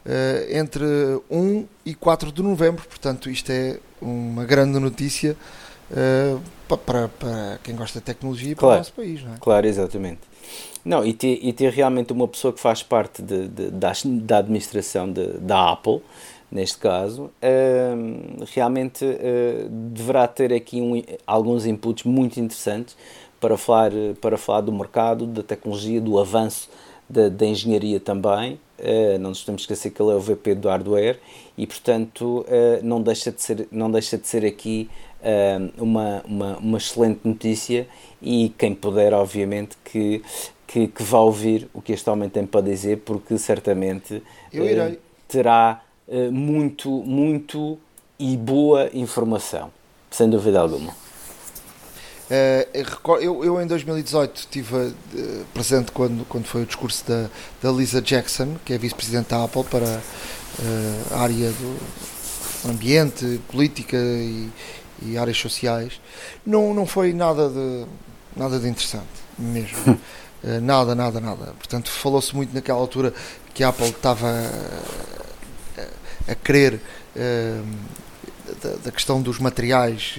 uh, 0.04 0.52
entre 0.52 0.84
1 1.30 1.64
e 1.86 1.94
4 1.94 2.32
de 2.32 2.42
novembro. 2.42 2.84
Portanto, 2.88 3.30
isto 3.30 3.52
é 3.52 3.78
uma 4.02 4.44
grande 4.44 4.80
notícia 4.80 5.36
para, 6.66 7.06
para, 7.06 7.60
quem 7.62 7.76
gosta 7.76 8.00
de 8.00 8.06
tecnologia 8.06 8.50
e 8.50 8.54
para 8.56 8.60
claro, 8.60 8.74
o 8.74 8.78
nosso 8.78 8.92
país. 8.92 9.22
Não 9.22 9.34
é? 9.34 9.36
Claro, 9.38 9.66
exatamente. 9.68 10.20
Não, 10.84 11.04
e 11.06 11.12
ter, 11.12 11.38
e 11.40 11.52
ter 11.52 11.72
realmente 11.72 12.12
uma 12.12 12.26
pessoa 12.26 12.52
que 12.52 12.58
faz 12.58 12.82
parte 12.82 13.22
de, 13.22 13.46
de, 13.46 13.70
da, 13.70 13.92
da 14.04 14.38
administração 14.38 15.12
de, 15.12 15.38
da 15.38 15.70
Apple, 15.70 16.02
neste 16.50 16.78
caso, 16.78 17.30
realmente 18.52 19.04
uh, 19.04 19.68
deverá 19.68 20.26
ter 20.26 20.52
aqui 20.52 20.80
um, 20.80 21.00
alguns 21.26 21.64
inputs 21.64 22.04
muito 22.04 22.40
interessantes 22.40 22.96
para 23.40 23.56
falar, 23.56 23.92
para 24.20 24.36
falar 24.36 24.60
do 24.62 24.72
mercado, 24.72 25.26
da 25.26 25.42
tecnologia, 25.42 26.00
do 26.00 26.18
avanço 26.18 26.68
da, 27.08 27.28
da 27.28 27.46
engenharia 27.46 28.00
também. 28.00 28.58
Uh, 28.78 29.18
não 29.20 29.30
nos 29.30 29.44
temos 29.44 29.64
que 29.64 29.72
esquecer 29.72 29.90
que 29.90 30.02
ele 30.02 30.10
é 30.10 30.14
o 30.14 30.20
VP 30.20 30.56
do 30.56 30.68
hardware 30.68 31.20
e, 31.56 31.66
portanto, 31.66 32.44
não, 32.82 33.02
deixa 33.02 33.30
de 33.30 33.42
ser, 33.42 33.68
não 33.70 33.90
deixa 33.90 34.16
de 34.16 34.26
ser 34.26 34.44
aqui 34.44 34.88
uma, 35.76 36.22
uma, 36.26 36.56
uma 36.56 36.78
excelente 36.78 37.20
notícia 37.22 37.86
e 38.22 38.54
quem 38.56 38.74
puder, 38.74 39.12
obviamente, 39.12 39.76
que, 39.84 40.22
que, 40.66 40.88
que 40.88 41.02
vá 41.02 41.20
ouvir 41.20 41.68
o 41.74 41.82
que 41.82 41.92
este 41.92 42.08
homem 42.08 42.30
tem 42.30 42.46
para 42.46 42.62
dizer, 42.62 43.02
porque 43.04 43.36
certamente 43.36 44.22
terá 45.28 45.82
muito, 46.32 46.90
muito 46.90 47.78
e 48.18 48.36
boa 48.36 48.90
informação, 48.92 49.70
sem 50.10 50.28
dúvida 50.28 50.60
alguma. 50.60 50.92
Uh, 52.30 53.16
eu, 53.20 53.44
eu, 53.44 53.60
em 53.60 53.66
2018 53.66 54.36
estive 54.36 54.76
uh, 54.76 54.94
presente 55.52 55.90
quando, 55.90 56.24
quando 56.28 56.44
foi 56.44 56.62
o 56.62 56.66
discurso 56.66 57.04
da, 57.08 57.28
da 57.60 57.72
Lisa 57.72 58.00
Jackson, 58.00 58.54
que 58.64 58.72
é 58.72 58.78
vice-presidente 58.78 59.30
da 59.30 59.42
Apple 59.42 59.64
para 59.64 60.00
a 61.12 61.20
área 61.20 61.50
do 61.50 62.70
ambiente, 62.70 63.40
política 63.50 63.96
e, 63.96 64.48
e, 65.02 65.18
áreas 65.18 65.38
sociais. 65.38 66.00
Não, 66.46 66.74
não 66.74 66.86
foi 66.86 67.12
nada 67.12 67.48
de, 67.48 67.86
nada 68.36 68.60
de 68.60 68.68
interessante, 68.68 69.06
mesmo. 69.38 69.98
nada, 70.62 70.94
nada, 70.94 71.20
nada. 71.20 71.46
Portanto, 71.58 71.90
falou-se 71.90 72.36
muito 72.36 72.54
naquela 72.54 72.78
altura 72.78 73.12
que 73.54 73.64
a 73.64 73.70
Apple 73.70 73.88
estava 73.88 74.28
a, 76.28 76.34
querer 76.34 76.80
da, 78.62 78.70
da, 78.84 78.90
questão 78.90 79.20
dos 79.22 79.38
materiais 79.38 80.16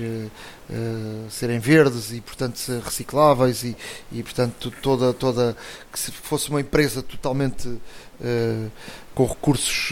serem 1.29 1.59
verdes 1.59 2.11
e 2.11 2.21
portanto 2.21 2.57
recicláveis 2.83 3.63
e, 3.63 3.75
e 4.11 4.23
portanto 4.23 4.71
toda 4.81 5.13
toda 5.13 5.55
que 5.91 5.99
se 5.99 6.11
fosse 6.11 6.49
uma 6.49 6.61
empresa 6.61 7.01
totalmente 7.01 7.69
com 9.13 9.25
recursos 9.25 9.89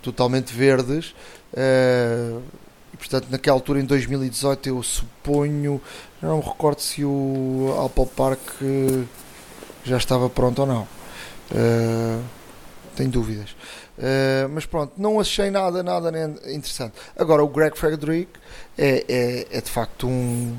totalmente 0.00 0.54
verdes 0.54 1.14
e 1.54 2.96
portanto 2.96 3.26
naquela 3.30 3.56
altura 3.56 3.80
em 3.80 3.84
2018 3.84 4.68
eu 4.68 4.82
suponho 4.82 5.80
não 6.20 6.38
me 6.38 6.44
recordo 6.44 6.80
se 6.80 7.04
o 7.04 7.74
Apple 7.84 8.06
Park 8.14 8.40
já 9.84 9.96
estava 9.96 10.30
pronto 10.30 10.60
ou 10.60 10.66
não. 10.66 10.88
Uh, 11.50 12.22
tenho 12.96 13.10
dúvidas 13.10 13.54
uh, 14.02 14.48
mas 14.50 14.66
pronto, 14.66 14.92
não 14.98 15.18
achei 15.20 15.50
nada 15.50 15.82
nada 15.82 16.10
interessante 16.46 16.94
agora 17.16 17.42
o 17.42 17.48
Greg 17.48 17.78
Frederick 17.78 18.30
é, 18.76 19.04
é, 19.08 19.58
é 19.58 19.60
de 19.60 19.70
facto 19.70 20.06
um 20.06 20.56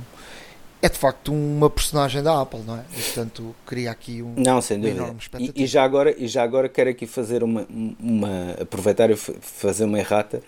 é 0.81 0.89
de 0.89 0.97
facto 0.97 1.31
uma 1.31 1.69
personagem 1.69 2.21
da 2.21 2.41
Apple, 2.41 2.59
não 2.67 2.75
é? 2.75 2.83
E, 2.91 3.01
portanto, 3.01 3.55
queria 3.65 3.89
aqui 3.89 4.21
um 4.21 4.33
não, 4.35 4.59
sem 4.59 4.77
dúvida. 4.77 5.15
E, 5.39 5.63
e, 5.63 5.65
já 5.65 5.81
agora 5.81 6.13
e 6.17 6.27
já 6.27 6.43
agora 6.43 6.67
quero 6.67 6.89
aqui 6.89 7.07
fazer 7.07 7.41
uma, 7.41 7.65
uma 7.97 8.51
aproveitar 8.59 9.09
e 9.09 9.15
fazer 9.15 9.85
uma 9.85 9.97
errata. 9.97 10.43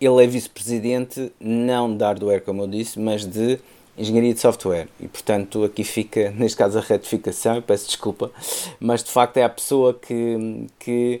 Ele 0.00 0.22
é 0.22 0.26
vice-presidente 0.28 1.32
não 1.40 1.94
de 1.94 2.04
hardware, 2.04 2.40
como 2.40 2.62
eu 2.62 2.68
disse, 2.68 3.00
mas 3.00 3.26
de 3.26 3.58
engenharia 3.98 4.32
de 4.32 4.40
software 4.40 4.88
e 5.00 5.08
portanto 5.08 5.64
aqui 5.64 5.82
fica 5.82 6.30
neste 6.38 6.56
caso 6.56 6.78
a 6.78 6.80
retificação 6.80 7.60
peço 7.60 7.86
desculpa 7.86 8.30
mas 8.78 9.02
de 9.02 9.10
facto 9.10 9.36
é 9.36 9.42
a 9.42 9.48
pessoa 9.48 9.92
que, 9.92 10.66
que 10.78 11.20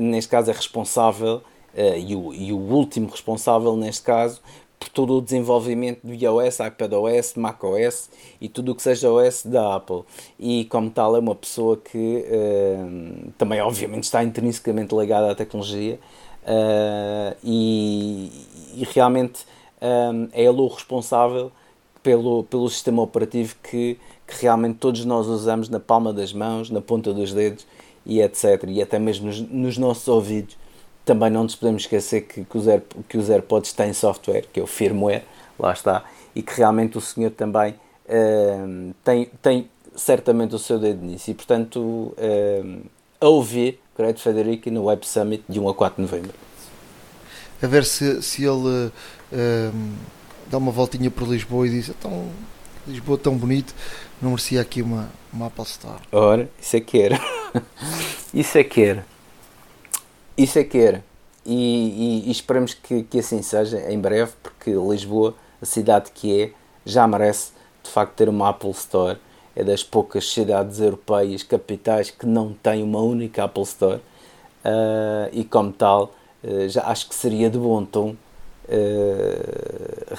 neste 0.00 0.30
caso 0.30 0.50
é 0.50 0.54
responsável 0.54 1.42
eh, 1.74 1.98
e 1.98 2.14
o, 2.14 2.32
e 2.32 2.52
o 2.52 2.58
último 2.58 3.08
responsável 3.10 3.76
neste 3.76 4.02
caso 4.02 4.40
por 4.78 4.88
todo 4.88 5.18
o 5.18 5.22
desenvolvimento 5.22 6.00
do 6.04 6.12
iOS, 6.12 6.60
iPadOS, 6.60 7.34
macOS 7.34 8.10
e 8.40 8.48
tudo 8.48 8.72
o 8.72 8.74
que 8.74 8.82
seja 8.82 9.10
OS 9.10 9.44
da 9.46 9.76
Apple. 9.76 10.02
E 10.38 10.66
como 10.66 10.90
tal 10.90 11.16
é 11.16 11.18
uma 11.18 11.34
pessoa 11.34 11.76
que 11.76 12.24
uh, 12.26 13.32
também 13.38 13.60
obviamente 13.60 14.04
está 14.04 14.22
intrinsecamente 14.22 14.94
ligada 14.94 15.30
à 15.30 15.34
tecnologia 15.34 15.98
e, 17.42 18.30
e, 18.74 18.84
realmente 18.92 19.46
é 20.32 20.44
ele 20.44 20.60
o 20.60 20.66
responsável 20.66 21.50
pelo, 22.02 22.44
pelo 22.44 22.68
sistema 22.68 23.00
operativo 23.00 23.56
que, 23.62 23.98
que 24.26 24.42
realmente 24.42 24.76
todos 24.76 25.06
nós 25.06 25.26
usamos 25.26 25.70
na 25.70 25.80
palma 25.80 26.12
das 26.12 26.34
mãos, 26.34 26.68
na 26.68 26.82
ponta 26.82 27.14
dos 27.14 27.32
dedos 27.32 27.66
e 28.06 28.20
etc. 28.20 28.64
E 28.68 28.82
até 28.82 28.98
mesmo 28.98 29.26
nos, 29.26 29.40
nos 29.40 29.78
nossos 29.78 30.06
ouvidos. 30.08 30.56
Também 31.04 31.28
não 31.28 31.42
nos 31.42 31.54
podemos 31.54 31.82
esquecer 31.82 32.22
que, 32.22 32.44
que, 32.44 32.56
os 32.56 32.66
Air, 32.66 32.82
que 33.08 33.18
os 33.18 33.28
AirPods 33.28 33.74
têm 33.74 33.92
software, 33.92 34.46
que 34.50 34.58
é 34.58 34.62
o 34.62 34.66
firmware, 34.66 35.22
lá 35.58 35.72
está, 35.72 36.02
e 36.34 36.42
que 36.42 36.56
realmente 36.56 36.96
o 36.96 37.00
senhor 37.00 37.30
também 37.30 37.74
uh, 38.06 38.94
tem, 39.04 39.30
tem 39.42 39.68
certamente 39.94 40.54
o 40.54 40.58
seu 40.58 40.78
dedo 40.78 41.04
nisso. 41.04 41.30
E 41.30 41.34
portanto, 41.34 41.78
uh, 41.78 42.82
a 43.20 43.28
ouvir 43.28 43.80
Credit 43.94 44.22
Federici 44.22 44.70
no 44.70 44.84
Web 44.84 45.06
Summit 45.06 45.44
de 45.46 45.60
1 45.60 45.68
a 45.68 45.74
4 45.74 45.96
de 45.96 46.10
novembro. 46.10 46.34
A 47.62 47.66
ver 47.66 47.84
se, 47.84 48.22
se 48.22 48.44
ele. 48.44 48.90
Uh 49.30 50.14
dá 50.54 50.58
uma 50.58 50.70
voltinha 50.70 51.10
por 51.10 51.28
Lisboa 51.28 51.66
e 51.66 51.70
diz: 51.70 51.88
então, 51.88 52.28
Lisboa 52.86 53.18
tão 53.18 53.36
bonito, 53.36 53.74
não 54.24 54.30
merecia 54.30 54.60
aqui 54.60 54.80
uma, 54.80 55.10
uma 55.32 55.46
Apple 55.46 55.64
Store. 55.64 56.00
Ora, 56.10 56.48
isso 56.60 56.76
é 56.76 56.80
que 56.80 57.00
era. 57.00 57.20
isso 58.32 58.58
é 58.58 58.64
que 58.64 58.82
era. 58.82 59.06
Isso 60.36 60.58
é 60.58 60.64
que 60.64 60.78
era. 60.78 61.04
E, 61.44 62.22
e, 62.24 62.28
e, 62.28 62.30
esperamos 62.30 62.72
que, 62.72 63.02
que 63.02 63.18
assim 63.18 63.42
seja 63.42 63.78
em 63.92 64.00
breve, 64.00 64.32
porque 64.42 64.70
Lisboa, 64.70 65.34
a 65.60 65.66
cidade 65.66 66.10
que 66.10 66.42
é, 66.42 66.50
já 66.86 67.06
merece 67.06 67.52
de 67.82 67.90
facto 67.90 68.14
ter 68.14 68.28
uma 68.28 68.48
Apple 68.48 68.70
Store. 68.70 69.18
É 69.54 69.62
das 69.62 69.84
poucas 69.84 70.28
cidades 70.28 70.80
europeias, 70.80 71.44
capitais, 71.44 72.10
que 72.10 72.26
não 72.26 72.52
têm 72.54 72.82
uma 72.82 73.00
única 73.00 73.44
Apple 73.44 73.62
Store. 73.62 73.98
Uh, 74.64 75.28
e 75.32 75.44
como 75.44 75.70
tal, 75.70 76.14
uh, 76.42 76.68
já 76.68 76.84
acho 76.86 77.08
que 77.08 77.14
seria 77.14 77.48
de 77.48 77.58
bom 77.58 77.84
tom 77.84 78.10
uh, 78.10 78.16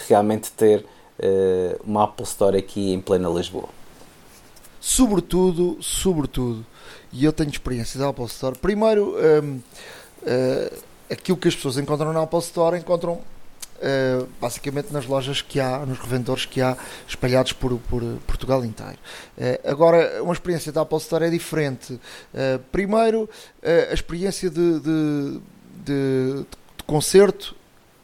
realmente 0.08 0.52
ter 0.52 0.86
uma 1.86 2.04
Apple 2.04 2.26
Store 2.26 2.58
aqui 2.58 2.94
em 2.94 3.00
plena 3.00 3.30
Lisboa. 3.30 3.70
Sobretudo, 4.86 5.80
sobretudo, 5.82 6.64
e 7.12 7.26
eu 7.26 7.34
tenho 7.34 7.50
experiência 7.50 8.00
da 8.00 8.10
Apple 8.10 8.26
Store. 8.26 8.56
Primeiro, 8.56 9.16
um, 9.16 9.56
uh, 9.56 9.62
eh, 10.24 10.74
aquilo 11.10 11.36
que 11.36 11.48
as 11.48 11.56
pessoas 11.56 11.80
encontram 11.80 12.14
na 12.14 12.22
Apple 12.22 12.40
Store 12.40 12.78
encontram 12.78 13.20
Uh, 13.76 14.26
basicamente 14.40 14.94
nas 14.94 15.06
lojas 15.06 15.42
que 15.42 15.60
há, 15.60 15.86
nos 15.86 16.00
revendedores 16.00 16.46
que 16.46 16.62
há 16.62 16.78
espalhados 17.06 17.52
por, 17.52 17.78
por 17.90 18.02
Portugal 18.26 18.64
inteiro. 18.64 18.98
Uh, 19.38 19.70
agora, 19.70 20.24
uma 20.24 20.32
experiência 20.32 20.72
da 20.72 20.82
Apple 20.82 20.98
Store 21.00 21.26
é 21.26 21.30
diferente. 21.30 21.92
Uh, 21.94 22.58
primeiro, 22.72 23.30
a 23.92 23.94
experiência 23.94 24.50
de, 24.50 24.80
de, 24.80 25.42
de, 25.84 26.46
de 26.78 26.84
concerto 26.88 27.54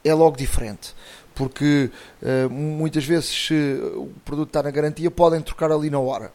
é 0.03 0.13
logo 0.13 0.37
diferente. 0.37 0.93
Porque 1.33 1.89
uh, 2.21 2.49
muitas 2.49 3.05
vezes, 3.05 3.29
se 3.29 3.53
o 3.95 4.11
produto 4.25 4.49
está 4.49 4.63
na 4.63 4.71
garantia, 4.71 5.09
podem 5.09 5.41
trocar 5.41 5.71
ali 5.71 5.89
na 5.89 5.99
hora. 5.99 6.31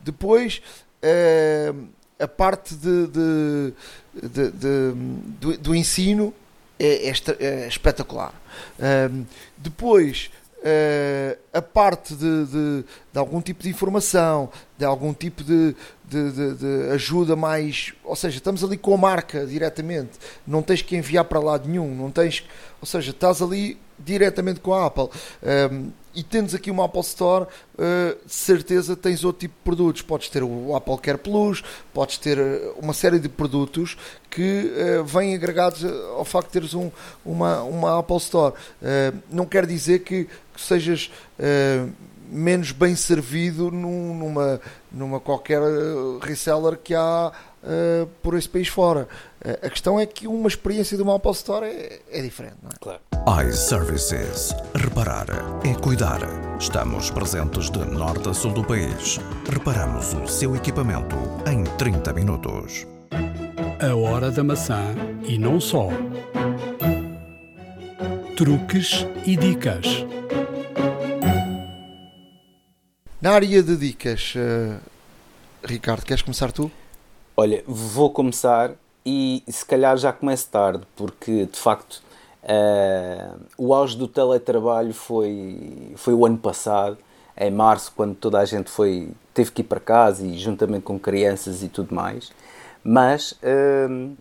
Depois, 0.00 0.62
uh, 1.02 1.88
a 2.18 2.28
parte 2.28 2.74
de, 2.74 3.06
de, 3.06 3.72
de, 4.28 4.92
do, 5.40 5.58
do, 5.58 5.74
ensino 5.74 6.34
é, 6.78 7.08
é, 7.08 7.12
é 7.38 7.68
espetacular. 7.68 8.34
Uh, 8.78 9.26
depois, 9.56 10.30
uh, 10.60 11.38
a 11.52 11.62
parte 11.62 12.14
de, 12.14 12.46
de, 12.46 12.84
de, 13.12 13.18
algum 13.18 13.40
tipo 13.40 13.62
de 13.62 13.68
informação, 13.68 14.50
de 14.78 14.84
algum 14.84 15.12
tipo 15.12 15.42
de, 15.42 15.74
de, 16.04 16.90
ajuda 16.92 17.34
mais. 17.34 17.92
Ou 18.04 18.16
seja, 18.16 18.36
estamos 18.36 18.62
ali 18.62 18.76
com 18.76 18.94
a 18.94 18.98
marca 18.98 19.46
diretamente, 19.46 20.18
não 20.46 20.62
tens 20.62 20.82
que 20.82 20.96
enviar 20.96 21.24
para 21.24 21.40
lado 21.40 21.68
nenhum, 21.68 21.94
não 21.94 22.10
tens. 22.10 22.44
Ou 22.80 22.86
seja, 22.86 23.10
estás 23.10 23.42
ali 23.42 23.78
diretamente 24.04 24.60
com 24.60 24.72
a 24.72 24.86
Apple. 24.86 25.08
Um, 25.42 25.90
e 26.14 26.24
tens 26.24 26.54
aqui 26.54 26.70
uma 26.70 26.86
Apple 26.86 27.00
Store, 27.02 27.44
uh, 27.44 28.26
de 28.26 28.34
certeza 28.34 28.96
tens 28.96 29.24
outro 29.24 29.40
tipo 29.40 29.54
de 29.54 29.64
produtos. 29.64 30.02
Podes 30.02 30.28
ter 30.28 30.42
o 30.42 30.74
Apple 30.74 30.98
Care 30.98 31.18
Plus, 31.18 31.62
podes 31.94 32.18
ter 32.18 32.36
eh, 32.38 32.72
uma 32.78 32.92
série 32.92 33.18
de 33.18 33.28
produtos 33.28 33.96
que 34.28 34.72
uh, 35.00 35.04
vêm 35.04 35.34
agregados 35.34 35.84
ao 35.84 36.24
facto 36.24 36.48
de 36.48 36.52
teres 36.52 36.74
um, 36.74 36.90
uma, 37.24 37.62
uma 37.62 37.98
Apple 38.00 38.16
Store. 38.16 38.54
Uh, 38.82 39.16
não 39.30 39.46
quer 39.46 39.66
dizer 39.66 40.00
que, 40.00 40.24
que 40.24 40.60
sejas 40.60 41.10
menos 42.28 42.70
bem 42.70 42.94
servido 42.94 43.70
num, 43.70 44.14
numa, 44.14 44.60
numa 44.92 45.18
qualquer 45.20 45.60
reseller 46.20 46.76
que 46.76 46.94
há 46.94 47.32
uh, 47.62 48.06
por 48.22 48.36
esse 48.36 48.48
país 48.48 48.68
fora. 48.68 49.08
Uh, 49.44 49.66
a 49.66 49.70
questão 49.70 49.98
é 49.98 50.06
que 50.06 50.26
uma 50.26 50.48
experiência 50.48 50.96
de 50.96 51.02
uma 51.02 51.16
Apple 51.16 51.32
Store 51.32 51.66
é, 51.66 52.00
é 52.10 52.22
diferente, 52.22 52.56
não 52.62 52.70
é? 52.70 52.74
Claro. 52.80 53.00
iServices. 53.48 54.54
Reparar 54.74 55.26
é 55.64 55.74
cuidar. 55.74 56.20
Estamos 56.58 57.10
presentes 57.10 57.70
de 57.70 57.78
norte 57.78 58.28
a 58.28 58.34
sul 58.34 58.52
do 58.52 58.64
país. 58.64 59.18
Reparamos 59.50 60.12
o 60.14 60.26
seu 60.26 60.54
equipamento 60.56 61.16
em 61.46 61.64
30 61.76 62.12
minutos. 62.12 62.86
A 63.80 63.94
hora 63.94 64.30
da 64.30 64.44
maçã 64.44 64.94
e 65.26 65.38
não 65.38 65.60
só. 65.60 65.88
Truques 68.36 69.06
e 69.26 69.36
dicas. 69.36 70.04
Na 73.20 73.32
área 73.32 73.62
de 73.62 73.76
dicas, 73.76 74.34
uh, 74.34 74.80
Ricardo, 75.62 76.06
queres 76.06 76.22
começar 76.22 76.50
tu? 76.50 76.70
Olha, 77.42 77.64
vou 77.66 78.10
começar 78.10 78.72
e 79.02 79.42
se 79.48 79.64
calhar 79.64 79.96
já 79.96 80.12
começo 80.12 80.46
tarde, 80.50 80.86
porque 80.94 81.46
de 81.46 81.58
facto 81.58 82.02
uh, 82.44 83.40
o 83.56 83.72
auge 83.72 83.96
do 83.96 84.06
teletrabalho 84.06 84.92
foi, 84.92 85.94
foi 85.96 86.12
o 86.12 86.26
ano 86.26 86.36
passado, 86.36 86.98
em 87.34 87.50
março, 87.50 87.94
quando 87.96 88.14
toda 88.14 88.38
a 88.38 88.44
gente 88.44 88.70
foi, 88.70 89.08
teve 89.32 89.52
que 89.52 89.62
ir 89.62 89.64
para 89.64 89.80
casa 89.80 90.22
e 90.22 90.36
juntamente 90.36 90.82
com 90.82 90.98
crianças 90.98 91.62
e 91.62 91.70
tudo 91.70 91.94
mais. 91.94 92.30
Mas 92.84 93.32
uh, 93.32 94.14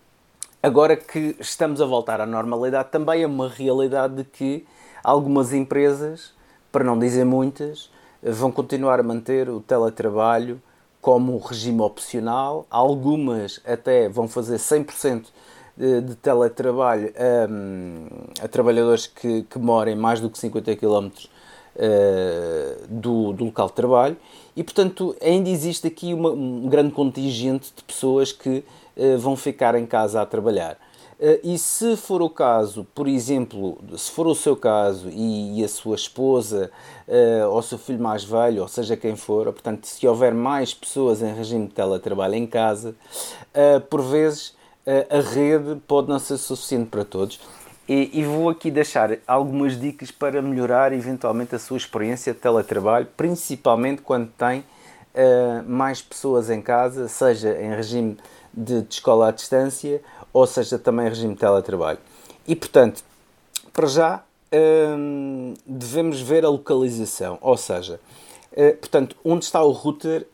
agora 0.63 0.95
que 0.95 1.36
estamos 1.41 1.82
a 1.82 1.86
voltar 1.86 2.22
à 2.22 2.26
normalidade, 2.26 2.88
também 2.88 3.24
é 3.24 3.28
uma 3.28 3.49
realidade 3.49 4.15
de 4.15 4.24
que 4.24 4.65
algumas 5.03 5.51
empresas, 5.51 6.32
para 6.72 6.86
não 6.86 6.97
dizer 6.97 7.26
muitas, 7.26 7.91
vão 8.24 8.49
continuar 8.49 8.97
a 8.97 9.03
manter 9.03 9.49
o 9.49 9.59
teletrabalho 9.59 10.61
como 11.01 11.37
regime 11.37 11.81
opcional, 11.81 12.65
algumas 12.69 13.61
até 13.65 14.09
vão 14.09 14.27
fazer 14.27 14.57
100% 14.57 15.25
de, 15.77 16.15
teletrabalho 16.15 17.13
a, 17.15 17.49
hum, 17.49 18.07
a 18.41 18.47
trabalhadores 18.47 19.07
que, 19.07 19.43
que 19.43 19.57
morem 19.57 19.95
mais 19.95 20.19
do 20.19 20.29
que 20.29 20.37
50 20.37 20.75
km 20.75 21.07
uh, 21.07 22.87
do, 22.89 23.31
do 23.31 23.45
local 23.45 23.67
de 23.67 23.73
trabalho 23.73 24.17
e, 24.55 24.63
portanto, 24.63 25.15
ainda 25.21 25.49
existe 25.49 25.87
aqui 25.87 26.13
uma, 26.13 26.31
um 26.31 26.67
grande 26.67 26.91
contingente 26.91 27.71
de 27.73 27.81
pessoas 27.81 28.33
que 28.33 28.63
uh, 28.97 29.17
vão 29.17 29.37
ficar 29.37 29.73
em 29.75 29.85
casa 29.85 30.21
a 30.21 30.25
trabalhar. 30.25 30.77
E 31.43 31.57
se 31.57 31.97
for 31.97 32.22
o 32.22 32.30
caso, 32.30 32.88
por 32.95 33.07
exemplo, 33.07 33.78
se 33.97 34.09
for 34.09 34.26
o 34.26 34.34
seu 34.34 34.55
caso 34.55 35.09
e, 35.09 35.63
a 35.63 35.67
sua 35.67 35.95
esposa 35.95 36.72
ou 37.49 37.57
o 37.57 37.61
seu 37.61 37.78
filho 37.78 38.01
mais 38.01 38.24
velho, 38.24 38.61
ou 38.61 38.67
seja 38.67 38.95
quem 38.95 39.15
for, 39.15 39.45
portanto, 39.45 39.86
se 39.86 40.07
houver 40.07 40.34
mais 40.34 40.74
pessoas 40.74 41.22
em 41.22 41.34
regime 41.34 41.67
de 41.67 41.74
teletrabalho 41.74 42.36
em 42.36 42.47
casa, 42.47 42.95
por 43.89 44.01
vezes 44.01 44.55
a 44.86 45.20
rede 45.20 45.76
pode 45.86 46.07
não 46.07 46.20
ser 46.20 46.38
suficiente 46.38 46.89
para 46.89 47.03
todos. 47.03 47.39
E, 47.88 48.24
vou 48.24 48.49
aqui 48.49 48.72
deixar 48.72 49.17
algumas 49.28 49.78
dicas 49.78 50.11
para 50.11 50.41
melhorar 50.41 50.93
eventualmente 50.93 51.53
a 51.55 51.59
sua 51.59 51.76
experiência 51.76 52.34
de 52.34 52.39
teletrabalho, 52.39 53.07
principalmente 53.17 54.01
quando 54.01 54.30
tem 54.38 54.63
mais 55.65 56.01
pessoas 56.01 56.49
em 56.49 56.61
casa, 56.61 57.09
seja 57.09 57.59
em 57.61 57.76
regime 57.76 58.13
de, 58.13 58.22
de, 58.53 58.85
escola 58.89 59.29
à 59.29 59.31
distância 59.31 60.01
ou 60.31 60.45
seja 60.45 60.77
também 60.77 61.07
regime 61.09 61.33
de 61.33 61.39
teletrabalho. 61.39 61.99
E 62.47 62.55
portanto, 62.55 63.03
para 63.73 63.87
já 63.87 64.23
uh, 64.53 65.53
devemos 65.65 66.21
ver 66.21 66.45
a 66.45 66.49
localização, 66.49 67.37
ou 67.41 67.57
seja, 67.57 67.99
uh, 68.51 68.77
portanto, 68.77 69.15
onde 69.23 69.45
está 69.45 69.61
o 69.63 69.71
router 69.71 70.27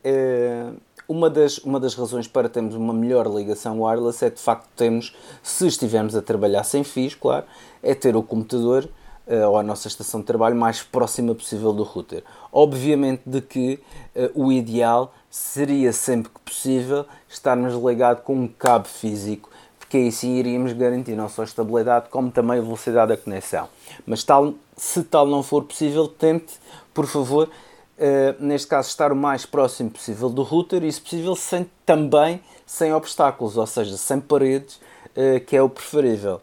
uma 1.08 1.30
das, 1.30 1.58
uma 1.58 1.78
das 1.78 1.94
razões 1.94 2.26
para 2.26 2.48
termos 2.48 2.74
uma 2.74 2.92
melhor 2.92 3.26
ligação 3.26 3.82
wireless 3.82 4.24
é 4.24 4.30
de 4.30 4.40
facto 4.40 4.66
termos, 4.76 5.14
se 5.42 5.66
estivermos 5.66 6.16
a 6.16 6.22
trabalhar 6.22 6.64
sem 6.64 6.82
fios, 6.82 7.14
claro, 7.14 7.46
é 7.82 7.94
ter 7.94 8.16
o 8.16 8.22
computador 8.22 8.88
uh, 9.26 9.48
ou 9.48 9.56
a 9.56 9.62
nossa 9.62 9.88
estação 9.88 10.20
de 10.20 10.26
trabalho 10.26 10.56
mais 10.56 10.82
próxima 10.82 11.34
possível 11.34 11.72
do 11.72 11.82
router. 11.82 12.24
Obviamente 12.58 13.20
de 13.26 13.42
que 13.42 13.78
uh, 14.14 14.30
o 14.46 14.50
ideal 14.50 15.12
seria 15.30 15.92
sempre 15.92 16.32
que 16.32 16.40
possível 16.40 17.04
estarmos 17.28 17.74
ligado 17.74 18.22
com 18.22 18.34
um 18.34 18.48
cabo 18.48 18.88
físico, 18.88 19.50
porque 19.78 19.98
aí 19.98 20.10
sim 20.10 20.36
iríamos 20.36 20.72
garantir 20.72 21.14
não 21.14 21.28
só 21.28 21.42
a 21.42 21.44
estabilidade 21.44 22.08
como 22.08 22.30
também 22.30 22.58
a 22.58 22.62
velocidade 22.62 23.10
da 23.10 23.16
conexão. 23.18 23.68
Mas 24.06 24.24
tal, 24.24 24.54
se 24.74 25.02
tal 25.02 25.26
não 25.26 25.42
for 25.42 25.64
possível, 25.64 26.08
tente, 26.08 26.54
por 26.94 27.06
favor, 27.06 27.50
Uh, 27.98 28.36
neste 28.38 28.68
caso, 28.68 28.90
estar 28.90 29.10
o 29.10 29.16
mais 29.16 29.46
próximo 29.46 29.88
possível 29.88 30.28
do 30.28 30.42
router 30.42 30.84
e, 30.84 30.92
se 30.92 31.00
possível, 31.00 31.34
sem, 31.34 31.66
também 31.86 32.42
sem 32.66 32.92
obstáculos, 32.92 33.56
ou 33.56 33.66
seja, 33.66 33.96
sem 33.96 34.20
paredes, 34.20 34.74
uh, 35.16 35.40
que 35.46 35.56
é 35.56 35.62
o 35.62 35.68
preferível. 35.70 36.42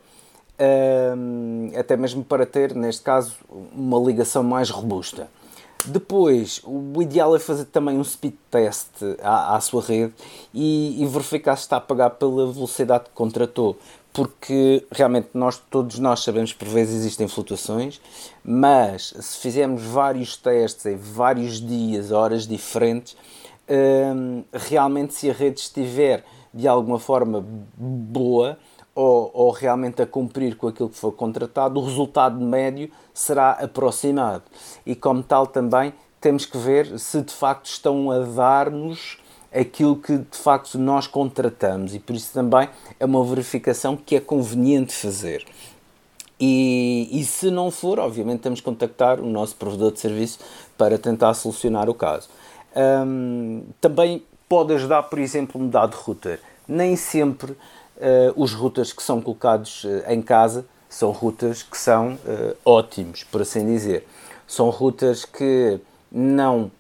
Uh, 0.58 1.78
até 1.78 1.96
mesmo 1.96 2.24
para 2.24 2.44
ter, 2.48 2.74
neste 2.74 3.04
caso, 3.04 3.36
uma 3.72 4.00
ligação 4.00 4.42
mais 4.44 4.72
robusta. 4.72 5.30
Depois, 5.86 6.62
o 6.64 7.02
ideal 7.02 7.36
é 7.36 7.40
fazer 7.40 7.66
também 7.66 7.98
um 7.98 8.04
speed 8.04 8.36
test 8.50 8.88
à, 9.22 9.56
à 9.56 9.62
sua 9.62 9.82
rede 9.82 10.14
e, 10.54 11.02
e, 11.02 11.06
verificar 11.06 11.56
se 11.56 11.64
está 11.64 11.78
a 11.78 11.82
pagar 11.82 12.12
pela 12.12 12.52
velocidade 12.52 13.06
que 13.06 13.12
contratou, 13.12 13.78
porque 14.14 14.86
realmente 14.92 15.30
nós, 15.34 15.62
todos 15.70 16.00
nós 16.00 16.24
sabemos 16.24 16.54
que 16.54 16.60
por 16.60 16.68
vezes 16.68 16.96
existem 16.96 17.28
flutuações, 17.28 18.00
mas 18.44 19.14
se 19.20 19.38
fizermos 19.40 19.84
vários 19.84 20.38
testes 20.38 20.86
em 20.86 20.96
vários 20.96 21.60
dias, 21.60 22.12
horas 22.12 22.48
diferentes, 22.48 23.18
hum, 23.70 24.44
realmente 24.54 25.14
se 25.14 25.30
a 25.30 25.34
rede 25.34 25.60
estiver 25.60 26.24
de 26.54 26.68
alguma 26.68 27.00
forma 27.00 27.44
boa 27.76 28.58
ou, 28.96 29.32
ou, 29.34 29.52
realmente 29.52 30.02
a 30.02 30.06
cumprir 30.06 30.56
com 30.56 30.68
aquilo 30.68 30.90
que 30.90 30.98
foi 30.98 31.12
contratado, 31.12 31.80
o 31.80 31.84
resultado 31.84 32.40
médio 32.40 32.92
será 33.14 33.52
aproximado. 33.52 34.44
E 34.86 34.96
como 34.96 35.24
tal 35.24 35.48
também 35.48 35.94
temos 36.22 36.46
que 36.46 36.58
ver 36.58 37.00
se 37.00 37.22
de 37.22 37.34
facto 37.34 37.66
estão 37.66 38.12
a 38.12 38.20
dar-nos 38.20 39.18
aquilo 39.54 39.96
que 39.96 40.18
de 40.18 40.38
facto 40.38 40.78
nós 40.80 41.06
contratamos 41.06 41.94
e 41.94 42.00
por 42.00 42.16
isso 42.16 42.34
também 42.34 42.68
é 43.00 43.06
uma 43.06 43.24
verificação 43.24 43.96
que 43.96 44.16
é 44.16 44.20
conveniente 44.20 44.94
fazer. 44.94 45.46
E, 46.40 47.08
e 47.12 47.24
se 47.24 47.52
não 47.52 47.70
for, 47.70 48.00
obviamente 48.00 48.42
temos 48.42 48.60
que 48.60 48.66
contactar 48.66 49.20
o 49.20 49.26
nosso 49.26 49.56
provedor 49.56 49.92
de 49.92 50.00
serviço 50.00 50.40
para 50.78 50.98
tentar 50.98 51.34
solucionar 51.36 51.90
o 51.90 51.94
caso. 51.94 52.30
Um, 52.76 53.64
também 53.80 54.24
pode 54.50 54.74
ajudar, 54.74 55.04
por 55.04 55.20
exemplo, 55.20 55.62
mudar 55.62 55.88
de 55.88 55.96
router. 55.96 56.40
Nem 56.68 56.96
sempre 56.96 57.56
os 58.36 58.54
routers 58.54 58.92
que 58.92 59.02
são 59.02 59.22
colocados 59.22 59.84
uh, 59.84 60.04
em 60.08 60.22
casa 60.22 60.66
são 60.94 61.12
routers 61.12 61.64
que 61.64 61.78
são 61.78 62.14
uh, 62.14 62.56
ótimos, 62.64 63.24
por 63.24 63.42
assim 63.42 63.66
dizer. 63.66 64.08
São 64.48 64.70
routers 64.70 65.26
que 65.26 65.80
não, 66.12 66.72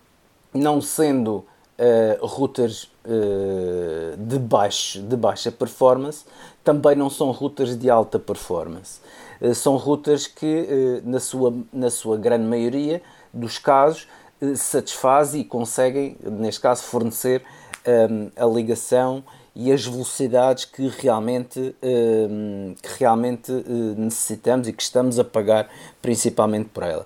não 0.53 0.79
sendo 0.79 1.37
uh, 1.37 2.25
routers 2.25 2.83
uh, 3.05 4.15
de, 4.17 4.37
baixo, 4.37 5.01
de 5.01 5.15
baixa 5.15 5.51
performance, 5.51 6.25
também 6.63 6.95
não 6.95 7.09
são 7.09 7.31
routers 7.31 7.75
de 7.75 7.89
alta 7.89 8.19
performance. 8.19 8.99
Uh, 9.41 9.55
são 9.55 9.77
routers 9.77 10.27
que, 10.27 11.01
na, 11.03 11.19
sua, 11.19 11.53
na 11.71 11.89
sua 11.89 12.15
grande 12.15 12.45
maioria 12.45 13.01
dos 13.33 13.57
casos, 13.57 14.07
satisfazem 14.55 15.41
e 15.41 15.43
conseguem, 15.43 16.17
neste 16.21 16.61
caso, 16.61 16.83
fornecer 16.83 17.43
um, 17.87 18.29
a 18.35 18.45
ligação 18.45 19.23
e 19.55 19.71
as 19.71 19.85
velocidades 19.85 20.65
que 20.65 20.87
realmente, 20.87 21.75
um, 21.81 22.75
que 22.81 22.99
realmente 22.99 23.51
necessitamos 23.97 24.67
e 24.67 24.73
que 24.73 24.81
estamos 24.81 25.19
a 25.19 25.23
pagar 25.23 25.69
principalmente 26.01 26.69
por 26.69 26.83
ela 26.83 27.05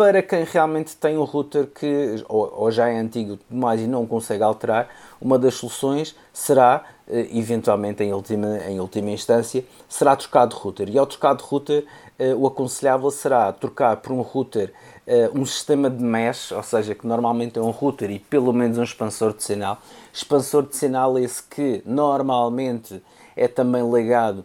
para 0.00 0.22
quem 0.22 0.44
realmente 0.44 0.96
tem 0.96 1.18
um 1.18 1.24
router 1.24 1.66
que 1.66 2.24
ou, 2.26 2.70
já 2.70 2.88
é 2.88 2.98
antigo 2.98 3.38
demais 3.50 3.82
e 3.82 3.86
não 3.86 4.06
consegue 4.06 4.42
alterar, 4.42 4.88
uma 5.20 5.38
das 5.38 5.56
soluções 5.56 6.16
será, 6.32 6.84
eh, 7.06 7.28
eventualmente 7.34 8.02
em 8.02 8.10
última, 8.10 8.60
em 8.66 8.80
última 8.80 9.10
instância, 9.10 9.62
será 9.86 10.16
trocar 10.16 10.46
de 10.46 10.54
router. 10.54 10.88
E 10.88 10.96
ao 10.96 11.04
trocar 11.04 11.34
de 11.34 11.42
router, 11.42 11.84
eh, 12.09 12.09
o 12.38 12.46
aconselhável 12.46 13.10
será 13.10 13.52
trocar 13.52 13.96
por 13.96 14.12
um 14.12 14.20
router 14.20 14.72
eh, 15.12 15.28
um 15.34 15.44
sistema 15.44 15.90
de 15.90 16.04
mesh, 16.04 16.52
ou 16.52 16.62
seja, 16.62 16.94
que 16.94 17.04
normalmente 17.04 17.58
é 17.58 17.62
um 17.62 17.70
router 17.70 18.12
e 18.12 18.20
pelo 18.20 18.52
menos 18.52 18.78
um 18.78 18.84
expansor 18.84 19.34
de 19.34 19.42
sinal. 19.42 19.78
Expansor 20.12 20.62
de 20.68 20.76
sinal 20.76 21.18
esse 21.18 21.42
que 21.42 21.82
normalmente 21.84 23.02
é 23.34 23.48
também 23.48 23.82
ligado 23.90 24.44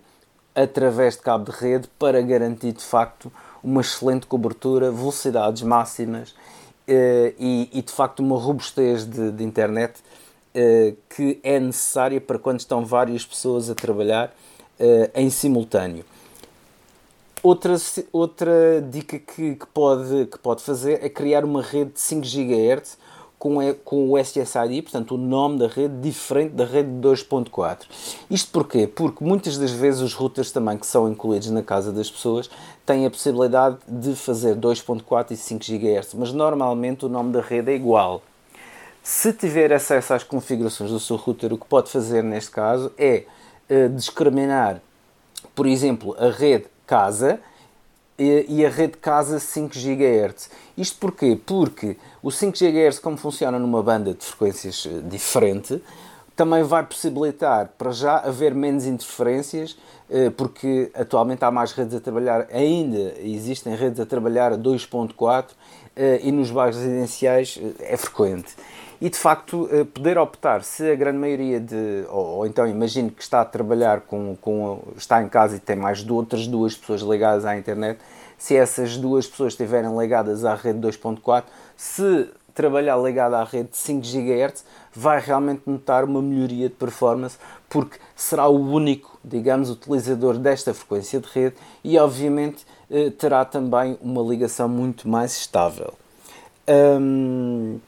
através 0.56 1.18
de 1.18 1.22
cabo 1.22 1.52
de 1.52 1.56
rede 1.56 1.88
para 2.00 2.20
garantir 2.20 2.72
de 2.72 2.84
facto 2.84 3.32
uma 3.64 3.82
excelente 3.82 4.26
cobertura, 4.26 4.90
velocidades 4.92 5.62
máximas 5.62 6.34
eh, 6.88 7.36
e, 7.38 7.70
e, 7.72 7.82
de 7.84 7.92
facto 7.92 8.22
uma 8.22 8.40
robustez 8.40 9.06
de, 9.06 9.32
de 9.32 9.44
internet 9.44 10.02
eh, 10.56 10.96
que 11.16 11.40
é 11.44 11.60
necessária 11.60 12.20
para 12.20 12.40
quando 12.40 12.60
estão 12.60 12.84
várias 12.84 13.24
pessoas 13.24 13.70
a 13.70 13.76
trabalhar 13.76 14.34
eh, 14.80 15.12
em 15.14 15.30
simultâneo. 15.30 16.04
Outra, 17.46 17.76
outra 18.12 18.82
dica 18.90 19.20
que, 19.20 19.54
que, 19.54 19.68
pode, 19.68 20.26
que 20.26 20.40
pode 20.40 20.64
fazer 20.64 21.06
é 21.06 21.08
criar 21.08 21.46
uma 21.46 21.62
rede 21.62 21.92
de 21.92 22.00
5 22.00 22.26
GHz 22.26 22.98
com, 23.38 23.58
com 23.84 24.10
o 24.10 24.18
SSID, 24.18 24.82
portanto 24.82 25.14
o 25.14 25.18
nome 25.20 25.60
da 25.60 25.68
rede 25.68 25.96
diferente 26.02 26.54
da 26.54 26.66
rede 26.66 26.90
2.4. 26.90 27.82
Isto 28.32 28.52
porquê? 28.52 28.88
Porque 28.88 29.24
muitas 29.24 29.60
das 29.60 29.70
vezes 29.70 30.02
os 30.02 30.16
routers 30.16 30.52
também 30.52 30.76
que 30.76 30.88
são 30.88 31.08
incluídos 31.08 31.52
na 31.52 31.62
casa 31.62 31.92
das 31.92 32.10
pessoas 32.10 32.50
têm 32.84 33.06
a 33.06 33.12
possibilidade 33.12 33.78
de 33.88 34.16
fazer 34.16 34.56
2.4 34.56 35.30
e 35.30 35.38
5 35.38 35.64
GHz, 35.64 36.16
mas 36.16 36.34
normalmente 36.34 37.06
o 37.06 37.10
nome 37.10 37.32
da 37.32 37.42
rede 37.42 37.72
é 37.72 37.76
igual. 37.76 38.24
Se 39.04 39.32
tiver 39.32 39.72
acesso 39.72 40.16
às 40.16 40.24
configurações 40.24 40.90
do 40.90 41.00
seu 41.00 41.16
router, 41.16 41.54
o 41.54 41.60
que 41.60 41.68
pode 41.68 41.92
fazer 41.92 42.24
neste 42.24 42.50
caso 42.50 42.92
é 42.98 43.26
uh, 43.70 43.90
discriminar, 43.90 44.82
por 45.54 45.68
exemplo, 45.68 46.16
a 46.18 46.32
rede 46.32 46.74
casa 46.86 47.40
e 48.18 48.66
a 48.66 48.70
rede 48.70 48.98
casa 48.98 49.40
5 49.40 49.74
GHz. 49.76 50.50
Isto 50.78 50.98
porquê? 51.00 51.38
Porque 51.46 51.98
o 52.24 52.32
5 52.32 52.58
GHz, 52.58 53.00
como 53.00 53.18
funciona 53.18 53.60
numa 53.60 53.84
banda 53.84 54.14
de 54.14 54.24
frequências 54.24 54.88
eh, 54.90 55.02
diferente, 55.06 55.84
também 56.36 56.64
vai 56.64 56.86
possibilitar, 56.86 57.70
para 57.78 57.92
já, 57.92 58.18
haver 58.20 58.54
menos 58.54 58.86
interferências, 58.86 59.78
eh, 60.10 60.30
porque 60.30 60.92
atualmente 60.94 61.44
há 61.44 61.52
mais 61.52 61.74
redes 61.74 61.94
a 61.94 62.00
trabalhar, 62.00 62.48
ainda 62.52 63.16
existem 63.20 63.76
redes 63.76 64.00
a 64.00 64.06
trabalhar 64.06 64.54
a 64.54 64.58
2.4 64.58 65.48
eh, 65.96 66.22
e 66.24 66.32
nos 66.32 66.50
bairros 66.52 66.78
residenciais 66.78 67.60
é 67.80 67.98
frequente 67.98 68.56
e 69.02 69.10
de 69.10 69.18
facto 69.18 69.68
eh, 69.72 69.84
poder 69.84 70.18
optar 70.18 70.64
se 70.64 70.92
a 70.92 70.96
grande 70.96 71.18
maioria 71.18 71.60
de 71.60 72.06
ou, 72.10 72.26
ou 72.38 72.48
então 72.48 72.68
imagine 72.68 73.10
que 73.10 73.22
está 73.22 73.42
a 73.42 73.46
trabalhar 73.46 74.02
com, 74.02 74.36
com 74.40 74.80
está 74.98 75.22
em 75.22 75.28
casa 75.28 75.56
e 75.56 75.60
tem 75.60 75.76
mais 75.76 76.00
de 76.00 76.12
outras 76.12 76.48
duas 76.48 76.76
pessoas 76.76 77.02
ligadas 77.02 77.46
à 77.46 77.58
internet 77.58 78.00
se 78.38 78.56
essas 78.56 78.98
duas 78.98 79.28
pessoas 79.28 79.54
estiverem 79.54 79.98
ligadas 79.98 80.46
à 80.46 80.56
rede 80.56 80.80
2.4 80.80 81.44
se 81.76 82.30
trabalhar 82.54 82.98
ligado 82.98 83.34
à 83.34 83.44
rede 83.44 83.70
de 83.70 83.78
5 83.78 84.02
GHz 84.02 84.64
vai 84.94 85.20
realmente 85.20 85.64
notar 85.66 86.06
uma 86.06 86.22
melhoria 86.22 86.70
de 86.70 86.76
performance 86.76 87.38
porque 87.70 87.98
será 88.16 88.48
o 88.48 88.72
único, 88.72 89.20
digamos, 89.22 89.70
utilizador 89.70 90.38
desta 90.38 90.74
frequência 90.74 91.20
de 91.20 91.28
rede 91.28 91.56
e 91.84 91.98
obviamente 92.00 92.66
eh, 92.90 93.10
terá 93.10 93.44
também 93.44 93.98
uma 94.02 94.22
ligação 94.22 94.70
muito 94.70 95.10
mais 95.10 95.38
estável. 95.38 95.94
Hum, 96.68 97.80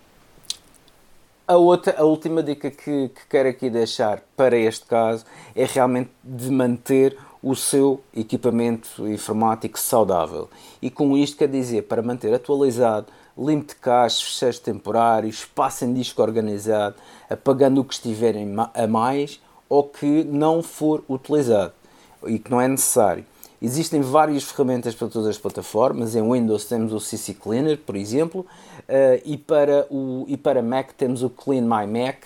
A, 1.47 1.55
outra, 1.55 1.95
a 1.97 2.03
última 2.03 2.43
dica 2.43 2.69
que, 2.69 3.07
que 3.07 3.27
quero 3.29 3.47
aqui 3.47 3.69
deixar 3.69 4.21
para 4.35 4.57
este 4.57 4.85
caso 4.85 5.23
é 5.55 5.63
realmente 5.63 6.09
de 6.21 6.51
manter 6.51 7.17
o 7.41 7.55
seu 7.55 8.01
equipamento 8.13 9.07
informático 9.07 9.79
saudável. 9.79 10.49
E 10.81 10.89
com 10.89 11.15
isto 11.15 11.37
quer 11.37 11.47
dizer, 11.47 11.83
para 11.83 12.01
manter 12.01 12.33
atualizado, 12.33 13.07
limpo 13.37 13.67
de 13.67 13.75
caixas, 13.75 14.21
fecheiros 14.21 14.59
temporários, 14.59 15.37
espaço 15.37 15.85
em 15.85 15.93
disco 15.93 16.21
organizado, 16.21 16.97
apagando 17.29 17.79
o 17.79 17.85
que 17.85 17.93
estiver 17.93 18.35
a 18.73 18.85
mais 18.85 19.39
ou 19.69 19.85
que 19.85 20.25
não 20.25 20.61
for 20.61 21.01
utilizado 21.07 21.71
e 22.25 22.39
que 22.39 22.51
não 22.51 22.59
é 22.59 22.67
necessário. 22.67 23.25
Existem 23.59 24.01
várias 24.01 24.43
ferramentas 24.43 24.93
para 24.93 25.07
todas 25.07 25.29
as 25.29 25.37
plataformas. 25.37 26.15
Em 26.15 26.21
Windows 26.21 26.65
temos 26.65 26.93
o 26.93 26.99
CC 26.99 27.33
Cleaner, 27.33 27.79
por 27.79 27.95
exemplo, 27.95 28.45
e, 29.25 29.37
para 29.37 29.85
o, 29.89 30.25
e 30.27 30.37
para 30.37 30.61
Mac 30.61 30.91
temos 30.93 31.23
o 31.23 31.29
Clean 31.29 31.61
My 31.61 31.85
Mac, 31.85 32.23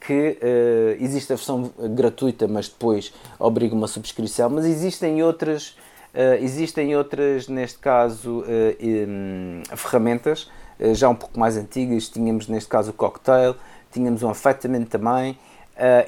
que 0.00 0.38
uh, 0.42 1.02
existe 1.02 1.32
a 1.32 1.36
versão 1.36 1.70
gratuita, 1.94 2.48
mas 2.48 2.68
depois 2.68 3.12
obriga 3.38 3.74
uma 3.74 3.86
subscrição. 3.86 4.50
Mas 4.50 4.64
existem 4.64 5.22
outras, 5.22 5.70
uh, 6.14 6.34
existem 6.40 6.96
outras 6.96 7.48
neste 7.48 7.78
caso, 7.78 8.44
um, 8.44 9.62
ferramentas 9.76 10.50
já 10.94 11.08
um 11.08 11.14
pouco 11.14 11.38
mais 11.38 11.56
antigas. 11.56 12.08
Tínhamos 12.08 12.48
neste 12.48 12.68
caso 12.68 12.90
o 12.90 12.94
Cocktail, 12.94 13.54
tínhamos 13.92 14.22
um 14.22 14.28
Affectament 14.28 14.86
também. 14.86 15.38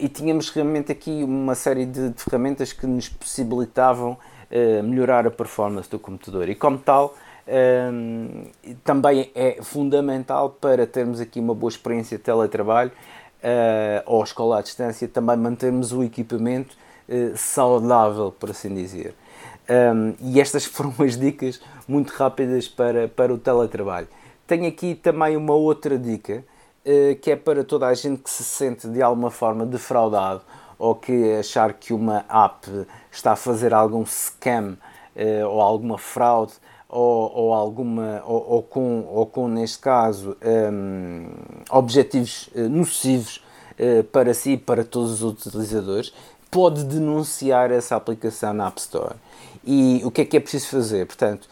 e 0.01 0.09
tínhamos 0.09 0.51
realmente 0.51 0.91
aqui 0.91 1.23
uma 1.23 1.55
série 1.55 1.87
de, 1.87 2.11
de 2.11 2.21
ferramentas 2.21 2.73
que 2.73 2.87
nos 2.87 3.09
possibilitavam 3.09 4.19
eh, 4.57 4.83
melhorar 4.83 5.27
a 5.27 5.33
performance 5.33 5.91
do 5.91 5.99
computador. 5.99 6.49
E 6.49 6.55
como 6.55 6.79
tal, 6.79 7.17
um, 7.47 8.47
também 8.83 9.31
é 9.35 9.59
fundamental 9.63 10.51
para 10.51 10.87
termos 10.87 11.21
aqui 11.21 11.41
uma 11.41 11.55
boa 11.55 11.71
experiência 11.71 12.17
de 12.17 12.25
teletrabalho 12.25 12.91
uh, 12.91 14.03
ou 14.07 14.23
escola 14.25 14.59
à 14.59 14.63
distância, 14.63 15.07
também 15.07 15.37
mantermos 15.37 15.93
o 15.93 16.03
equipamento 16.03 16.77
uh, 17.09 17.37
saudável, 17.37 18.33
por 18.33 18.51
assim 18.51 18.75
dizer. 18.75 19.15
Um, 19.69 20.15
e 20.21 20.41
estas 20.41 20.65
foram 20.67 20.95
as 20.99 21.17
dicas 21.17 21.61
muito 21.87 22.11
rápidas 22.11 22.69
para, 22.69 23.09
para 23.09 23.33
o 23.33 23.39
teletrabalho. 23.39 24.09
Tenho 24.47 24.67
aqui 24.67 24.95
também 24.95 25.37
uma 25.37 25.55
outra 25.55 25.99
dica, 25.99 26.45
uh, 26.85 27.17
que 27.17 27.31
é 27.31 27.37
para 27.37 27.63
toda 27.63 27.87
a 27.87 27.95
gente 27.95 28.23
que 28.23 28.31
se 28.31 28.45
sente 28.45 28.89
de 28.89 29.03
alguma 29.03 29.31
forma 29.31 29.67
defraudado 29.67 30.43
ou 30.79 30.95
que 30.95 31.35
achar 31.35 31.73
que 31.75 31.93
uma 31.93 32.25
app 32.29 32.87
está 33.11 33.33
a 33.33 33.37
fazer 33.37 33.73
algum 33.73 34.05
scam 34.05 34.77
uh, 35.15 35.47
ou 35.49 35.61
alguma 35.61 35.99
fraude 35.99 36.53
ou, 36.95 37.33
ou 37.35 37.53
alguma 37.53 38.23
ou, 38.25 38.47
ou, 38.49 38.63
com 38.63 39.05
ou 39.09 39.27
com 39.27 39.49
neste 39.49 39.81
caso 39.81 40.37
um, 40.73 41.29
objetivos 41.71 42.49
uh, 42.55 42.69
nocivos 42.69 43.43
uh, 43.73 44.05
para 44.05 44.33
si 44.33 44.53
e 44.53 44.57
para 44.57 44.85
todos 44.85 45.21
os 45.21 45.45
utilizadores 45.45 46.13
pode 46.51 46.85
denunciar 46.85 47.73
essa 47.73 47.97
aplicação 47.97 48.53
na 48.53 48.69
App 48.69 48.81
Store. 48.81 49.17
E 49.65 50.03
o 50.05 50.11
que 50.13 50.21
é 50.21 50.25
que 50.25 50.37
é 50.37 50.41
preciso 50.41 50.69
fazer? 50.69 51.05
Portanto 51.05 51.49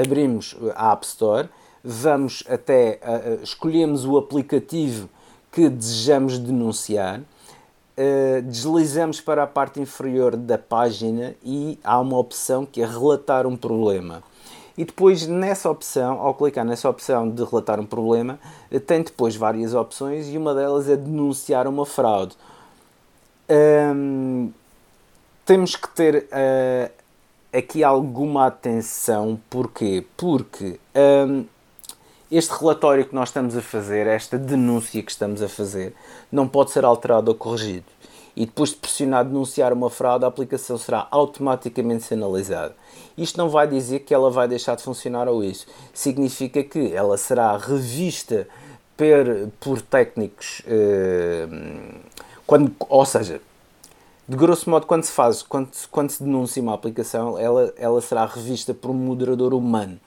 abrimos 0.00 0.56
a 0.76 0.92
App 0.92 1.04
Store 1.04 1.48
vamos 1.82 2.44
até 2.48 3.00
escolhemos 3.42 4.04
o 4.04 4.16
aplicativo 4.16 5.08
que 5.50 5.68
desejamos 5.68 6.38
denunciar 6.38 7.20
eh, 7.96 8.40
deslizamos 8.42 9.20
para 9.20 9.42
a 9.42 9.46
parte 9.46 9.80
inferior 9.80 10.36
da 10.36 10.56
página 10.56 11.34
e 11.44 11.78
há 11.82 11.98
uma 12.00 12.18
opção 12.18 12.64
que 12.64 12.82
é 12.82 12.86
relatar 12.86 13.46
um 13.46 13.56
problema. 13.56 14.22
E 14.76 14.84
depois 14.84 15.26
nessa 15.26 15.68
opção, 15.70 16.20
ao 16.20 16.32
clicar 16.34 16.64
nessa 16.64 16.88
opção 16.88 17.28
de 17.28 17.44
relatar 17.44 17.78
um 17.78 17.86
problema, 17.86 18.38
eh, 18.70 18.78
tem 18.78 19.02
depois 19.02 19.36
várias 19.36 19.74
opções 19.74 20.28
e 20.28 20.38
uma 20.38 20.54
delas 20.54 20.88
é 20.88 20.96
denunciar 20.96 21.66
uma 21.66 21.84
fraude. 21.84 22.34
Um, 23.50 24.52
temos 25.44 25.74
que 25.74 25.88
ter 25.88 26.28
uh, 26.30 26.90
aqui 27.52 27.82
alguma 27.82 28.46
atenção, 28.46 29.40
porquê? 29.50 30.04
Porque 30.16 30.78
um, 31.28 31.44
este 32.30 32.52
relatório 32.52 33.04
que 33.04 33.14
nós 33.14 33.30
estamos 33.30 33.56
a 33.56 33.62
fazer, 33.62 34.06
esta 34.06 34.38
denúncia 34.38 35.02
que 35.02 35.10
estamos 35.10 35.42
a 35.42 35.48
fazer, 35.48 35.94
não 36.30 36.46
pode 36.46 36.70
ser 36.70 36.84
alterado 36.84 37.30
ou 37.30 37.34
corrigido. 37.34 37.86
E 38.36 38.46
depois 38.46 38.70
de 38.70 38.76
pressionar 38.76 39.24
denunciar 39.24 39.72
uma 39.72 39.90
fraude, 39.90 40.24
a 40.24 40.28
aplicação 40.28 40.78
será 40.78 41.08
automaticamente 41.10 42.04
sinalizada. 42.04 42.76
Isto 43.18 43.36
não 43.36 43.48
vai 43.48 43.66
dizer 43.66 44.00
que 44.00 44.14
ela 44.14 44.30
vai 44.30 44.46
deixar 44.46 44.76
de 44.76 44.84
funcionar 44.84 45.28
ou 45.28 45.42
isso. 45.42 45.66
Significa 45.92 46.62
que 46.62 46.94
ela 46.94 47.18
será 47.18 47.56
revista 47.56 48.46
per, 48.96 49.48
por 49.58 49.82
técnicos. 49.82 50.62
Eh, 50.66 51.48
quando, 52.46 52.72
ou 52.88 53.04
seja, 53.04 53.40
de 54.28 54.36
grosso 54.36 54.70
modo, 54.70 54.86
quando 54.86 55.02
se 55.02 55.12
faz, 55.12 55.42
quando, 55.42 55.70
quando 55.90 56.10
se 56.10 56.22
denuncia 56.22 56.62
uma 56.62 56.74
aplicação, 56.74 57.36
ela, 57.36 57.74
ela 57.76 58.00
será 58.00 58.24
revista 58.24 58.72
por 58.72 58.92
um 58.92 58.94
moderador 58.94 59.52
humano 59.52 59.98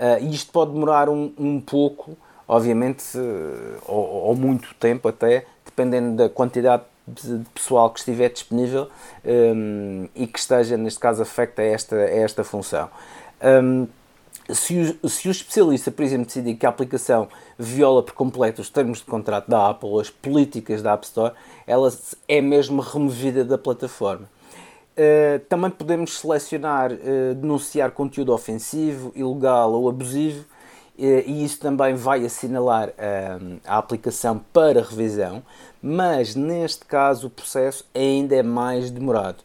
Uh, 0.00 0.24
e 0.24 0.34
isto 0.34 0.50
pode 0.50 0.72
demorar 0.72 1.10
um, 1.10 1.30
um 1.36 1.60
pouco, 1.60 2.16
obviamente, 2.48 3.04
ou, 3.86 4.28
ou, 4.28 4.34
muito 4.34 4.74
tempo 4.80 5.06
até, 5.08 5.44
dependendo 5.62 6.16
da 6.16 6.26
quantidade 6.26 6.84
de 7.06 7.44
pessoal 7.52 7.90
que 7.90 7.98
estiver 7.98 8.30
disponível 8.30 8.88
um, 9.22 10.08
e 10.14 10.26
que 10.26 10.38
esteja, 10.38 10.78
neste 10.78 10.98
caso, 10.98 11.20
afecta 11.20 11.60
a 11.60 11.64
esta, 11.66 11.96
a 11.96 12.10
esta 12.10 12.42
função. 12.42 12.88
Um, 13.42 13.86
se 14.54 14.98
o, 15.02 15.08
se 15.08 15.28
o 15.28 15.30
especialista, 15.30 15.90
por 15.90 16.02
exemplo, 16.02 16.26
decidir 16.26 16.54
que 16.54 16.64
a 16.64 16.70
aplicação 16.70 17.28
viola 17.58 18.02
por 18.02 18.14
completo 18.14 18.62
os 18.62 18.70
termos 18.70 18.98
de 18.98 19.04
contrato 19.04 19.48
da 19.48 19.68
Apple 19.68 19.88
ou 19.88 20.00
as 20.00 20.08
políticas 20.08 20.82
da 20.82 20.94
App 20.94 21.04
Store, 21.04 21.34
ela 21.66 21.92
é 22.26 22.40
mesmo 22.40 22.80
removida 22.80 23.44
da 23.44 23.58
plataforma. 23.58 24.26
Uh, 24.90 25.38
também 25.48 25.70
podemos 25.70 26.18
selecionar 26.18 26.92
uh, 26.92 27.34
denunciar 27.34 27.92
conteúdo 27.92 28.32
ofensivo, 28.32 29.12
ilegal 29.14 29.72
ou 29.72 29.88
abusivo, 29.88 30.40
uh, 30.40 31.02
e 31.26 31.44
isso 31.44 31.60
também 31.60 31.94
vai 31.94 32.26
assinalar 32.26 32.90
a 33.64 33.78
aplicação 33.78 34.40
para 34.52 34.82
revisão, 34.82 35.42
mas 35.80 36.34
neste 36.34 36.84
caso 36.84 37.28
o 37.28 37.30
processo 37.30 37.86
ainda 37.94 38.34
é 38.34 38.42
mais 38.42 38.90
demorado. 38.90 39.38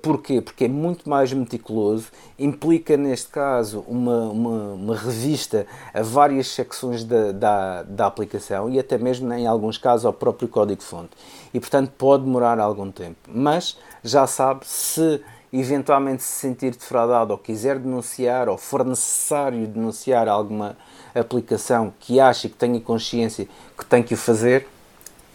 Porquê? 0.00 0.40
Porque 0.40 0.64
é 0.64 0.68
muito 0.68 1.10
mais 1.10 1.30
meticuloso, 1.32 2.06
implica 2.38 2.96
neste 2.96 3.28
caso 3.28 3.84
uma, 3.86 4.30
uma, 4.30 4.72
uma 4.72 4.96
revista 4.96 5.66
a 5.92 6.00
várias 6.00 6.46
secções 6.48 7.04
da, 7.04 7.32
da, 7.32 7.82
da, 7.82 8.06
aplicação 8.06 8.70
e 8.70 8.78
até 8.78 8.96
mesmo 8.96 9.30
em 9.34 9.46
alguns 9.46 9.76
casos 9.76 10.06
ao 10.06 10.12
próprio 10.12 10.48
código-fonte. 10.48 11.10
E 11.52 11.60
portanto 11.60 11.92
pode 11.98 12.24
demorar 12.24 12.58
algum 12.60 12.90
tempo. 12.90 13.18
Mas 13.28 13.76
já 14.08 14.26
sabe, 14.26 14.66
se 14.66 15.22
eventualmente 15.52 16.22
se 16.22 16.32
sentir 16.40 16.72
defraudado 16.72 17.32
ou 17.32 17.38
quiser 17.38 17.78
denunciar 17.78 18.48
ou 18.48 18.58
for 18.58 18.84
necessário 18.84 19.66
denunciar 19.66 20.28
alguma 20.28 20.76
aplicação 21.14 21.92
que 21.98 22.20
acha 22.20 22.48
que 22.48 22.54
tenha 22.54 22.80
consciência 22.80 23.48
que 23.76 23.84
tem 23.86 24.02
que 24.02 24.14
o 24.14 24.16
fazer, 24.16 24.66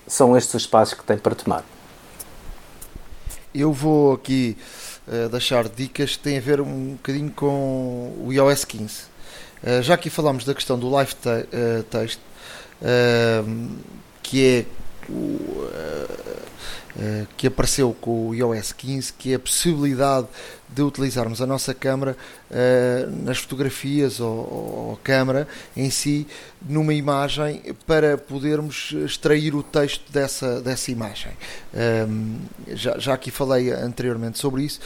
são 0.07 0.37
estes 0.37 0.53
os 0.53 0.67
passos 0.67 0.93
que 0.93 1.03
tem 1.03 1.17
para 1.17 1.33
tomar. 1.35 1.63
Eu 3.53 3.71
vou 3.71 4.13
aqui 4.13 4.57
uh, 5.07 5.29
deixar 5.29 5.67
dicas 5.69 6.15
que 6.15 6.23
têm 6.23 6.37
a 6.37 6.41
ver 6.41 6.59
um 6.59 6.93
bocadinho 6.93 7.31
com 7.31 8.13
o 8.25 8.31
iOS 8.31 8.65
15. 8.65 8.83
Uh, 8.83 9.07
eh, 9.63 9.81
já 9.81 9.93
aqui 9.93 10.09
falámos 10.09 10.43
da 10.43 10.53
questão 10.53 10.77
do 10.77 10.89
live 10.89 11.13
te 11.13 11.29
uh, 11.29 11.83
text, 11.83 12.19
que 14.21 14.45
é 14.45 14.65
que 17.37 17.47
apareceu 17.47 17.95
com 17.99 18.29
o 18.29 18.35
iOS 18.35 18.71
15, 18.71 19.13
que 19.13 19.31
é 19.31 19.35
a 19.35 19.39
possibilidade 19.39 20.27
de 20.73 20.81
utilizarmos 20.81 21.41
a 21.41 21.45
nossa 21.45 21.73
câmera 21.73 22.17
uh, 22.49 23.23
nas 23.23 23.37
fotografias 23.37 24.19
ou, 24.19 24.29
ou 24.29 24.99
câmera 25.03 25.47
em 25.75 25.89
si 25.89 26.27
numa 26.61 26.93
imagem 26.93 27.61
para 27.85 28.17
podermos 28.17 28.91
extrair 29.05 29.53
o 29.53 29.61
texto 29.61 30.11
dessa, 30.11 30.61
dessa 30.61 30.91
imagem. 30.91 31.31
Ehm, 31.73 32.37
já, 32.69 32.97
já 32.97 33.13
aqui 33.13 33.29
falei 33.29 33.71
anteriormente 33.71 34.39
sobre 34.39 34.63
isso, 34.63 34.79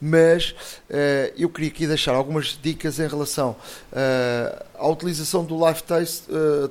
mas 0.00 0.50
uh, 0.90 1.32
eu 1.36 1.48
queria 1.48 1.70
aqui 1.70 1.86
deixar 1.86 2.14
algumas 2.14 2.58
dicas 2.60 2.98
em 2.98 3.06
relação 3.06 3.56
à 4.78 4.88
utilização 4.88 5.44
do 5.44 5.58
live 5.58 5.82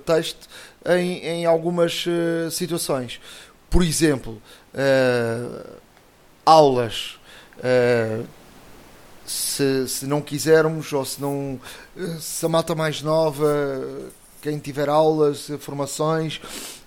text 0.05 0.37
em, 0.85 1.19
em 1.25 1.45
algumas 1.45 2.05
situações. 2.51 3.19
Por 3.69 3.83
exemplo, 3.83 4.41
aulas 6.45 7.19
se, 9.25 9.87
se 9.87 10.05
não 10.05 10.21
quisermos 10.21 10.91
ou 10.91 11.05
se 11.05 11.21
não 11.21 11.59
se 12.19 12.45
a 12.45 12.49
malta 12.49 12.75
mais 12.75 13.01
nova 13.01 13.47
quem 14.41 14.59
tiver 14.59 14.89
aulas, 14.89 15.49
formações 15.59 16.41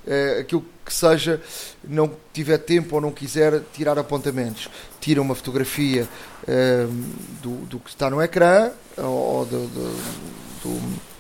eh, 0.07 0.39
aquilo 0.41 0.65
que 0.85 0.95
seja 0.95 1.43
não 1.83 2.09
tiver 2.33 2.59
tempo 2.59 2.95
ou 2.95 3.01
não 3.01 3.11
quiser 3.11 3.63
tirar 3.73 3.99
apontamentos. 3.99 4.69
Tira 5.01 5.21
uma 5.21 5.35
fotografia 5.35 6.09
eh, 6.47 6.87
do, 7.43 7.57
do 7.67 7.81
que 7.81 7.91
está 7.91 8.09
no 8.09 8.23
ecrã 8.23 8.71
ou 8.97 9.45
do, 9.45 9.67
do, 9.67 10.63
do 10.63 11.16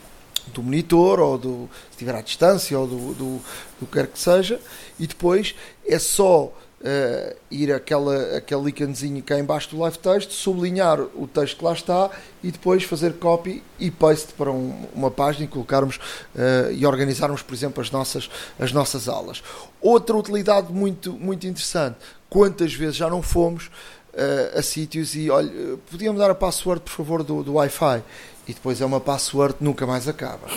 do 0.56 0.62
monitor 0.62 1.20
ou 1.20 1.38
do, 1.38 1.68
se 1.84 1.90
estiver 1.92 2.14
à 2.14 2.20
distância 2.20 2.78
ou 2.78 2.86
do, 2.86 3.14
do, 3.14 3.40
do 3.80 3.86
que 3.86 3.92
quer 3.92 4.06
que 4.06 4.18
seja 4.18 4.60
e 4.98 5.06
depois 5.06 5.54
é 5.86 5.98
só 5.98 6.52
uh, 6.80 7.36
ir 7.50 7.72
aquela, 7.72 8.36
aquele 8.36 8.70
íconezinho 8.70 9.22
cá 9.22 9.38
embaixo 9.38 9.70
do 9.70 9.78
live 9.78 9.98
text, 9.98 10.30
sublinhar 10.32 11.00
o 11.00 11.26
texto 11.26 11.58
que 11.58 11.64
lá 11.64 11.72
está 11.72 12.10
e 12.42 12.50
depois 12.50 12.84
fazer 12.84 13.14
copy 13.14 13.62
e 13.78 13.90
paste 13.90 14.32
para 14.34 14.50
um, 14.50 14.86
uma 14.94 15.10
página 15.10 15.44
e 15.44 15.48
colocarmos 15.48 15.96
uh, 15.96 16.72
e 16.72 16.86
organizarmos, 16.86 17.42
por 17.42 17.54
exemplo, 17.54 17.82
as 17.82 17.90
nossas, 17.90 18.30
as 18.58 18.72
nossas 18.72 19.08
aulas. 19.08 19.42
Outra 19.80 20.16
utilidade 20.16 20.72
muito, 20.72 21.12
muito 21.12 21.46
interessante, 21.46 21.96
quantas 22.28 22.72
vezes 22.72 22.96
já 22.96 23.08
não 23.08 23.22
fomos 23.22 23.70
uh, 24.16 24.58
a 24.58 24.62
sítios 24.62 25.14
e 25.14 25.30
olha, 25.30 25.50
podíamos 25.90 26.18
dar 26.18 26.30
a 26.30 26.34
password, 26.34 26.82
por 26.82 26.90
favor, 26.90 27.22
do, 27.22 27.42
do 27.42 27.54
Wi-Fi 27.54 28.02
e 28.48 28.54
depois 28.54 28.80
é 28.80 28.86
uma 28.86 29.00
password 29.00 29.56
nunca 29.60 29.86
mais 29.86 30.08
acaba. 30.08 30.48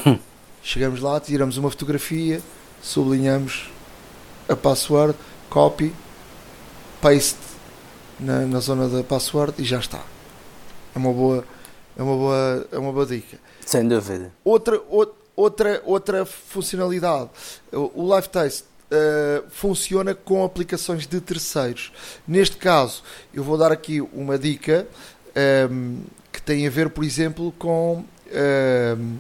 Chegamos 0.64 1.02
lá, 1.02 1.20
tiramos 1.20 1.58
uma 1.58 1.70
fotografia, 1.70 2.42
sublinhamos 2.82 3.70
a 4.48 4.56
password, 4.56 5.18
copy, 5.50 5.94
paste 7.02 7.38
na, 8.20 8.46
na 8.46 8.60
zona 8.60 8.88
da 8.88 9.04
password 9.04 9.54
e 9.58 9.64
já 9.64 9.80
está. 9.80 10.04
É 10.96 11.00
uma 11.00 11.14
boa, 11.14 11.46
é 11.98 12.04
uma 12.04 12.16
boa, 12.16 12.68
é 12.72 12.78
uma 12.78 12.92
boa 12.92 13.06
dica. 13.06 13.40
Sem 13.66 13.88
dúvida. 13.88 14.32
Outra, 14.44 14.82
outra, 15.36 15.82
outra 15.86 16.26
funcionalidade, 16.26 17.30
o 17.72 18.06
Live 18.08 18.30
Taste 18.30 18.69
uh, 18.92 19.50
funciona 19.50 20.14
com 20.14 20.44
aplicações 20.44 21.08
de 21.08 21.22
terceiros. 21.22 21.92
Neste 22.28 22.58
caso, 22.58 23.04
eu 23.34 23.44
vou 23.44 23.58
dar 23.58 23.72
aqui 23.72 24.02
uma 24.02 24.38
dica 24.38 24.88
um, 25.36 25.40
ehm, 25.40 25.98
que 26.32 26.42
tem 26.42 26.66
a 26.68 26.70
ver, 26.70 26.90
por 26.90 27.04
exemplo, 27.04 27.52
com 27.58 27.98
um, 27.98 28.06
ehm, 28.32 29.18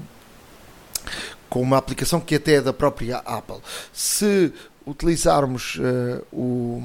com 1.50 1.62
uma 1.62 1.78
aplicação 1.78 2.20
que 2.20 2.36
até 2.36 2.56
é 2.56 2.62
da 2.62 2.74
própria 2.74 3.18
Apple. 3.18 3.60
Se 3.92 4.54
utilizarmos 4.86 5.76
uh, 5.76 6.24
o, 6.32 6.84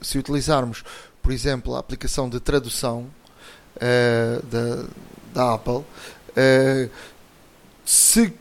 se 0.00 0.18
utilizarmos, 0.18 0.84
por 1.22 1.32
exemplo, 1.32 1.74
a 1.74 1.78
aplicação 1.78 2.28
de 2.28 2.40
tradução 2.40 3.06
uh, 3.76 4.46
da, 4.46 4.84
da 5.34 5.54
Apple, 5.54 5.84
se 7.84 8.32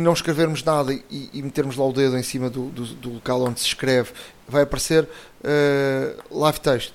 não 0.00 0.12
escrevermos 0.12 0.62
nada 0.64 0.92
e, 0.92 1.30
e, 1.32 1.42
metermos 1.42 1.76
lá 1.76 1.86
o 1.86 1.92
dedo 1.92 2.16
em 2.18 2.22
cima 2.22 2.50
do, 2.50 2.66
do, 2.66 2.84
do 2.84 3.12
local 3.14 3.42
onde 3.42 3.60
se 3.60 3.66
escreve, 3.66 4.10
vai 4.48 4.62
aparecer 4.62 5.08
live 6.30 6.60
text. 6.60 6.92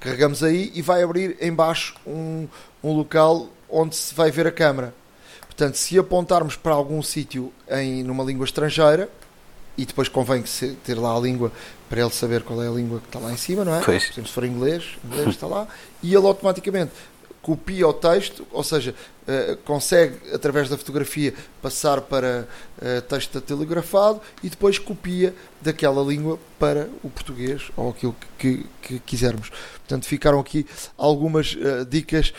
Carregamos 0.00 0.42
aí 0.42 0.72
e 0.74 0.82
vai 0.82 1.02
abrir 1.02 1.36
embaixo 1.40 1.94
um, 2.06 2.48
um 2.82 2.92
local 2.92 3.48
onde 3.70 3.94
se 3.94 4.14
vai 4.14 4.30
ver 4.30 4.46
a 4.46 4.52
câmera. 4.52 4.94
Portanto, 5.46 5.76
se 5.76 5.98
apontarmos 5.98 6.56
para 6.56 6.74
algum 6.74 7.02
sítio 7.02 7.52
em 7.70 8.02
numa 8.02 8.22
língua 8.22 8.44
estrangeira, 8.44 9.08
e 9.78 9.84
depois 9.84 10.08
convém 10.08 10.42
que 10.42 10.76
ter 10.84 10.94
lá 10.98 11.16
a 11.16 11.20
língua 11.20 11.52
para 11.88 12.00
ele 12.00 12.10
saber 12.10 12.42
qual 12.42 12.62
é 12.62 12.68
a 12.68 12.70
língua 12.70 12.98
que 12.98 13.06
está 13.06 13.18
lá 13.18 13.32
em 13.32 13.36
cima, 13.36 13.64
não 13.64 13.74
é? 13.74 13.82
Pois. 13.82 14.04
Por 14.04 14.12
exemplo, 14.12 14.28
se 14.28 14.34
for 14.34 14.44
inglês, 14.44 14.84
inglês 15.04 15.28
está 15.28 15.46
lá, 15.46 15.68
e 16.02 16.14
ele 16.14 16.26
automaticamente 16.26 16.92
copia 17.46 17.86
o 17.86 17.92
texto, 17.92 18.44
ou 18.50 18.64
seja, 18.64 18.92
uh, 19.22 19.56
consegue 19.58 20.16
através 20.34 20.68
da 20.68 20.76
fotografia 20.76 21.32
passar 21.62 22.00
para 22.00 22.48
uh, 22.76 23.02
texto 23.02 23.40
telegrafado 23.40 24.20
e 24.42 24.50
depois 24.50 24.80
copia 24.80 25.32
daquela 25.62 26.02
língua 26.02 26.40
para 26.58 26.90
o 27.04 27.08
português 27.08 27.70
ou 27.76 27.90
aquilo 27.90 28.16
que, 28.36 28.56
que, 28.56 28.66
que 28.82 28.98
quisermos. 28.98 29.50
Portanto, 29.76 30.06
ficaram 30.06 30.40
aqui 30.40 30.66
algumas 30.98 31.54
uh, 31.54 31.84
dicas 31.88 32.34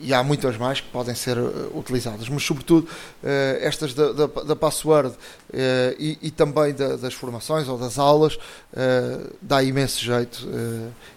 e 0.00 0.12
há 0.12 0.22
muitas 0.22 0.56
mais 0.56 0.80
que 0.80 0.88
podem 0.88 1.14
ser 1.14 1.36
utilizadas, 1.74 2.28
mas 2.28 2.42
sobretudo 2.44 2.84
uh, 2.84 3.26
estas 3.60 3.94
da, 3.94 4.12
da, 4.12 4.26
da 4.26 4.56
password 4.56 5.08
uh, 5.08 5.16
e, 5.98 6.18
e, 6.22 6.30
também 6.30 6.72
da, 6.74 6.96
das 6.96 7.14
formações 7.14 7.68
ou 7.68 7.78
das 7.78 7.98
aulas 7.98 8.38
dá 9.40 9.62
imenso 9.62 10.00
jeito 10.00 10.48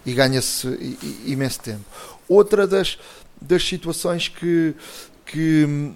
e 0.06 0.12
ganha-se 0.12 0.98
imenso 1.26 1.60
tempo. 1.60 1.84
Outra 2.28 2.66
das, 2.66 2.98
das 3.40 3.66
situações 3.66 4.28
que, 4.28 4.74
que, 5.24 5.92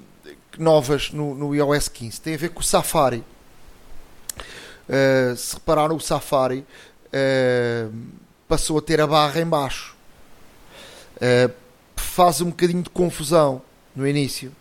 que 0.51 0.63
novas 0.63 1.11
no, 1.11 1.35
no, 1.35 1.55
iOS 1.55 1.89
15 1.89 2.21
tem 2.21 2.35
a 2.35 2.39
ver 2.39 2.51
com 2.51 2.61
o 2.61 2.65
Safari. 2.65 3.23
se 5.37 5.55
repararam, 5.55 5.97
o 5.97 6.01
Safari 6.01 6.65
passou 8.49 8.79
a 8.79 8.83
ter 8.83 9.01
a 9.01 9.07
barra 9.07 9.41
em 9.41 9.47
baixo 9.47 9.95
faz 12.13 12.43
um 12.43 12.51
bocadinho 12.51 12.83
de 12.83 12.91
confusão 12.91 13.63
no 13.97 14.07
início, 14.07 14.53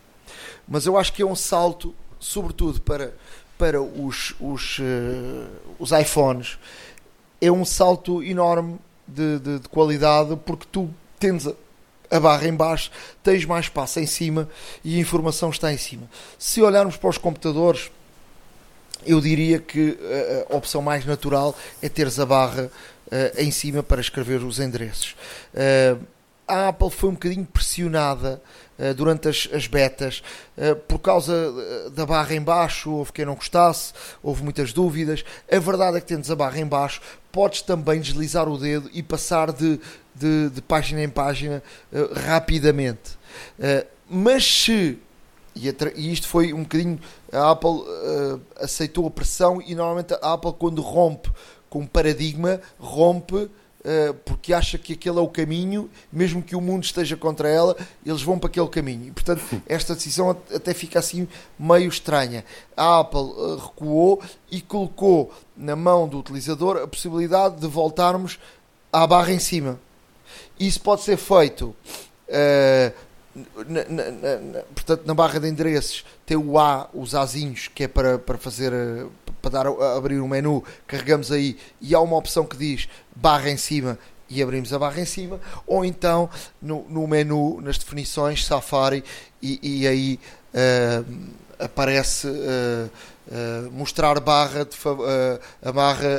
mas 0.65 0.86
eu 0.86 0.97
acho 0.97 1.11
que 1.11 1.22
é 1.22 1.26
um 1.26 1.36
salto, 1.36 1.93
sobretudo 2.17 2.80
para, 2.80 3.13
para 3.57 3.82
os, 3.82 4.34
os, 4.39 4.80
uh, 4.80 5.49
os 5.78 5.91
iPhones, 5.91 6.57
é 7.41 7.51
um 7.51 7.65
salto 7.65 8.24
enorme 8.24 8.80
de, 9.05 9.39
de, 9.39 9.59
de 9.59 9.67
qualidade 9.67 10.39
porque 10.45 10.65
tu 10.72 10.89
tens 11.22 11.47
a, 12.09 12.19
barra 12.19 12.47
em 12.47 12.53
baixo, 12.53 12.91
tens 13.24 13.45
mais 13.45 13.65
espaço 13.65 13.99
em 13.99 14.07
cima 14.07 14.49
e 14.84 14.97
a 14.97 14.99
informação 14.99 15.51
está 15.51 15.72
em 15.72 15.78
cima. 15.78 16.09
Se 16.38 16.61
olharmos 16.61 16.97
para 16.97 17.09
os 17.11 17.17
computadores, 17.17 17.91
eu 19.05 19.22
diria 19.22 19.59
que 19.59 19.97
a 20.49 20.55
opção 20.55 20.82
mais 20.82 21.05
natural 21.05 21.55
é 21.82 21.88
teres 21.88 22.19
a 22.19 22.26
barra 22.26 22.63
uh, 22.63 23.41
em 23.41 23.49
cima 23.49 23.82
para 23.82 24.01
escrever 24.01 24.43
os 24.43 24.59
endereços. 24.59 25.15
Uh, 25.53 26.03
a 26.47 26.67
Apple 26.67 26.89
foi 26.89 27.09
um 27.09 27.13
bocadinho 27.13 27.45
pressionada 27.45 28.41
durante 28.97 29.30
as, 29.30 29.47
as 29.53 29.67
betas 29.67 30.22
por 30.88 30.99
causa 30.99 31.34
eh, 31.34 31.89
da 31.91 32.05
barra 32.05 32.34
em 32.34 32.41
baixo, 32.41 32.91
houve 32.91 33.13
quem 33.13 33.24
não 33.24 33.36
gostasse, 33.36 33.93
houve 34.22 34.43
muitas 34.43 34.74
dúvidas. 34.74 35.24
A 35.49 35.59
verdade 35.59 35.97
é 35.97 36.01
que 36.01 36.07
tendo 36.07 36.30
a 36.30 36.36
barra 36.36 36.59
em 36.59 36.65
baixo, 36.65 36.99
podes 37.32 37.61
também 37.61 38.01
deslizar 38.01 38.49
o 38.49 38.57
dedo 38.57 38.89
e 38.91 39.01
passar 39.01 39.53
de, 39.53 39.80
de, 40.16 40.49
de 40.49 40.62
página 40.62 41.03
em 41.03 41.09
página 41.09 41.64
uh, 41.91 42.14
rapidamente. 42.28 43.18
mas 44.09 44.45
se 44.45 44.97
e, 45.53 45.68
e, 45.95 46.14
isto 46.14 46.28
foi 46.28 46.53
um 46.53 46.64
bocadinho 46.64 46.99
a 47.32 47.51
Apple 47.51 47.84
aceitou 48.57 49.05
a 49.05 49.12
pressão 49.12 49.62
e 49.62 49.76
normalmente 49.76 50.14
a 50.14 50.34
Apple 50.34 50.53
quando 50.57 50.82
rompe 50.82 51.30
com 51.70 51.80
um 51.80 51.86
paradigma 51.86 52.62
rompe 52.80 53.49
porque 54.26 54.53
acha 54.53 54.78
que 54.78 54.93
aquele 54.93 55.18
é 55.18 55.22
o 55.22 55.28
caminho, 55.28 55.89
mesmo 56.12 56.41
que 56.41 56.55
o 56.55 56.62
mundo 56.62 56.84
esteja 56.84 57.18
contra 57.18 57.49
ela, 57.49 57.76
eles 58.05 58.22
vão 58.22 58.38
para 58.38 58.49
aquele 58.49 58.68
caminho. 58.68 59.07
E, 59.07 59.12
portanto, 59.12 59.41
esta 59.68 59.95
decisão 59.95 60.30
até 60.30 60.74
fica 60.74 60.99
assim 60.99 61.28
meio 61.57 61.89
estranha. 61.89 62.45
A 62.78 62.99
Apple 62.99 63.28
recuou 63.59 64.22
e 64.51 64.62
colocou 64.62 65.34
na 65.57 65.76
mão 65.76 66.07
do 66.07 66.20
utilizador 66.20 66.78
a 66.78 66.88
possibilidade 66.88 67.59
de 67.59 67.68
voltarmos 67.68 68.39
à 68.91 69.05
barra 69.07 69.32
em 69.32 69.39
cima. 69.39 69.80
Isso 70.59 70.82
pode 70.82 71.01
ser 71.01 71.17
feito. 71.17 71.75
Uh, 72.27 72.93
na, 73.67 73.84
na, 73.86 74.11
na, 74.11 74.59
portanto, 74.75 75.03
na 75.05 75.13
barra 75.13 75.39
de 75.39 75.47
endereços 75.47 76.03
tem 76.25 76.36
o 76.36 76.59
A, 76.59 76.89
os 76.93 77.15
Azinhos, 77.15 77.69
que 77.73 77.86
é 77.86 77.88
para, 77.88 78.19
para 78.19 78.38
fazer 78.38 78.73
para 79.41 79.51
dar, 79.51 79.67
abrir 79.67 80.19
o 80.19 80.25
um 80.25 80.27
menu, 80.27 80.63
carregamos 80.86 81.32
aí 81.32 81.57
e 81.79 81.95
há 81.95 81.99
uma 81.99 82.15
opção 82.15 82.45
que 82.45 82.55
diz 82.55 82.88
barra 83.15 83.49
em 83.49 83.57
cima 83.57 83.97
e 84.29 84.41
abrimos 84.41 84.71
a 84.71 84.79
barra 84.79 85.01
em 85.01 85.05
cima, 85.05 85.41
ou 85.67 85.84
então 85.84 86.29
no, 86.61 86.86
no 86.88 87.05
menu, 87.05 87.59
nas 87.61 87.77
definições, 87.77 88.45
Safari, 88.45 89.03
e, 89.41 89.82
e 89.82 89.88
aí 89.88 90.19
uh, 90.53 91.05
aparece 91.64 92.28
uh, 92.28 92.89
uh, 93.28 93.72
mostrar 93.72 94.20
barra 94.20 94.66
de, 94.66 94.78
a 95.64 95.72
barra 95.72 96.09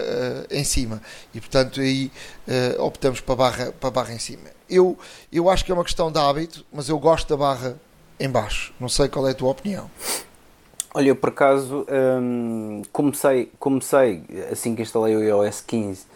em 0.51 0.65
cima, 0.65 1.03
e 1.35 1.41
portanto 1.41 1.81
aí 1.81 2.11
optamos 2.79 3.21
para 3.21 3.37
barra, 3.37 3.73
para 3.73 3.91
barra 3.91 4.15
em 4.15 4.19
cima. 4.19 4.51
Eu, 4.69 4.99
eu 5.31 5.51
acho 5.51 5.65
que 5.65 5.71
é 5.71 5.75
uma 5.75 5.85
questão 5.85 6.11
de 6.11 6.19
hábito, 6.19 6.65
mas 6.73 6.89
eu 6.89 6.99
gosto 6.99 7.29
da 7.29 7.37
barra 7.37 7.77
em 8.19 8.29
baixo. 8.29 8.73
Não 8.81 8.89
sei 8.89 9.09
qual 9.09 9.27
é 9.29 9.33
a 9.33 9.35
tua 9.35 9.51
opinião. 9.51 9.91
Olha, 10.95 11.09
eu 11.09 11.17
por 11.17 11.31
acaso 11.31 11.87
hum, 12.21 12.83
comecei, 12.93 13.51
comecei, 13.59 14.23
assim 14.51 14.75
que 14.77 14.83
instalei 14.83 15.17
o 15.17 15.23
iOS 15.23 15.63
15, 15.63 16.07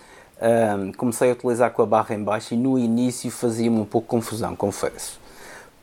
hum, 0.41 0.93
comecei 0.93 1.31
a 1.31 1.33
utilizar 1.33 1.71
com 1.71 1.81
a 1.81 1.87
barra 1.87 2.15
em 2.15 2.23
baixo 2.23 2.53
e 2.53 2.59
no 2.59 2.79
início 2.79 3.31
fazia-me 3.31 3.79
um 3.79 3.87
pouco 3.87 4.07
confusão, 4.07 4.55
confesso. 4.55 5.19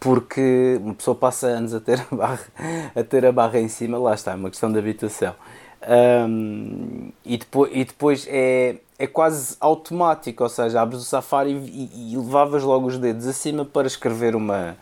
Porque 0.03 0.77
uma 0.81 0.93
pessoa 0.93 1.15
passa 1.15 1.47
anos 1.47 1.73
a 1.73 1.79
ter 1.79 2.05
a 2.11 2.13
barra, 2.13 2.45
a 2.93 3.03
ter 3.03 3.25
a 3.25 3.31
barra 3.31 3.57
em 3.57 3.69
cima, 3.69 3.97
lá 3.97 4.13
está, 4.13 4.33
é 4.33 4.35
uma 4.35 4.49
questão 4.49 4.69
de 4.69 4.77
habitação. 4.77 5.33
Um, 5.87 7.11
e, 7.25 7.37
depois, 7.37 7.71
e 7.73 7.85
depois 7.85 8.27
é, 8.29 8.75
é 8.99 9.07
quase 9.07 9.55
automático, 9.61 10.43
ou 10.43 10.49
seja, 10.49 10.81
abres 10.81 11.01
o 11.01 11.05
Safari 11.05 11.51
e, 11.51 12.13
e, 12.13 12.17
levavas 12.17 12.63
logo 12.63 12.87
os 12.87 12.97
dedos 12.97 13.25
acima 13.27 13.63
para 13.63 13.87
escrever 13.87 14.35
uma. 14.35 14.75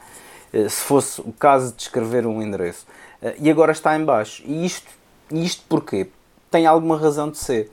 Eh, 0.51 0.67
se 0.67 0.81
fosse 0.81 1.21
o 1.21 1.31
caso 1.31 1.73
de 1.75 1.83
escrever 1.83 2.25
um 2.25 2.41
endereço. 2.41 2.87
Eh, 3.21 3.35
e 3.41 3.51
agora 3.51 3.71
está 3.71 3.95
em 3.95 4.03
baixo. 4.03 4.41
E 4.45 4.65
isto, 4.65 4.87
isto 5.31 5.63
porquê? 5.69 6.09
Tem 6.49 6.65
alguma 6.65 6.97
razão 6.97 7.29
de 7.29 7.37
ser. 7.37 7.71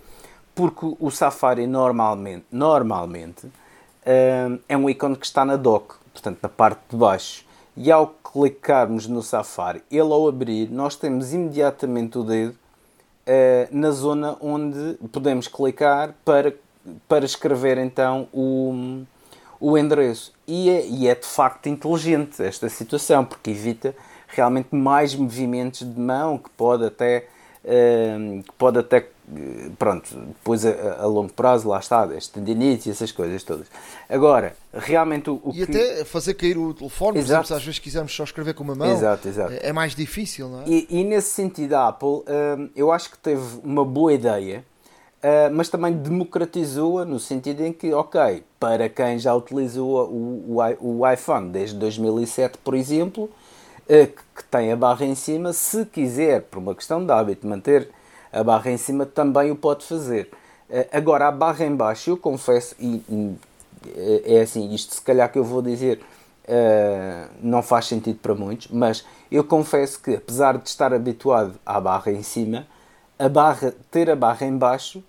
Porque 0.54 0.94
o 1.00 1.10
Safari 1.10 1.66
normalmente, 1.66 2.44
normalmente 2.50 3.46
é 4.04 4.76
um 4.76 4.88
ícone 4.88 5.16
que 5.16 5.26
está 5.26 5.44
na 5.44 5.56
dock, 5.56 5.97
portanto 6.20 6.38
na 6.42 6.48
parte 6.48 6.80
de 6.90 6.96
baixo. 6.96 7.44
e 7.76 7.92
ao 7.92 8.08
clicarmos 8.08 9.06
no 9.06 9.22
Safari, 9.22 9.82
ele 9.90 10.00
ao 10.00 10.28
abrir, 10.28 10.68
nós 10.68 10.96
temos 10.96 11.32
imediatamente 11.32 12.18
o 12.18 12.24
dedo 12.24 12.52
uh, 12.52 13.68
na 13.70 13.90
zona 13.92 14.36
onde 14.40 14.98
podemos 15.12 15.46
clicar 15.46 16.12
para, 16.24 16.52
para 17.06 17.24
escrever 17.24 17.78
então 17.78 18.26
o, 18.32 19.04
o 19.60 19.78
endereço. 19.78 20.32
E 20.46 20.68
é, 20.68 20.86
e 20.86 21.06
é 21.06 21.14
de 21.14 21.26
facto 21.26 21.68
inteligente 21.68 22.42
esta 22.42 22.68
situação, 22.68 23.24
porque 23.24 23.50
evita 23.50 23.94
realmente 24.26 24.74
mais 24.74 25.14
movimentos 25.14 25.80
de 25.80 26.00
mão 26.00 26.36
que 26.36 26.50
pode 26.50 26.84
até 26.84 27.28
Ehm, 27.70 28.40
que 28.42 28.52
pode 28.52 28.78
até, 28.78 29.06
pronto, 29.78 30.08
depois 30.14 30.64
a, 30.64 31.02
a, 31.02 31.06
longo 31.06 31.32
prazo, 31.32 31.68
lá 31.68 31.78
está, 31.78 32.04
as 32.04 32.26
tendinites 32.26 32.86
e 32.86 32.90
essas 32.90 33.12
coisas 33.12 33.42
todas. 33.42 33.66
Agora, 34.08 34.56
realmente 34.72 35.30
o, 35.30 35.40
o 35.44 35.50
e 35.50 35.66
que... 35.66 35.76
até 35.76 36.04
fazer 36.04 36.34
cair 36.34 36.56
o 36.56 36.72
telefone, 36.74 37.18
exato. 37.18 37.42
exemplo, 37.42 37.56
às 37.56 37.64
vezes 37.64 37.78
quisermos 37.78 38.14
só 38.14 38.24
escrever 38.24 38.54
com 38.54 38.64
uma 38.64 38.74
mão, 38.74 38.90
exato, 38.90 39.28
exato. 39.28 39.52
É, 39.52 39.68
é 39.68 39.72
mais 39.72 39.94
difícil, 39.94 40.48
não 40.48 40.62
é? 40.62 40.64
E, 40.66 40.86
e 40.90 41.04
nesse 41.04 41.30
sentido 41.30 41.74
a 41.74 41.88
Apple, 41.88 42.22
ehm, 42.26 42.68
eu 42.74 42.90
acho 42.90 43.10
que 43.10 43.18
teve 43.18 43.42
uma 43.62 43.84
boa 43.84 44.12
ideia, 44.12 44.64
Uh, 45.18 45.50
mas 45.52 45.68
também 45.68 45.94
democratizou-a 45.94 47.04
no 47.04 47.18
sentido 47.18 47.64
em 47.64 47.72
que, 47.72 47.92
ok, 47.92 48.44
para 48.60 48.88
quem 48.88 49.18
já 49.18 49.34
utilizou 49.34 50.08
o, 50.08 50.56
o, 50.56 51.00
o 51.00 51.12
iPhone 51.12 51.50
desde 51.50 51.76
2007, 51.76 52.56
por 52.58 52.72
exemplo, 52.72 53.28
que 53.88 54.44
tem 54.50 54.70
a 54.70 54.76
barra 54.76 55.04
em 55.04 55.14
cima, 55.14 55.52
se 55.52 55.84
quiser, 55.86 56.42
por 56.42 56.58
uma 56.58 56.74
questão 56.74 57.04
de 57.04 57.10
hábito, 57.10 57.46
manter 57.46 57.90
a 58.32 58.42
barra 58.42 58.70
em 58.70 58.76
cima, 58.76 59.06
também 59.06 59.50
o 59.50 59.56
pode 59.56 59.84
fazer. 59.84 60.30
Eh, 60.70 60.88
agora, 60.92 61.28
a 61.28 61.32
barra 61.32 61.64
em 61.64 61.74
baixo, 61.74 62.10
eu 62.10 62.16
confesso, 62.16 62.74
e, 62.78 63.02
é 64.24 64.40
assim, 64.40 64.72
isto 64.74 64.94
se 64.94 65.02
calhar 65.02 65.30
que 65.30 65.38
eu 65.38 65.44
vou 65.44 65.62
dizer 65.62 66.00
uh, 66.48 67.30
não 67.40 67.62
faz 67.62 67.86
sentido 67.86 68.18
para 68.18 68.34
muitos, 68.34 68.68
mas 68.68 69.04
eu 69.30 69.44
confesso 69.44 70.00
que, 70.00 70.14
apesar 70.14 70.58
de 70.58 70.68
estar 70.68 70.92
habituado 70.92 71.54
à 71.64 71.80
barra 71.80 72.10
em 72.10 72.22
cima, 72.22 72.66
a 73.18 73.28
barra, 73.28 73.74
ter 73.90 74.10
a 74.10 74.16
barra 74.16 74.46
em 74.46 74.56
baixo, 74.56 75.02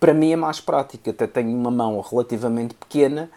para 0.00 0.14
mim 0.14 0.32
é 0.32 0.36
mais 0.36 0.60
prática. 0.60 1.10
Até 1.10 1.26
tenho 1.26 1.50
uma 1.56 1.70
mão 1.70 2.00
relativamente 2.00 2.74
pequena 2.74 3.30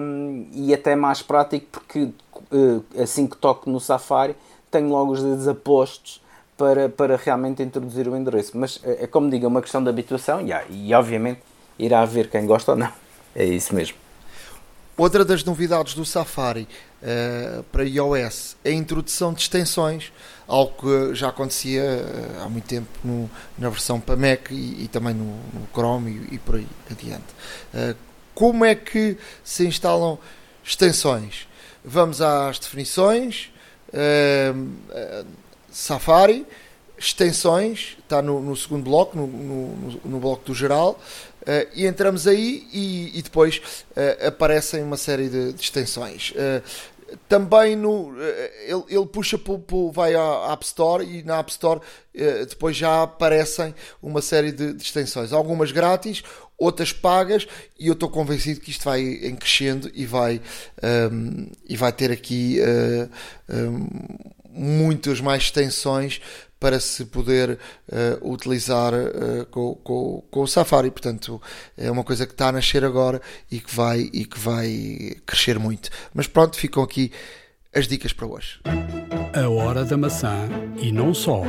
um, 0.00 0.46
e 0.52 0.72
até 0.72 0.94
mais 0.94 1.22
prático 1.22 1.66
porque 1.72 2.10
uh, 2.52 2.84
assim 3.02 3.26
que 3.26 3.36
toco 3.36 3.68
no 3.70 3.80
Safari 3.80 4.36
tenho 4.70 4.90
logo 4.90 5.12
os 5.12 5.22
dedos 5.22 5.48
apostos 5.48 6.22
para, 6.58 6.88
para 6.88 7.16
realmente 7.16 7.62
introduzir 7.62 8.08
o 8.08 8.16
endereço. 8.16 8.58
Mas 8.58 8.80
é, 8.82 9.04
é 9.04 9.06
como 9.06 9.30
digo, 9.30 9.46
é 9.46 9.48
uma 9.48 9.62
questão 9.62 9.82
de 9.82 9.88
habituação 9.88 10.40
yeah, 10.40 10.66
e 10.68 10.92
obviamente 10.92 11.40
irá 11.78 12.02
haver 12.02 12.28
quem 12.28 12.44
gosta 12.44 12.72
ou 12.72 12.76
não. 12.76 12.92
É 13.34 13.44
isso 13.44 13.74
mesmo. 13.74 13.96
Outra 14.96 15.24
das 15.24 15.44
novidades 15.44 15.94
do 15.94 16.04
Safari 16.04 16.66
uh, 17.00 17.62
para 17.70 17.84
iOS 17.84 18.56
é 18.64 18.70
a 18.70 18.72
introdução 18.72 19.32
de 19.32 19.42
extensões, 19.42 20.12
algo 20.48 20.74
que 20.76 21.14
já 21.14 21.28
acontecia 21.28 21.84
uh, 21.84 22.42
há 22.42 22.48
muito 22.48 22.66
tempo 22.66 22.88
no, 23.04 23.30
na 23.56 23.70
versão 23.70 24.00
para 24.00 24.16
Mac 24.16 24.50
e, 24.50 24.82
e 24.82 24.88
também 24.88 25.14
no, 25.14 25.24
no 25.24 25.68
Chrome 25.72 26.26
e, 26.32 26.34
e, 26.34 26.38
por 26.38 26.56
aí 26.56 26.66
adiante. 26.90 27.26
Uh, 27.72 27.96
como 28.34 28.64
é 28.64 28.74
que 28.74 29.16
se 29.44 29.64
instalam 29.68 30.18
extensões? 30.64 31.46
Vamos 31.84 32.20
às 32.20 32.58
definições, 32.58 33.52
Safari, 35.70 36.46
extensões, 36.98 37.96
está 38.02 38.20
no, 38.20 38.40
no 38.40 38.56
segundo 38.56 38.82
bloco, 38.82 39.16
no, 39.16 39.26
no, 39.26 40.00
no, 40.04 40.20
bloco 40.20 40.44
do 40.44 40.54
geral, 40.54 41.00
uh, 41.42 41.68
e 41.74 41.86
entramos 41.86 42.26
aí 42.26 42.66
e, 42.72 43.18
e 43.18 43.22
depois 43.22 43.58
uh, 43.90 44.26
aparecem 44.26 44.82
uma 44.82 44.96
série 44.96 45.28
de, 45.28 45.52
de 45.52 45.62
extensões. 45.62 46.32
Uh, 46.32 46.62
também 47.26 47.74
no, 47.74 48.14
ele, 48.66 48.84
ele 48.86 49.06
puxa 49.06 49.40
vai 49.94 50.14
à 50.14 50.52
App 50.52 50.62
Store 50.62 51.02
e 51.02 51.22
na 51.22 51.38
App 51.38 51.50
Store 51.50 51.80
depois 52.46 52.76
já 52.76 53.04
aparecem 53.04 53.74
uma 54.02 54.20
série 54.20 54.52
de, 54.52 54.74
de 54.74 54.82
extensões, 54.82 55.32
algumas 55.32 55.72
grátis, 55.72 56.22
outras 56.58 56.92
pagas 56.92 57.48
e 57.78 57.86
eu 57.86 57.94
estou 57.94 58.10
convencido 58.10 58.60
que 58.60 58.70
isto 58.70 58.84
vai 58.84 59.00
em 59.00 59.34
crescendo 59.36 59.90
e 59.94 60.04
vai, 60.04 60.38
um, 61.10 61.48
e 61.66 61.78
vai 61.78 61.94
ter 61.94 62.12
aqui 62.12 62.58
um, 63.48 63.86
muitas 64.58 65.20
mais 65.20 65.44
extensões 65.44 66.20
para 66.60 66.80
se 66.80 67.04
poder 67.04 67.50
uh, 67.52 68.32
utilizar 68.32 68.92
uh, 68.92 69.46
com, 69.46 69.74
com, 69.76 70.24
com, 70.30 70.40
o 70.40 70.46
Safari. 70.46 70.90
Portanto, 70.90 71.40
é 71.76 71.90
uma 71.90 72.02
coisa 72.02 72.26
que 72.26 72.32
está 72.32 72.48
a 72.48 72.52
nascer 72.52 72.84
agora 72.84 73.20
e 73.50 73.60
que 73.60 73.74
vai, 73.74 74.10
e 74.12 74.24
que 74.24 74.38
vai 74.38 75.16
crescer 75.24 75.58
muito. 75.58 75.88
Mas 76.12 76.26
pronto, 76.26 76.56
ficam 76.56 76.82
aqui 76.82 77.12
as 77.74 77.86
dicas 77.86 78.12
para 78.12 78.26
hoje. 78.26 78.60
A 79.34 79.48
hora 79.48 79.84
da 79.84 79.96
maçã 79.96 80.48
e 80.80 80.90
não 80.90 81.14
só 81.14 81.42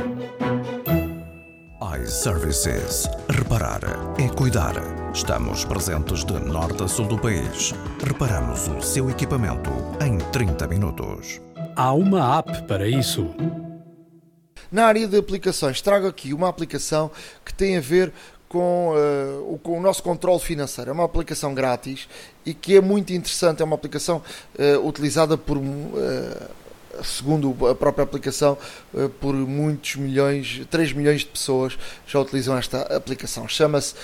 iServices. 2.02 3.08
Reparar 3.28 3.80
é 4.18 4.28
cuidar. 4.28 4.74
Estamos 5.12 5.64
presentes 5.64 6.24
de 6.24 6.38
norte 6.38 6.82
a 6.82 6.88
sul 6.88 7.06
do 7.06 7.18
país. 7.18 7.74
Reparamos 8.06 8.68
o 8.68 8.80
seu 8.80 9.10
equipamento 9.10 9.70
em 10.00 10.18
30 10.30 10.68
minutos. 10.68 11.40
Há 11.76 11.92
uma 11.92 12.38
app 12.38 12.62
para 12.62 12.88
isso. 12.88 13.34
Na 14.70 14.86
área 14.86 15.06
de 15.06 15.16
aplicações, 15.16 15.80
trago 15.80 16.06
aqui 16.06 16.32
uma 16.32 16.48
aplicação 16.48 17.10
que 17.44 17.52
tem 17.52 17.76
a 17.76 17.80
ver 17.80 18.12
com, 18.48 18.92
uh, 18.94 19.58
com, 19.58 19.78
o 19.78 19.80
nosso 19.80 20.02
controle 20.02 20.40
financeiro. 20.40 20.90
É 20.90 20.92
uma 20.92 21.04
aplicação 21.04 21.54
grátis 21.54 22.08
e 22.44 22.52
que 22.52 22.76
é 22.76 22.80
muito 22.80 23.12
interessante. 23.12 23.62
É 23.62 23.64
uma 23.64 23.76
aplicação 23.76 24.22
uh, 24.58 24.86
utilizada 24.86 25.38
por 25.38 25.56
uh, 25.56 25.62
segundo 27.04 27.66
a 27.68 27.74
própria 27.74 28.02
aplicação, 28.02 28.58
por 29.20 29.32
muitos 29.32 29.94
milhões, 29.94 30.66
3 30.68 30.92
milhões 30.92 31.20
de 31.20 31.26
pessoas 31.26 31.78
já 32.06 32.18
utilizam 32.18 32.58
esta 32.58 32.82
aplicação. 32.94 33.46
Chama-se, 33.48 33.94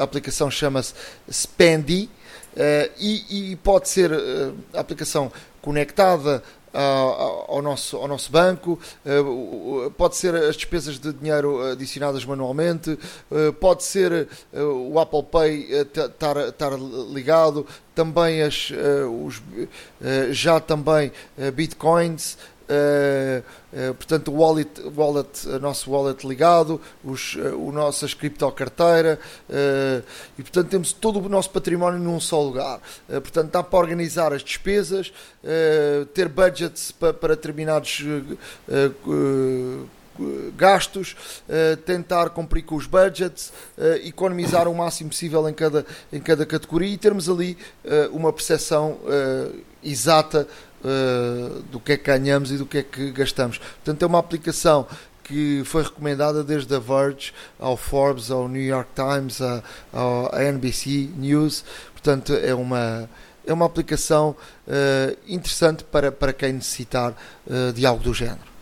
a 0.00 0.02
aplicação 0.02 0.50
chama-se 0.50 0.94
Spendy 1.30 2.08
e, 2.98 3.52
e 3.52 3.56
pode 3.56 3.90
ser 3.90 4.10
a 4.72 4.80
aplicação 4.80 5.30
conectada 5.60 6.42
ao, 6.74 7.62
nosso, 7.62 7.96
ao 7.96 8.08
nosso 8.08 8.30
banco, 8.30 8.78
pode 9.96 10.16
ser 10.16 10.34
as 10.34 10.56
despesas 10.56 10.98
de 10.98 11.12
dinheiro 11.12 11.62
adicionadas 11.72 12.24
manualmente, 12.24 12.98
pode 13.60 13.84
ser 13.84 14.28
o 14.52 14.98
Apple 14.98 15.22
Pay 15.22 15.68
estar 15.72 16.72
ligado, 17.12 17.66
também 17.94 18.42
as, 18.42 18.72
os, 19.22 19.40
já 20.30 20.58
também 20.58 21.12
Bitcoins. 21.54 22.36
Uh, 22.64 23.44
uh, 23.90 23.94
portanto, 23.94 24.32
o 24.32 24.36
wallet, 24.36 24.80
wallet, 24.96 25.46
nosso 25.60 25.90
wallet 25.90 26.26
ligado, 26.26 26.80
os, 27.04 27.34
uh, 27.34 27.54
o 27.58 27.70
nossas 27.70 28.14
criptocarteira, 28.14 29.18
e 30.38 30.42
portanto 30.42 30.68
temos 30.68 30.92
todo 30.92 31.18
o 31.20 31.28
nosso 31.28 31.50
património 31.50 31.98
num 31.98 32.18
só 32.18 32.40
lugar. 32.40 32.80
portanto, 33.08 33.50
dá 33.50 33.62
para 33.62 33.78
organizar 33.78 34.32
as 34.32 34.42
despesas, 34.42 35.12
ter 36.14 36.28
budgets 36.28 36.90
para, 36.92 37.12
para 37.12 37.36
determinados 37.36 38.02
gastos, 40.56 41.16
tentar 41.84 42.30
cumprir 42.30 42.62
com 42.62 42.76
os 42.76 42.86
budgets, 42.86 43.52
economizar 44.04 44.68
o 44.68 44.74
máximo 44.74 45.10
possível 45.10 45.48
em 45.48 45.54
cada, 45.54 45.84
em 46.12 46.20
cada 46.20 46.46
categoria 46.46 46.94
e 46.94 46.98
termos 46.98 47.28
ali 47.28 47.58
uma 48.12 48.32
percepção 48.32 48.98
exata 49.82 50.48
uh, 50.84 51.62
do 51.70 51.80
que 51.80 51.92
é 51.92 51.96
que 51.96 52.04
ganhamos 52.04 52.52
e 52.52 52.56
do 52.56 52.66
que 52.66 52.78
é 52.78 52.82
que 52.82 53.10
gastamos. 53.10 53.58
Portanto, 53.58 54.02
é 54.02 54.06
uma 54.06 54.18
aplicação 54.18 54.86
que 55.22 55.62
foi 55.64 55.82
recomendada 55.82 56.44
desde 56.44 56.74
a 56.74 56.78
Verge 56.78 57.32
ao 57.58 57.76
Forbes, 57.76 58.30
ao 58.30 58.46
New 58.46 58.62
York 58.62 58.90
Times, 58.94 59.40
à, 59.40 59.62
NBC 60.42 61.10
News. 61.16 61.64
Portanto, 61.92 62.34
é 62.34 62.54
uma, 62.54 63.08
é 63.46 63.52
uma 63.52 63.64
aplicação 63.64 64.36
uh, 64.68 65.16
interessante 65.26 65.82
para, 65.84 66.12
para 66.12 66.32
quem 66.32 66.52
necessitar 66.52 67.14
uh, 67.46 67.72
de 67.72 67.86
algo 67.86 68.02
do 68.02 68.12
género. 68.12 68.52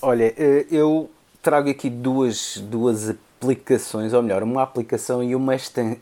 Olha, 0.00 0.34
eu 0.68 1.08
trago 1.42 1.70
aqui 1.70 1.88
duas, 1.88 2.56
duas 2.56 3.10
aplicações, 3.10 4.12
ou 4.12 4.22
melhor, 4.22 4.42
uma 4.42 4.62
aplicação 4.62 5.22
e 5.22 5.34
uma, 5.34 5.54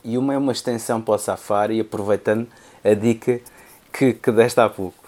e 0.04 0.16
uma 0.16 0.34
é 0.34 0.38
uma 0.38 0.52
extensão 0.52 1.00
para 1.00 1.14
o 1.14 1.18
Safari, 1.18 1.80
aproveitando 1.80 2.46
a 2.84 2.94
dica 2.94 3.40
que, 3.92 4.14
que 4.14 4.30
deste 4.30 4.60
há 4.60 4.68
pouco. 4.68 5.00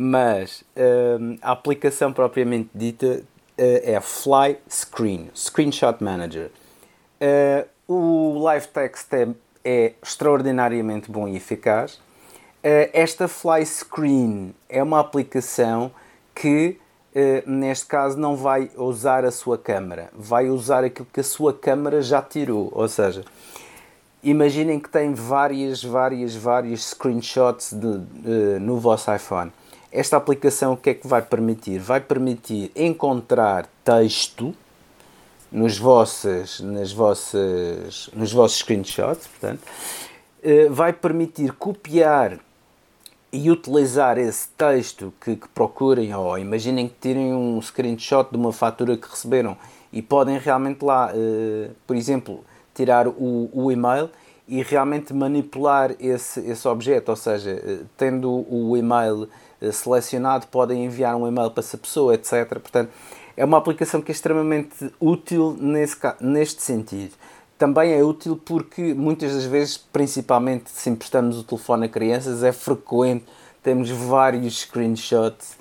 Mas 0.00 0.62
uh, 0.76 1.38
a 1.42 1.50
aplicação 1.50 2.12
propriamente 2.12 2.70
dita 2.72 3.06
uh, 3.06 3.22
é 3.56 3.96
a 3.96 4.00
Fly 4.00 4.56
Screen, 4.70 5.28
Screenshot 5.34 5.96
Manager. 6.00 6.50
Uh, 7.20 7.66
o 7.92 8.38
Live 8.38 8.68
Text 8.68 9.12
é, 9.12 9.28
é, 9.64 9.94
extraordinariamente 10.00 11.10
bom 11.10 11.26
e 11.26 11.36
eficaz. 11.36 11.98
esta 12.62 13.26
Fly 13.26 13.66
Screen 13.66 14.54
é 14.68 14.82
uma 14.82 15.00
aplicação 15.00 15.90
que, 16.34 16.78
neste 17.46 17.86
caso, 17.86 18.18
não 18.18 18.36
vai 18.36 18.70
usar 18.76 19.24
a 19.24 19.30
sua 19.30 19.56
câmera, 19.56 20.10
vai 20.12 20.50
usar 20.50 20.84
aquilo 20.84 21.08
que 21.10 21.20
a 21.20 21.24
sua 21.24 21.52
câmera 21.52 22.02
já 22.02 22.20
tirou. 22.20 22.70
Ou 22.74 22.86
seja, 22.86 23.24
imaginem 24.22 24.80
que 24.80 24.88
tem 24.88 25.14
várias, 25.14 25.82
várias, 25.82 26.34
várias 26.34 26.84
screenshots 26.84 27.72
de, 27.72 28.58
no 28.60 28.78
vosso 28.78 29.14
iPhone. 29.14 29.52
esta 29.90 30.16
aplicação 30.16 30.72
o 30.74 30.76
que 30.76 30.90
é 30.90 30.94
que 30.94 31.06
vai 31.06 31.22
permitir? 31.22 31.78
Vai 31.78 32.00
permitir 32.00 32.70
encontrar 32.76 33.68
texto 33.84 34.54
nos 35.50 35.78
vossos, 35.78 36.60
nas 36.60 36.92
vossas, 36.92 38.10
nos 38.12 38.32
vossos 38.32 38.58
screenshots, 38.58 39.26
portanto, 39.26 39.62
eh, 40.42 40.68
vai 40.68 40.92
permitir 40.92 41.52
copiar 41.52 42.38
e 43.32 43.50
utilizar 43.50 44.18
esse 44.18 44.48
texto 44.48 45.12
que, 45.20 45.36
que, 45.36 45.48
procurem, 45.48 46.14
ou 46.14 46.38
imaginem 46.38 46.88
que 46.88 46.94
tirem 47.00 47.34
um 47.34 47.60
screenshot 47.60 48.30
de 48.30 48.36
uma 48.36 48.52
fatura 48.52 48.96
que 48.96 49.08
receberam 49.08 49.56
e 49.92 50.00
podem 50.02 50.38
realmente 50.38 50.84
lá, 50.84 51.10
eh, 51.14 51.70
por 51.86 51.96
exemplo, 51.96 52.44
tirar 52.78 53.08
o, 53.08 53.50
o 53.52 53.72
e-mail 53.72 54.08
e 54.46 54.62
realmente 54.62 55.12
manipular 55.12 55.94
esse, 55.98 56.40
esse 56.40 56.66
objeto, 56.68 57.10
ou 57.10 57.16
seja, 57.16 57.50
eh, 57.50 57.80
tendo 57.96 58.46
o 58.48 58.76
e-mail 58.76 59.28
selecionado, 59.72 60.46
podem 60.46 60.84
enviar 60.84 61.16
um 61.16 61.26
e-mail 61.26 61.50
para 61.50 61.60
essa 61.60 61.76
pessoa, 61.76 62.14
etc. 62.14 62.48
Portanto, 62.60 62.90
é 63.36 63.44
uma 63.44 63.58
aplicação 63.58 64.00
que 64.00 64.12
é 64.12 64.14
extremamente 64.14 64.92
útil 65.00 65.56
nesse, 65.58 65.96
neste 66.20 66.62
sentido. 66.62 67.12
Também 67.58 67.92
é 67.92 68.02
útil 68.02 68.40
porque 68.42 68.94
muitas 68.94 69.34
das 69.34 69.44
vezes, 69.44 69.76
principalmente 69.76 70.70
se 70.70 70.88
emprestamos 70.88 71.36
o 71.36 71.42
telefone 71.42 71.86
a 71.86 71.88
crianças, 71.88 72.44
é 72.44 72.52
frequente 72.52 73.24
temos 73.62 73.90
vários 73.90 74.60
screenshots 74.60 75.58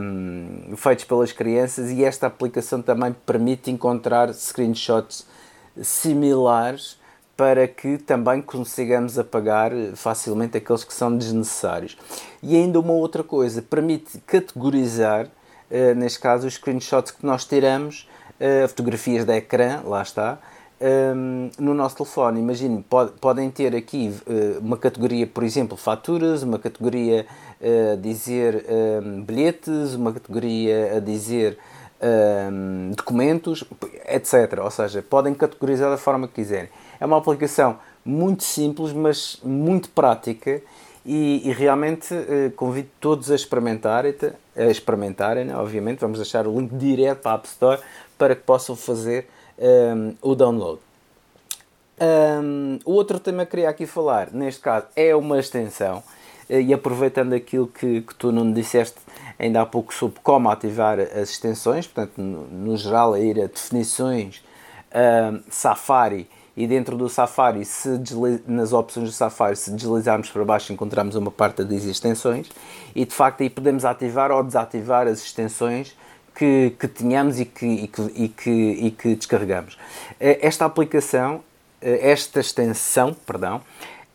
um, 0.00 0.76
feitos 0.76 1.04
pelas 1.04 1.32
crianças 1.32 1.90
e 1.90 2.04
esta 2.04 2.26
aplicação 2.28 2.80
também 2.80 3.14
permite 3.26 3.70
encontrar 3.70 4.32
screenshots 4.32 5.26
similares 5.80 7.00
para 7.36 7.66
que 7.66 7.98
também 7.98 8.42
consigamos 8.42 9.18
apagar 9.18 9.72
facilmente 9.94 10.56
aqueles 10.56 10.84
que 10.84 10.92
são 10.92 11.16
desnecessários. 11.16 11.96
E 12.42 12.56
ainda 12.56 12.78
uma 12.78 12.92
outra 12.92 13.24
coisa, 13.24 13.62
permite 13.62 14.18
categorizar 14.26 15.28
uh, 15.72 15.94
neste 15.94 16.20
caso, 16.20 16.46
os 16.46 16.54
screenshots 16.54 17.10
que 17.10 17.24
nós 17.24 17.44
tiramos, 17.44 18.06
uh, 18.38 18.68
fotografias 18.68 19.24
de 19.24 19.34
ecrã, 19.34 19.80
lá 19.84 20.02
está, 20.02 20.38
um, 20.80 20.84
ehm, 20.84 21.50
no 21.58 21.74
nosso 21.74 21.96
telefone. 21.96 22.40
Imaginem, 22.40 22.82
pod, 22.82 23.12
podem 23.20 23.50
ter 23.50 23.74
aqui 23.74 24.14
uh, 24.26 24.58
uma 24.60 24.76
categoria, 24.76 25.26
por 25.26 25.42
exemplo, 25.42 25.76
faturas, 25.76 26.42
uma 26.42 26.58
categoria 26.58 27.26
a 27.62 27.94
dizer 27.94 28.66
ehm, 28.68 29.22
bilhetes, 29.22 29.94
uma 29.94 30.12
categoria 30.12 30.96
a 30.96 30.98
dizer 30.98 31.56
documentos, 32.94 33.64
etc. 34.06 34.58
Ou 34.62 34.70
seja, 34.70 35.02
podem 35.02 35.34
categorizar 35.34 35.90
da 35.90 35.96
forma 35.96 36.26
que 36.26 36.34
quiserem. 36.34 36.68
É 37.00 37.06
uma 37.06 37.18
aplicação 37.18 37.78
muito 38.04 38.42
simples, 38.42 38.92
mas 38.92 39.38
muito 39.42 39.88
prática 39.90 40.60
e, 41.04 41.48
e 41.48 41.52
realmente 41.52 42.14
eh, 42.14 42.52
convido 42.54 42.88
todos 43.00 43.30
a 43.30 43.34
experimentarem, 43.34 44.14
a 44.56 44.64
experimentarem, 44.64 45.44
né? 45.44 45.56
obviamente, 45.56 46.00
vamos 46.00 46.18
deixar 46.18 46.46
o 46.46 46.58
link 46.58 46.74
direto 46.74 47.20
para 47.20 47.32
a 47.32 47.34
App 47.34 47.48
Store 47.48 47.80
para 48.16 48.36
que 48.36 48.42
possam 48.42 48.76
fazer 48.76 49.28
um, 49.58 50.14
o 50.22 50.34
download. 50.34 50.80
O 52.84 52.92
outro 52.92 53.20
tema 53.20 53.44
que 53.44 53.52
queria 53.52 53.68
aqui 53.68 53.86
falar, 53.86 54.32
neste 54.32 54.60
caso, 54.60 54.86
é 54.96 55.14
uma 55.14 55.38
extensão, 55.38 56.02
e 56.48 56.72
aproveitando 56.72 57.32
aquilo 57.32 57.66
que, 57.66 58.02
que 58.02 58.14
tu 58.14 58.32
não 58.32 58.52
disseste 58.52 58.96
ainda 59.38 59.62
há 59.62 59.66
pouco 59.66 59.92
sobre 59.92 60.20
como 60.22 60.50
ativar 60.50 61.00
as 61.00 61.30
extensões, 61.30 61.86
portanto, 61.86 62.18
no, 62.18 62.46
no 62.46 62.76
geral, 62.76 63.14
a 63.14 63.20
ir 63.20 63.40
a 63.40 63.46
definições, 63.46 64.42
Safari 65.48 66.28
e 66.56 66.66
dentro 66.66 66.96
do 66.96 67.08
Safari, 67.08 67.64
se 67.64 67.88
nas 68.46 68.72
opções 68.72 69.08
do 69.08 69.12
Safari, 69.12 69.56
se 69.56 69.70
deslizarmos 69.70 70.30
para 70.30 70.44
baixo, 70.44 70.72
encontramos 70.72 71.14
uma 71.14 71.30
parte 71.30 71.64
das 71.64 71.84
extensões 71.84 72.50
e 72.94 73.06
de 73.06 73.14
facto 73.14 73.42
aí 73.42 73.48
podemos 73.48 73.84
ativar 73.84 74.30
ou 74.30 74.42
desativar 74.42 75.06
as 75.06 75.24
extensões 75.24 75.96
que, 76.34 76.74
que 76.78 76.88
tínhamos 76.88 77.40
e 77.40 77.44
que, 77.46 77.66
e, 77.66 77.88
que, 77.88 78.02
e, 78.02 78.28
que, 78.28 78.50
e 78.50 78.90
que 78.90 79.14
descarregamos. 79.14 79.78
Eh, 80.20 80.38
esta 80.42 80.64
aplicação, 80.64 81.42
eh, 81.80 82.10
esta 82.10 82.40
extensão, 82.40 83.14
perdão, 83.14 83.62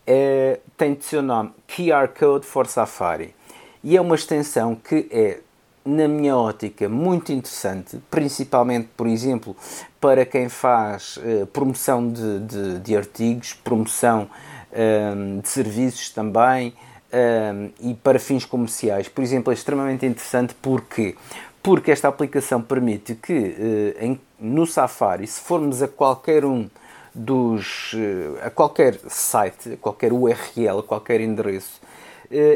é, 0.08 0.60
tem 0.78 0.94
de 0.94 1.04
seu 1.04 1.22
nome 1.22 1.52
QR 1.68 2.08
Code 2.18 2.46
for 2.46 2.66
Safari 2.66 3.36
e 3.84 3.98
é 3.98 4.02
uma 4.02 4.16
extensão 4.16 4.74
que 4.74 5.08
é 5.12 5.40
na 5.88 6.06
minha 6.06 6.36
ótica, 6.36 6.90
muito 6.90 7.32
interessante, 7.32 7.98
principalmente, 8.12 8.90
por 8.98 9.08
exemplo, 9.08 9.56
para 10.02 10.26
quem 10.26 10.50
faz 10.50 11.16
uh, 11.18 11.46
promoção 11.48 12.12
de, 12.12 12.40
de, 12.40 12.80
de, 12.80 12.98
artigos, 12.98 13.54
promoção 13.54 14.30
ehm, 14.74 15.40
de 15.40 15.48
serviços 15.48 16.10
também 16.10 16.74
ehm, 17.10 17.70
e 17.80 17.94
para 17.94 18.20
fins 18.20 18.44
comerciais. 18.44 19.08
Por 19.08 19.24
exemplo, 19.24 19.50
é 19.50 19.54
extremamente 19.54 20.06
interessante 20.06 20.54
porque 20.62 21.16
porque 21.64 21.92
esta 21.92 22.08
aplicação 22.08 22.62
permite 22.62 23.16
que 23.16 23.34
uh, 23.34 24.04
em, 24.04 24.20
no 24.40 24.68
Safari, 24.68 25.26
se 25.26 25.40
formos 25.40 25.82
a 25.82 25.88
qualquer 25.88 26.44
um 26.44 26.70
dos 27.18 27.94
uh, 27.94 28.46
a 28.46 28.50
qualquer 28.50 29.00
site, 29.08 29.74
a 29.74 29.78
qualquer 29.78 30.14
URL, 30.14 30.80
a 30.80 30.84
qualquer 30.84 31.20
endereço, 31.20 31.82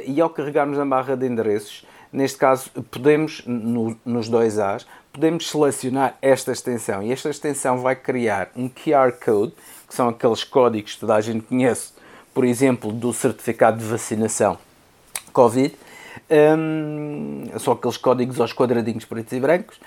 e 0.06 0.20
ao 0.20 0.30
carregarmos 0.30 0.78
a 0.78 0.86
barra 0.86 1.16
de 1.16 1.26
endereços, 1.26 1.86
Neste 2.12 2.38
caso, 2.38 2.70
podemos, 2.92 3.42
no, 3.46 3.98
nos 4.04 4.28
dois 4.28 4.60
A's, 4.60 4.86
podemos 5.14 5.50
selecionar 5.50 6.18
esta 6.22 6.52
extensão 6.52 7.02
e 7.02 7.12
esta 7.12 7.30
extensão 7.30 7.78
vai 7.78 7.96
criar 7.96 8.52
um 8.56 8.68
QR 8.68 9.14
Code, 9.14 9.54
que 9.88 9.96
são 9.96 10.10
aqueles 10.10 10.44
códigos 10.44 10.96
que 10.96 11.00
toda 11.00 11.16
a 11.16 11.22
gente 11.22 11.46
conhece, 11.46 11.94
por 12.34 12.44
exemplo, 12.44 12.92
do 12.92 13.14
certificado 13.14 13.78
de 13.78 13.86
vacinação 13.86 14.58
Covid, 15.32 15.74
um, 16.30 17.48
são 17.60 17.74
aqueles 17.74 17.96
códigos 17.96 18.42
aos 18.42 18.52
quadradinhos 18.52 19.06
pretos 19.06 19.32
e 19.32 19.40
brancos. 19.40 19.80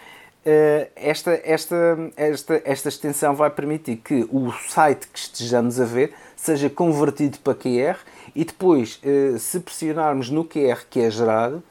Uh, 0.46 0.90
esta, 0.94 1.40
esta, 1.42 1.76
esta, 2.16 2.62
esta 2.66 2.88
extensão 2.90 3.34
vai 3.34 3.48
permitir 3.48 3.96
que 3.96 4.28
o 4.30 4.52
site 4.68 5.08
que 5.08 5.18
estejamos 5.18 5.80
a 5.80 5.86
ver 5.86 6.12
seja 6.36 6.68
convertido 6.68 7.38
para 7.38 7.54
QR 7.54 7.96
e 8.36 8.44
depois, 8.44 9.00
uh, 9.02 9.38
se 9.38 9.58
pressionarmos 9.60 10.28
no 10.28 10.44
QR 10.44 10.84
que 10.90 11.00
é 11.00 11.10
gerado, 11.10 11.62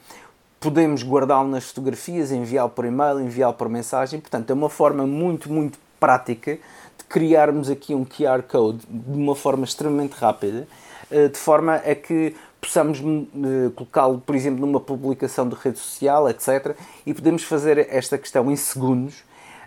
podemos 0.59 1.03
guardá-lo 1.03 1.49
nas 1.49 1.65
fotografias, 1.65 2.31
enviá-lo 2.31 2.69
por 2.69 2.85
e-mail, 2.85 3.19
enviá-lo 3.19 3.53
por 3.53 3.67
mensagem. 3.69 4.19
Portanto, 4.19 4.49
é 4.49 4.53
uma 4.53 4.69
forma 4.69 5.05
muito, 5.05 5.51
muito 5.51 5.77
prática 5.99 6.57
de 6.97 7.03
criarmos 7.07 7.69
aqui 7.69 7.93
um 7.93 8.05
QR 8.05 8.41
Code 8.41 8.79
de 8.89 9.17
uma 9.17 9.35
forma 9.35 9.65
extremamente 9.65 10.13
rápida, 10.13 10.67
eh, 11.11 11.27
de 11.27 11.37
forma 11.37 11.75
a 11.75 11.95
que 11.95 12.35
possamos 12.63 12.99
eh, 12.99 13.69
colocá-lo, 13.75 14.19
por 14.25 14.35
exemplo, 14.35 14.65
numa 14.65 14.79
publicação 14.79 15.47
de 15.47 15.55
rede 15.55 15.77
social, 15.77 16.29
etc. 16.29 16.75
E 17.05 17.13
podemos 17.13 17.43
fazer 17.43 17.87
esta 17.89 18.17
questão 18.17 18.49
em 18.49 18.55
segundos 18.55 19.23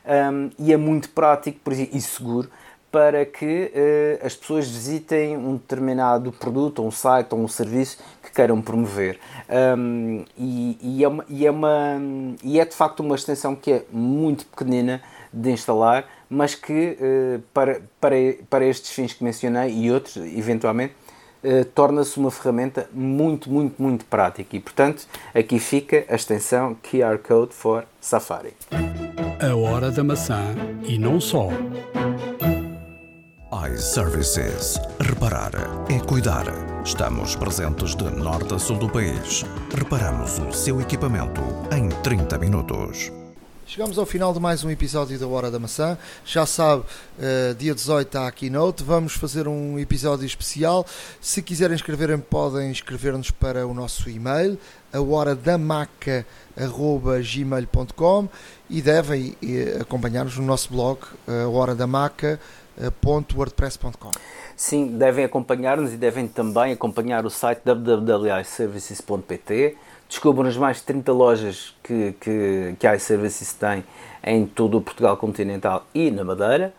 um, 0.06 0.50
e 0.58 0.72
é 0.72 0.76
muito 0.76 1.10
prático 1.10 1.60
e 1.70 2.00
seguro 2.00 2.48
para 2.90 3.26
que 3.26 3.72
uh, 3.74 4.26
as 4.26 4.34
pessoas 4.34 4.66
visitem 4.66 5.36
um 5.36 5.56
determinado 5.56 6.32
produto, 6.32 6.82
um 6.82 6.90
site 6.90 7.34
ou 7.34 7.40
um 7.40 7.48
serviço 7.48 7.98
que 8.22 8.32
queiram 8.32 8.62
promover. 8.62 9.18
Um, 9.76 10.24
e, 10.38 10.78
e, 10.80 11.04
é 11.04 11.08
uma, 11.08 11.24
e, 11.28 11.46
é 11.46 11.50
uma, 11.50 12.00
e 12.42 12.58
é 12.58 12.64
de 12.64 12.74
facto 12.74 13.00
uma 13.00 13.16
extensão 13.16 13.54
que 13.54 13.72
é 13.72 13.84
muito 13.92 14.46
pequenina 14.46 15.02
de 15.30 15.50
instalar, 15.50 16.06
mas 16.30 16.54
que 16.54 16.96
uh, 16.98 17.42
para, 17.52 17.82
para, 18.00 18.16
para 18.48 18.64
estes 18.64 18.92
fins 18.92 19.12
que 19.12 19.22
mencionei 19.22 19.70
e 19.74 19.90
outros, 19.90 20.16
eventualmente, 20.16 20.94
uh, 21.44 21.64
torna-se 21.74 22.18
uma 22.18 22.30
ferramenta 22.30 22.88
muito, 22.92 23.50
muito, 23.50 23.80
muito 23.82 24.04
prática. 24.04 24.56
E 24.56 24.60
portanto, 24.60 25.06
aqui 25.34 25.58
fica 25.58 26.04
a 26.08 26.14
extensão 26.14 26.76
QR 26.82 27.18
Code 27.18 27.54
for 27.54 27.84
Safari. 28.00 28.54
A 29.40 29.54
hora 29.54 29.90
da 29.90 30.02
maçã 30.02 30.54
e 30.82 30.98
não 30.98 31.20
só 31.20 31.48
iServices. 33.72 34.78
Reparar 35.00 35.52
é 35.88 35.98
cuidar. 35.98 36.44
Estamos 36.84 37.34
presentes 37.34 37.94
de 37.94 38.04
norte 38.04 38.54
a 38.54 38.58
sul 38.58 38.78
do 38.78 38.88
país. 38.88 39.44
Reparamos 39.74 40.38
o 40.38 40.52
seu 40.52 40.80
equipamento 40.80 41.42
em 41.72 41.88
30 42.02 42.38
minutos. 42.38 43.10
Chegamos 43.68 43.98
ao 43.98 44.06
final 44.06 44.32
de 44.32 44.38
mais 44.38 44.62
um 44.62 44.70
episódio 44.70 45.18
da 45.18 45.26
Hora 45.26 45.50
da 45.50 45.58
Maçã. 45.58 45.98
Já 46.24 46.46
sabe, 46.46 46.84
uh, 47.18 47.52
dia 47.58 47.74
18 47.74 48.06
está 48.06 48.28
a 48.28 48.30
Keynote. 48.30 48.84
Vamos 48.84 49.14
fazer 49.14 49.48
um 49.48 49.76
episódio 49.76 50.24
especial. 50.24 50.86
Se 51.20 51.42
quiserem 51.42 51.74
escreverem, 51.74 52.16
podem 52.16 52.70
escrever-nos 52.70 53.32
para 53.32 53.66
o 53.66 53.74
nosso 53.74 54.08
e-mail, 54.08 54.56
a 54.92 55.00
hora 55.00 55.34
da 55.34 55.58
maca.gmail.com 55.58 58.28
e 58.70 58.80
devem 58.80 59.30
uh, 59.30 59.82
acompanhar-nos 59.82 60.38
no 60.38 60.46
nosso 60.46 60.70
blog, 60.70 61.00
a 61.26 61.48
hora 61.48 61.74
da 61.74 61.88
maca 61.88 62.38
www.wordpress.com. 62.76 64.10
Sim, 64.54 64.98
devem 64.98 65.24
acompanhar-nos 65.24 65.92
e 65.92 65.96
devem 65.96 66.28
também 66.28 66.72
acompanhar 66.72 67.26
o 67.26 67.30
site 67.30 67.62
www.iservices.pt. 67.64 69.76
Descubram 70.08 70.48
as 70.48 70.56
mais 70.56 70.76
de 70.78 70.84
30 70.84 71.12
lojas 71.12 71.74
que, 71.82 72.14
que, 72.20 72.76
que 72.78 72.86
a 72.86 72.94
iServices 72.94 73.52
tem 73.52 73.84
em 74.22 74.46
todo 74.46 74.78
o 74.78 74.80
Portugal 74.80 75.16
continental 75.16 75.84
e 75.94 76.08
na 76.10 76.24
Madeira. 76.24 76.72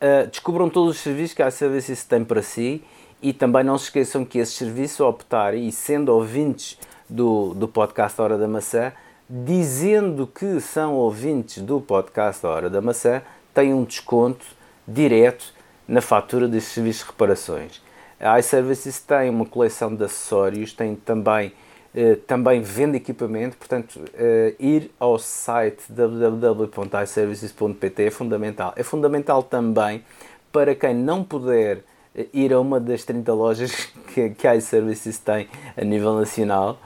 Uh, 0.00 0.26
descubram 0.26 0.68
todos 0.68 0.96
os 0.96 1.02
serviços 1.02 1.34
que 1.34 1.42
a 1.42 1.48
iServices 1.48 2.02
tem 2.02 2.24
para 2.24 2.42
si 2.42 2.82
e 3.22 3.32
também 3.32 3.62
não 3.62 3.78
se 3.78 3.84
esqueçam 3.84 4.24
que 4.24 4.38
esses 4.38 4.56
serviços, 4.56 5.00
ao 5.00 5.10
optarem 5.10 5.68
e 5.68 5.72
sendo 5.72 6.12
ouvintes 6.12 6.76
do, 7.08 7.54
do 7.54 7.68
podcast 7.68 8.20
Hora 8.20 8.36
da 8.36 8.48
Maçã, 8.48 8.92
dizendo 9.30 10.26
que 10.26 10.60
são 10.60 10.94
ouvintes 10.94 11.62
do 11.62 11.80
podcast 11.80 12.44
Hora 12.44 12.68
da 12.68 12.80
Maçã, 12.80 13.22
têm 13.54 13.72
um 13.72 13.84
desconto 13.84 14.44
direto 14.86 15.52
na 15.86 16.00
fatura 16.00 16.48
dos 16.48 16.64
serviços 16.64 17.02
de 17.02 17.08
reparações. 17.10 17.82
A 18.18 18.38
iServices 18.38 18.98
tem 19.00 19.28
uma 19.28 19.44
coleção 19.44 19.94
de 19.94 20.02
acessórios, 20.04 20.72
tem 20.72 20.94
também, 20.94 21.52
eh, 21.94 22.16
também 22.26 22.62
vende 22.62 22.96
equipamento, 22.96 23.54
portanto, 23.56 24.00
eh, 24.14 24.54
ir 24.60 24.92
ao 24.98 25.18
site 25.18 25.82
www.iservices.pt 25.88 28.04
é 28.04 28.10
fundamental. 28.10 28.72
É 28.76 28.82
fundamental 28.84 29.42
também 29.42 30.04
para 30.52 30.74
quem 30.74 30.94
não 30.94 31.24
puder 31.24 31.82
eh, 32.14 32.26
ir 32.32 32.52
a 32.52 32.60
uma 32.60 32.78
das 32.78 33.04
30 33.04 33.32
lojas 33.32 33.88
que, 34.14 34.30
que 34.30 34.46
a 34.46 34.54
iServices 34.54 35.18
tem 35.18 35.48
a 35.76 35.84
nível 35.84 36.14
nacional, 36.14 36.78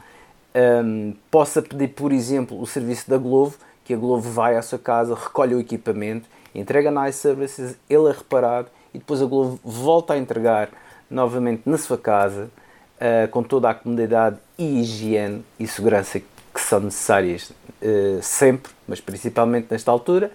ehm, 0.54 1.12
possa 1.30 1.60
pedir, 1.60 1.88
por 1.88 2.12
exemplo, 2.12 2.58
o 2.60 2.66
serviço 2.66 3.10
da 3.10 3.18
Glovo, 3.18 3.58
que 3.84 3.92
a 3.92 3.96
Glovo 3.96 4.30
vai 4.30 4.56
à 4.56 4.62
sua 4.62 4.78
casa, 4.78 5.14
recolhe 5.14 5.54
o 5.54 5.60
equipamento, 5.60 6.26
entrega 6.60 6.90
na 6.90 7.08
iServices, 7.08 7.76
ele 7.88 8.08
é 8.08 8.12
reparado 8.12 8.68
e 8.94 8.98
depois 8.98 9.20
a 9.20 9.26
Glovo 9.26 9.60
volta 9.62 10.14
a 10.14 10.18
entregar 10.18 10.70
novamente 11.10 11.62
na 11.66 11.78
sua 11.78 11.98
casa, 11.98 12.50
uh, 12.96 13.28
com 13.28 13.42
toda 13.42 13.70
a 13.70 13.74
comodidade 13.74 14.38
e 14.58 14.80
higiene 14.80 15.44
e 15.58 15.66
segurança 15.66 16.18
que 16.18 16.60
são 16.60 16.80
necessárias 16.80 17.50
uh, 17.50 18.22
sempre, 18.22 18.72
mas 18.88 19.00
principalmente 19.00 19.68
nesta 19.70 19.90
altura, 19.90 20.32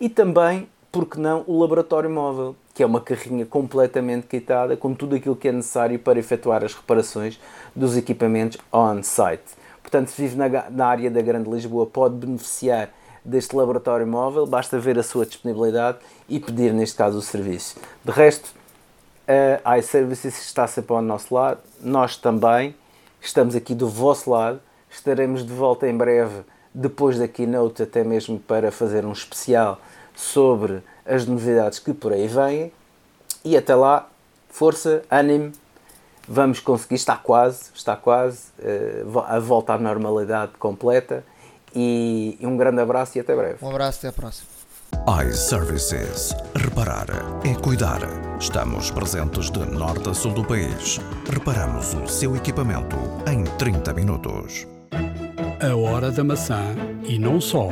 e 0.00 0.08
também, 0.08 0.68
porque 0.92 1.18
não, 1.18 1.42
o 1.46 1.58
laboratório 1.58 2.08
móvel, 2.08 2.54
que 2.72 2.82
é 2.82 2.86
uma 2.86 3.00
carrinha 3.00 3.44
completamente 3.44 4.26
quitada 4.26 4.76
com 4.76 4.94
tudo 4.94 5.16
aquilo 5.16 5.34
que 5.34 5.48
é 5.48 5.52
necessário 5.52 5.98
para 5.98 6.18
efetuar 6.18 6.62
as 6.62 6.74
reparações 6.74 7.40
dos 7.74 7.96
equipamentos 7.96 8.58
on-site. 8.72 9.54
Portanto, 9.82 10.08
se 10.08 10.20
vive 10.20 10.36
na, 10.36 10.70
na 10.70 10.86
área 10.86 11.10
da 11.10 11.22
Grande 11.22 11.48
Lisboa, 11.50 11.86
pode 11.86 12.16
beneficiar 12.16 12.90
deste 13.26 13.54
laboratório 13.56 14.06
móvel, 14.06 14.46
basta 14.46 14.78
ver 14.78 14.98
a 14.98 15.02
sua 15.02 15.26
disponibilidade 15.26 15.98
e 16.28 16.38
pedir, 16.38 16.72
neste 16.72 16.96
caso, 16.96 17.18
o 17.18 17.22
serviço. 17.22 17.76
De 18.04 18.12
resto, 18.12 18.50
a 19.64 19.78
iServices 19.78 20.40
está 20.40 20.66
sempre 20.66 20.94
ao 20.94 21.02
nosso 21.02 21.34
lado, 21.34 21.60
nós 21.80 22.16
também 22.16 22.74
estamos 23.20 23.56
aqui 23.56 23.74
do 23.74 23.88
vosso 23.88 24.30
lado, 24.30 24.60
estaremos 24.88 25.44
de 25.44 25.52
volta 25.52 25.88
em 25.88 25.96
breve, 25.96 26.42
depois 26.72 27.18
da 27.18 27.26
keynote, 27.26 27.82
até 27.82 28.04
mesmo 28.04 28.38
para 28.38 28.70
fazer 28.70 29.04
um 29.04 29.12
especial 29.12 29.80
sobre 30.14 30.82
as 31.04 31.26
novidades 31.26 31.78
que 31.78 31.92
por 31.92 32.12
aí 32.12 32.28
vêm. 32.28 32.72
E 33.44 33.56
até 33.56 33.74
lá, 33.74 34.08
força, 34.48 35.02
ânimo, 35.10 35.52
vamos 36.28 36.60
conseguir, 36.60 36.96
está 36.96 37.16
quase, 37.16 37.70
está 37.74 37.96
quase, 37.96 38.48
eh, 38.58 39.04
a 39.26 39.38
volta 39.38 39.72
à 39.72 39.78
normalidade 39.78 40.52
completa 40.58 41.24
e 41.76 42.38
um 42.40 42.56
grande 42.56 42.80
abraço 42.80 43.18
e 43.18 43.20
até 43.20 43.36
breve. 43.36 43.58
Um 43.62 43.68
abraço, 43.68 43.98
até 43.98 44.08
a 44.08 44.12
próxima. 44.12 44.48
iServices. 45.28 46.34
Reparar 46.54 47.06
é 47.44 47.54
cuidar. 47.54 48.00
Estamos 48.40 48.90
presentes 48.90 49.50
de 49.50 49.58
norte 49.58 50.08
a 50.08 50.14
sul 50.14 50.32
do 50.32 50.44
país. 50.44 50.98
Reparamos 51.30 51.92
o 51.94 52.06
seu 52.08 52.34
equipamento 52.34 52.96
em 53.30 53.44
30 53.58 53.92
minutos. 53.92 54.66
A 55.60 55.76
hora 55.76 56.10
da 56.10 56.24
maçã 56.24 56.62
e 57.04 57.18
não 57.18 57.40
só. 57.40 57.68